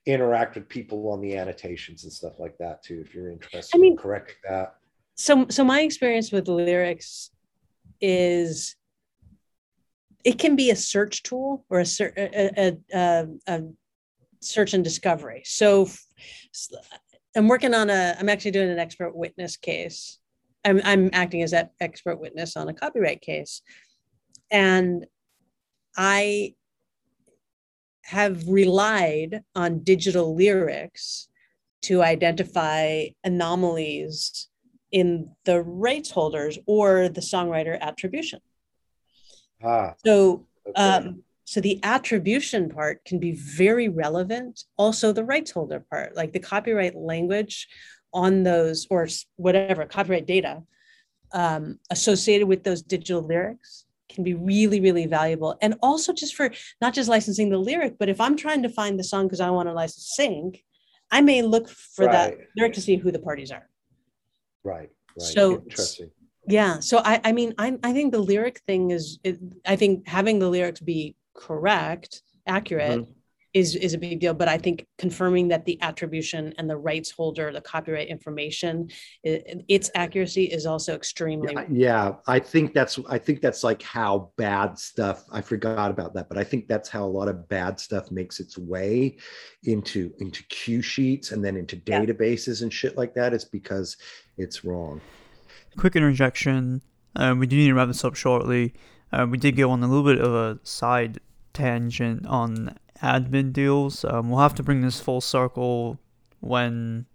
interact 0.05 0.55
with 0.55 0.67
people 0.67 1.09
on 1.13 1.21
the 1.21 1.37
annotations 1.37 2.03
and 2.03 2.11
stuff 2.11 2.39
like 2.39 2.57
that 2.57 2.83
too, 2.83 3.01
if 3.05 3.15
you're 3.15 3.31
interested. 3.31 3.73
I 3.73 3.79
mean, 3.79 3.95
correct 3.95 4.35
that. 4.49 4.75
So, 5.15 5.45
so 5.47 5.63
my 5.63 5.79
experience 5.79 6.33
with 6.33 6.49
lyrics 6.49 7.31
is 8.01 8.75
it 10.23 10.39
can 10.39 10.55
be 10.55 10.69
a 10.69 10.75
search 10.75 11.23
tool 11.23 11.65
or 11.69 11.79
a, 11.79 11.85
a, 12.17 12.77
a, 12.93 13.23
um, 13.23 13.39
a 13.47 13.61
search 14.39 14.73
and 14.73 14.83
discovery. 14.83 15.41
So 15.45 15.89
I'm 17.35 17.47
working 17.47 17.73
on 17.73 17.89
a, 17.89 18.15
I'm 18.17 18.29
actually 18.29 18.51
doing 18.51 18.69
an 18.69 18.79
expert 18.79 19.15
witness 19.15 19.57
case. 19.57 20.19
I'm, 20.65 20.81
I'm 20.83 21.09
acting 21.13 21.41
as 21.41 21.51
that 21.51 21.71
expert 21.81 22.19
witness 22.19 22.55
on 22.55 22.69
a 22.69 22.73
copyright 22.73 23.21
case. 23.21 23.61
And 24.49 25.05
I 25.97 26.53
have 28.03 28.47
relied 28.47 29.43
on 29.55 29.83
digital 29.83 30.35
lyrics 30.35 31.27
to 31.83 32.01
identify 32.01 33.07
anomalies 33.23 34.47
in 34.91 35.29
the 35.45 35.61
rights 35.61 36.11
holders 36.11 36.57
or 36.65 37.09
the 37.09 37.21
songwriter 37.21 37.79
attribution. 37.79 38.39
Ah, 39.63 39.93
so 40.05 40.45
okay. 40.67 40.81
um, 40.81 41.23
so 41.45 41.61
the 41.61 41.79
attribution 41.83 42.69
part 42.69 43.03
can 43.05 43.19
be 43.19 43.33
very 43.33 43.89
relevant. 43.89 44.63
Also, 44.77 45.11
the 45.11 45.23
rights 45.23 45.51
holder 45.51 45.79
part, 45.79 46.15
like 46.15 46.33
the 46.33 46.39
copyright 46.39 46.95
language 46.95 47.67
on 48.13 48.43
those 48.43 48.87
or 48.89 49.07
whatever 49.35 49.85
copyright 49.85 50.25
data 50.25 50.63
um, 51.33 51.79
associated 51.89 52.47
with 52.47 52.63
those 52.63 52.81
digital 52.81 53.21
lyrics 53.21 53.85
can 54.09 54.23
be 54.23 54.35
really, 54.35 54.79
really 54.79 55.07
valuable. 55.07 55.57
And 55.61 55.75
also 55.81 56.13
just 56.13 56.35
for 56.35 56.51
not 56.79 56.93
just 56.93 57.09
licensing 57.09 57.49
the 57.49 57.57
lyric, 57.57 57.97
but 57.97 58.09
if 58.09 58.21
I'm 58.21 58.37
trying 58.37 58.63
to 58.63 58.69
find 58.69 58.99
the 58.99 59.03
song 59.03 59.25
because 59.25 59.41
I 59.41 59.49
want 59.49 59.67
to 59.67 59.73
license 59.73 60.13
sing, 60.15 60.57
I 61.11 61.21
may 61.21 61.41
look 61.41 61.69
for 61.69 62.05
right. 62.05 62.11
that 62.11 62.37
lyric 62.55 62.73
to 62.73 62.81
see 62.81 62.95
who 62.95 63.11
the 63.11 63.19
parties 63.19 63.51
are. 63.51 63.67
Right. 64.63 64.89
Right. 65.17 65.27
So 65.27 65.55
interesting. 65.55 66.11
Yeah. 66.47 66.79
So 66.79 67.01
I, 67.03 67.21
I 67.23 67.31
mean, 67.31 67.53
I, 67.57 67.77
I 67.83 67.93
think 67.93 68.11
the 68.11 68.19
lyric 68.19 68.59
thing 68.67 68.91
is, 68.91 69.19
it, 69.23 69.39
I 69.65 69.75
think 69.75 70.07
having 70.07 70.39
the 70.39 70.49
lyrics 70.49 70.81
be 70.81 71.15
correct, 71.35 72.21
accurate, 72.45 73.01
mm-hmm. 73.01 73.11
is 73.53 73.75
is 73.75 73.93
a 73.93 73.97
big 73.97 74.19
deal. 74.19 74.33
But 74.33 74.49
I 74.49 74.57
think 74.57 74.85
confirming 74.97 75.47
that 75.49 75.63
the 75.63 75.81
attribution 75.81 76.53
and 76.57 76.69
the 76.69 76.75
rights 76.75 77.11
holder, 77.11 77.53
the 77.53 77.61
copyright 77.61 78.09
information, 78.09 78.89
it, 79.23 79.63
its 79.69 79.89
accuracy 79.95 80.43
is 80.45 80.65
also 80.65 80.95
extremely. 80.95 81.53
Yeah, 81.53 81.65
yeah, 81.69 82.13
I 82.27 82.39
think 82.39 82.73
that's 82.73 82.99
I 83.09 83.17
think 83.17 83.39
that's 83.41 83.63
like 83.63 83.81
how 83.81 84.31
bad 84.35 84.77
stuff. 84.77 85.23
I 85.31 85.39
forgot 85.39 85.91
about 85.91 86.13
that, 86.15 86.27
but 86.27 86.37
I 86.37 86.43
think 86.43 86.67
that's 86.67 86.89
how 86.89 87.05
a 87.05 87.13
lot 87.19 87.29
of 87.29 87.47
bad 87.47 87.79
stuff 87.79 88.11
makes 88.11 88.41
its 88.41 88.57
way 88.57 89.17
into 89.63 90.11
into 90.19 90.43
cue 90.49 90.81
sheets 90.81 91.31
and 91.31 91.43
then 91.43 91.55
into 91.55 91.77
databases 91.77 92.59
yeah. 92.59 92.65
and 92.65 92.73
shit 92.73 92.97
like 92.97 93.13
that. 93.13 93.33
It's 93.33 93.45
because 93.45 93.95
it's 94.37 94.65
wrong. 94.65 94.99
Quick 95.77 95.95
interjection. 95.95 96.81
Um, 97.15 97.39
we 97.39 97.47
do 97.47 97.55
need 97.55 97.67
to 97.67 97.73
wrap 97.73 97.87
this 97.87 98.03
up 98.03 98.15
shortly. 98.15 98.73
Uh, 99.11 99.27
we 99.29 99.37
did 99.37 99.55
go 99.55 99.69
on 99.69 99.83
a 99.83 99.87
little 99.87 100.03
bit 100.03 100.19
of 100.19 100.33
a 100.33 100.59
side 100.63 101.19
tangent 101.53 102.25
on 102.25 102.75
admin 103.01 103.53
deals. 103.53 104.03
Um, 104.05 104.29
we'll 104.29 104.39
have 104.39 104.55
to 104.55 104.63
bring 104.63 104.81
this 104.81 104.99
full 104.99 105.21
circle 105.21 105.99
when 106.39 107.05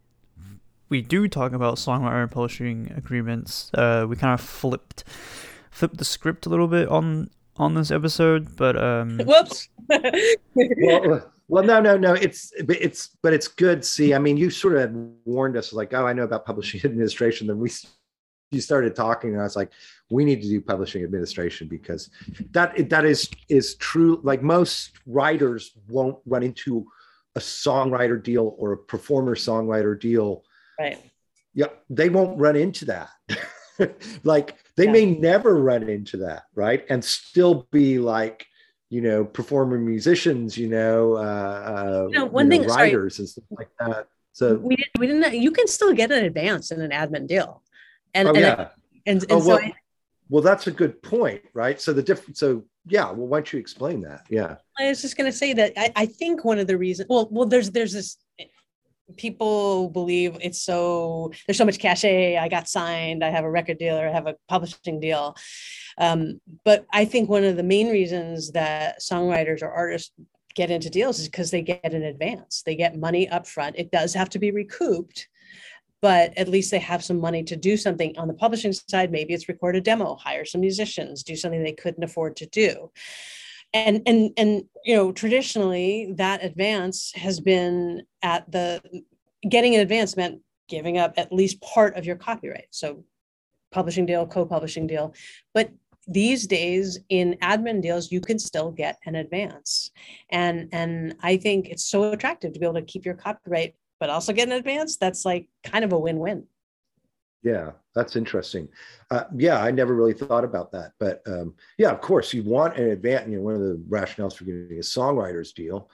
we 0.88 1.02
do 1.02 1.28
talk 1.28 1.52
about 1.52 1.76
songwriter 1.76 2.30
publishing 2.30 2.92
agreements. 2.96 3.70
Uh, 3.74 4.06
we 4.08 4.16
kind 4.16 4.34
of 4.34 4.40
flipped 4.40 5.04
flipped 5.70 5.98
the 5.98 6.04
script 6.04 6.46
a 6.46 6.48
little 6.48 6.68
bit 6.68 6.88
on 6.88 7.30
on 7.56 7.74
this 7.74 7.90
episode, 7.90 8.56
but 8.56 8.76
um, 8.76 9.18
whoops. 9.26 9.68
well, 9.88 11.32
well, 11.48 11.64
no, 11.64 11.80
no, 11.80 11.96
no. 11.96 12.14
It's 12.14 12.52
it's 12.56 13.16
but 13.22 13.32
it's 13.32 13.48
good. 13.48 13.84
See, 13.84 14.14
I 14.14 14.18
mean, 14.18 14.36
you 14.36 14.50
sort 14.50 14.76
of 14.76 14.94
warned 15.24 15.56
us 15.56 15.72
like, 15.72 15.92
oh, 15.94 16.06
I 16.06 16.12
know 16.12 16.24
about 16.24 16.44
publishing 16.44 16.80
administration. 16.84 17.46
Then 17.46 17.58
we 17.58 17.70
you 18.50 18.60
started 18.60 18.94
talking 18.96 19.32
and 19.32 19.40
i 19.40 19.44
was 19.44 19.56
like 19.56 19.70
we 20.10 20.24
need 20.24 20.42
to 20.42 20.48
do 20.48 20.60
publishing 20.60 21.04
administration 21.04 21.68
because 21.68 22.10
that 22.50 22.88
that 22.88 23.04
is 23.04 23.28
is 23.48 23.74
true. 23.76 24.20
Like 24.22 24.42
most 24.42 24.92
writers 25.06 25.72
won't 25.88 26.18
run 26.26 26.42
into 26.42 26.86
a 27.34 27.40
songwriter 27.40 28.22
deal 28.22 28.54
or 28.58 28.72
a 28.72 28.78
performer 28.78 29.34
songwriter 29.34 29.98
deal. 29.98 30.44
Right. 30.78 30.98
Yeah 31.54 31.66
they 31.90 32.08
won't 32.08 32.38
run 32.38 32.56
into 32.56 32.84
that. 32.86 33.10
Like 34.24 34.56
they 34.74 34.86
yeah. 34.86 34.90
may 34.90 35.06
never 35.06 35.54
run 35.54 35.88
into 35.88 36.16
that 36.16 36.46
right? 36.56 36.84
And 36.90 37.04
still 37.04 37.68
be 37.70 38.00
like 38.00 38.44
you 38.90 39.00
know 39.00 39.24
performer 39.24 39.78
musicians 39.78 40.58
you 40.58 40.66
know 40.66 41.12
uh, 41.12 42.08
you 42.10 42.18
know 42.18 42.24
one 42.24 42.50
you 42.50 42.58
know, 42.58 42.64
thing 42.64 42.74
writers 42.74 43.16
sorry. 43.16 43.22
and 43.22 43.28
stuff 43.28 43.44
like 43.50 43.70
that. 43.78 44.08
So 44.32 44.56
we 44.56 44.74
didn't 44.74 44.98
we 44.98 45.06
didn't 45.06 45.32
you 45.34 45.52
can 45.52 45.68
still 45.68 45.92
get 45.92 46.10
an 46.10 46.24
advance 46.24 46.72
in 46.72 46.80
an 46.80 46.90
admin 46.90 47.28
deal 47.28 47.62
and, 48.14 48.28
oh, 48.28 48.32
and 48.32 48.40
yeah. 48.40 48.68
And, 49.06 49.22
and 49.22 49.32
oh, 49.32 49.40
so 49.40 49.48
well, 49.48 49.58
I, 49.58 49.72
well, 50.28 50.42
that's 50.42 50.66
a 50.66 50.70
good 50.70 51.00
point, 51.02 51.42
right? 51.54 51.80
So 51.80 51.92
the 51.92 52.02
difference, 52.02 52.40
so 52.40 52.64
yeah, 52.86 53.06
well, 53.06 53.26
why 53.26 53.38
don't 53.38 53.52
you 53.52 53.58
explain 53.58 54.00
that? 54.02 54.24
Yeah. 54.28 54.56
I 54.78 54.88
was 54.88 55.02
just 55.02 55.16
going 55.16 55.30
to 55.30 55.36
say 55.36 55.52
that 55.54 55.72
I, 55.76 55.92
I 55.96 56.06
think 56.06 56.44
one 56.44 56.58
of 56.58 56.66
the 56.66 56.76
reasons, 56.76 57.08
well, 57.08 57.28
well, 57.30 57.46
there's, 57.46 57.70
there's 57.70 57.92
this, 57.92 58.16
people 59.16 59.88
believe 59.88 60.36
it's 60.40 60.60
so 60.60 61.32
there's 61.46 61.56
so 61.56 61.64
much 61.64 61.78
cachet 61.78 62.36
i 62.36 62.46
got 62.46 62.68
signed 62.68 63.24
i 63.24 63.30
have 63.30 63.44
a 63.44 63.50
record 63.50 63.78
deal 63.78 63.96
or 63.96 64.06
i 64.06 64.12
have 64.12 64.26
a 64.26 64.34
publishing 64.48 65.00
deal 65.00 65.34
um, 65.96 66.38
but 66.62 66.84
i 66.92 67.06
think 67.06 67.28
one 67.28 67.42
of 67.42 67.56
the 67.56 67.62
main 67.62 67.88
reasons 67.88 68.52
that 68.52 69.00
songwriters 69.00 69.62
or 69.62 69.70
artists 69.70 70.12
get 70.54 70.70
into 70.70 70.90
deals 70.90 71.18
is 71.20 71.28
because 71.28 71.50
they 71.50 71.62
get 71.62 71.94
an 71.94 72.02
advance 72.02 72.62
they 72.66 72.76
get 72.76 72.98
money 72.98 73.28
up 73.30 73.46
front 73.46 73.76
it 73.78 73.90
does 73.90 74.12
have 74.12 74.28
to 74.28 74.38
be 74.38 74.50
recouped 74.50 75.28
but 76.00 76.36
at 76.36 76.48
least 76.48 76.70
they 76.70 76.78
have 76.78 77.02
some 77.02 77.20
money 77.20 77.42
to 77.44 77.56
do 77.56 77.76
something 77.76 78.16
on 78.18 78.28
the 78.28 78.34
publishing 78.34 78.72
side. 78.72 79.10
Maybe 79.10 79.34
it's 79.34 79.48
record 79.48 79.76
a 79.76 79.80
demo 79.80 80.14
hire 80.16 80.44
some 80.44 80.60
musicians 80.60 81.22
do 81.22 81.36
something 81.36 81.62
they 81.62 81.72
couldn't 81.72 82.04
afford 82.04 82.36
to 82.36 82.46
do. 82.46 82.90
And 83.74 84.02
and 84.06 84.30
and 84.36 84.64
you 84.84 84.96
know 84.96 85.12
traditionally 85.12 86.14
that 86.16 86.44
advance 86.44 87.12
has 87.14 87.40
been 87.40 88.02
at 88.22 88.50
the 88.50 88.80
getting 89.48 89.74
an 89.74 89.80
advance 89.80 90.16
meant 90.16 90.40
giving 90.68 90.98
up 90.98 91.14
at 91.16 91.32
least 91.32 91.60
part 91.60 91.96
of 91.96 92.06
your 92.06 92.16
copyright. 92.16 92.68
So 92.70 93.04
publishing 93.70 94.06
deal 94.06 94.26
co-publishing 94.26 94.86
deal. 94.86 95.14
But 95.52 95.70
these 96.06 96.46
days 96.46 96.98
in 97.10 97.36
admin 97.42 97.82
deals 97.82 98.10
you 98.10 98.20
can 98.22 98.38
still 98.38 98.70
get 98.70 98.98
an 99.04 99.16
advance. 99.16 99.90
And 100.30 100.68
and 100.72 101.16
i 101.22 101.36
think 101.36 101.68
it's 101.68 101.84
so 101.84 102.12
attractive 102.12 102.52
to 102.52 102.60
be 102.60 102.64
able 102.64 102.80
to 102.80 102.82
keep 102.82 103.04
your 103.04 103.14
copyright 103.14 103.74
but 104.00 104.10
also 104.10 104.32
get 104.32 104.48
an 104.48 104.54
advance, 104.54 104.96
that's 104.96 105.24
like 105.24 105.48
kind 105.64 105.84
of 105.84 105.92
a 105.92 105.98
win-win. 105.98 106.44
Yeah, 107.42 107.70
that's 107.94 108.16
interesting. 108.16 108.68
Uh, 109.10 109.24
yeah, 109.36 109.62
I 109.62 109.70
never 109.70 109.94
really 109.94 110.12
thought 110.12 110.44
about 110.44 110.72
that, 110.72 110.92
but 110.98 111.22
um, 111.26 111.54
yeah, 111.78 111.90
of 111.90 112.00
course, 112.00 112.34
you 112.34 112.42
want 112.42 112.76
an 112.76 112.90
advance. 112.90 113.28
You 113.28 113.36
know, 113.36 113.42
one 113.42 113.54
of 113.54 113.60
the 113.60 113.82
rationales 113.88 114.34
for 114.34 114.44
getting 114.44 114.78
a 114.78 114.82
songwriter's 114.82 115.52
deal 115.52 115.88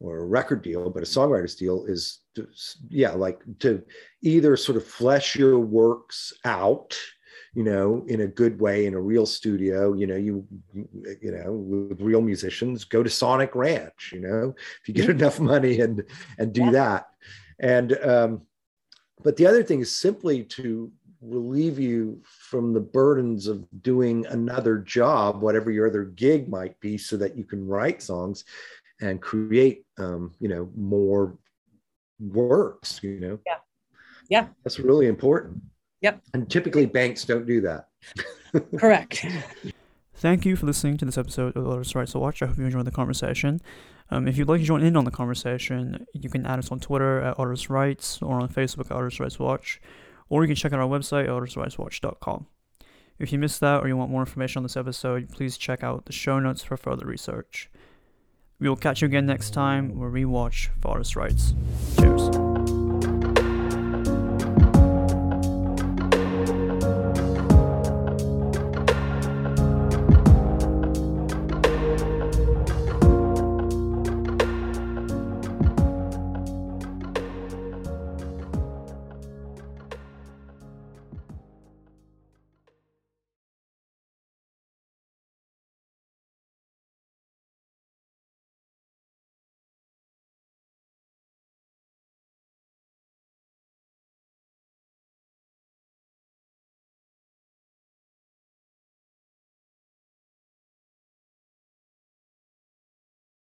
or 0.00 0.18
a 0.18 0.24
record 0.24 0.62
deal, 0.62 0.90
but 0.90 1.04
a 1.04 1.06
songwriter's 1.06 1.54
deal 1.54 1.84
is, 1.84 2.18
to, 2.34 2.48
yeah, 2.88 3.12
like 3.12 3.40
to 3.60 3.82
either 4.22 4.56
sort 4.56 4.76
of 4.76 4.84
flesh 4.84 5.36
your 5.36 5.60
works 5.60 6.32
out 6.44 6.98
you 7.54 7.62
know, 7.62 8.04
in 8.08 8.22
a 8.22 8.26
good 8.26 8.60
way 8.60 8.86
in 8.86 8.94
a 8.94 9.00
real 9.00 9.26
studio, 9.26 9.92
you 9.92 10.06
know, 10.06 10.16
you, 10.16 10.46
you 11.20 11.32
know, 11.32 11.52
with 11.52 12.00
real 12.00 12.22
musicians, 12.22 12.84
go 12.84 13.02
to 13.02 13.10
Sonic 13.10 13.54
Ranch, 13.54 14.10
you 14.12 14.20
know, 14.20 14.54
if 14.80 14.88
you 14.88 14.94
get 14.94 15.10
enough 15.10 15.38
money 15.38 15.80
and, 15.80 16.02
and 16.38 16.52
do 16.52 16.64
yeah. 16.64 16.70
that. 16.70 17.08
And, 17.60 17.98
um, 18.04 18.42
but 19.22 19.36
the 19.36 19.46
other 19.46 19.62
thing 19.62 19.80
is 19.80 19.94
simply 19.94 20.44
to 20.44 20.90
relieve 21.20 21.78
you 21.78 22.20
from 22.24 22.72
the 22.72 22.80
burdens 22.80 23.46
of 23.46 23.66
doing 23.82 24.26
another 24.26 24.78
job, 24.78 25.42
whatever 25.42 25.70
your 25.70 25.86
other 25.86 26.04
gig 26.04 26.48
might 26.48 26.80
be, 26.80 26.98
so 26.98 27.16
that 27.18 27.36
you 27.36 27.44
can 27.44 27.66
write 27.66 28.02
songs 28.02 28.44
and 29.00 29.20
create, 29.20 29.84
um, 29.98 30.32
you 30.40 30.48
know, 30.48 30.70
more 30.74 31.36
works, 32.18 33.00
you 33.02 33.20
know? 33.20 33.38
Yeah 33.46 33.56
Yeah. 34.28 34.46
That's 34.64 34.78
really 34.78 35.06
important. 35.06 35.62
Yep. 36.02 36.22
And 36.34 36.50
typically 36.50 36.86
banks 36.86 37.24
don't 37.24 37.46
do 37.46 37.60
that. 37.62 37.88
Correct. 38.78 39.24
Thank 40.16 40.44
you 40.44 40.56
for 40.56 40.66
listening 40.66 40.98
to 40.98 41.04
this 41.04 41.18
episode 41.18 41.56
of 41.56 41.66
Artist 41.66 41.94
Rights 41.94 42.12
to 42.12 42.18
Watch. 42.18 42.42
I 42.42 42.46
hope 42.46 42.58
you 42.58 42.64
enjoyed 42.64 42.84
the 42.84 42.90
conversation. 42.92 43.60
Um, 44.10 44.28
if 44.28 44.36
you'd 44.36 44.48
like 44.48 44.60
to 44.60 44.66
join 44.66 44.82
in 44.82 44.96
on 44.96 45.04
the 45.04 45.10
conversation, 45.10 46.06
you 46.12 46.28
can 46.28 46.44
add 46.44 46.58
us 46.58 46.70
on 46.70 46.80
Twitter 46.80 47.20
at 47.20 47.38
Artist 47.38 47.70
Rights 47.70 48.20
or 48.20 48.40
on 48.40 48.48
Facebook 48.48 48.86
at 48.86 48.92
Artist 48.92 49.20
Rights 49.20 49.38
Watch, 49.38 49.80
or 50.28 50.42
you 50.42 50.48
can 50.48 50.56
check 50.56 50.72
out 50.72 50.80
our 50.80 50.86
website, 50.86 51.24
at 51.24 51.30
artistrightswatch.com. 51.30 52.46
If 53.18 53.32
you 53.32 53.38
missed 53.38 53.60
that 53.60 53.82
or 53.82 53.88
you 53.88 53.96
want 53.96 54.10
more 54.10 54.22
information 54.22 54.60
on 54.60 54.62
this 54.64 54.76
episode, 54.76 55.30
please 55.30 55.56
check 55.56 55.82
out 55.82 56.06
the 56.06 56.12
show 56.12 56.38
notes 56.38 56.62
for 56.62 56.76
further 56.76 57.06
research. 57.06 57.70
We 58.58 58.68
will 58.68 58.76
catch 58.76 59.02
you 59.02 59.06
again 59.06 59.26
next 59.26 59.50
time 59.50 59.98
where 59.98 60.10
we 60.10 60.24
watch 60.24 60.70
for 60.80 60.92
artist 60.92 61.16
rights. 61.16 61.54
Cheers. 61.98 62.21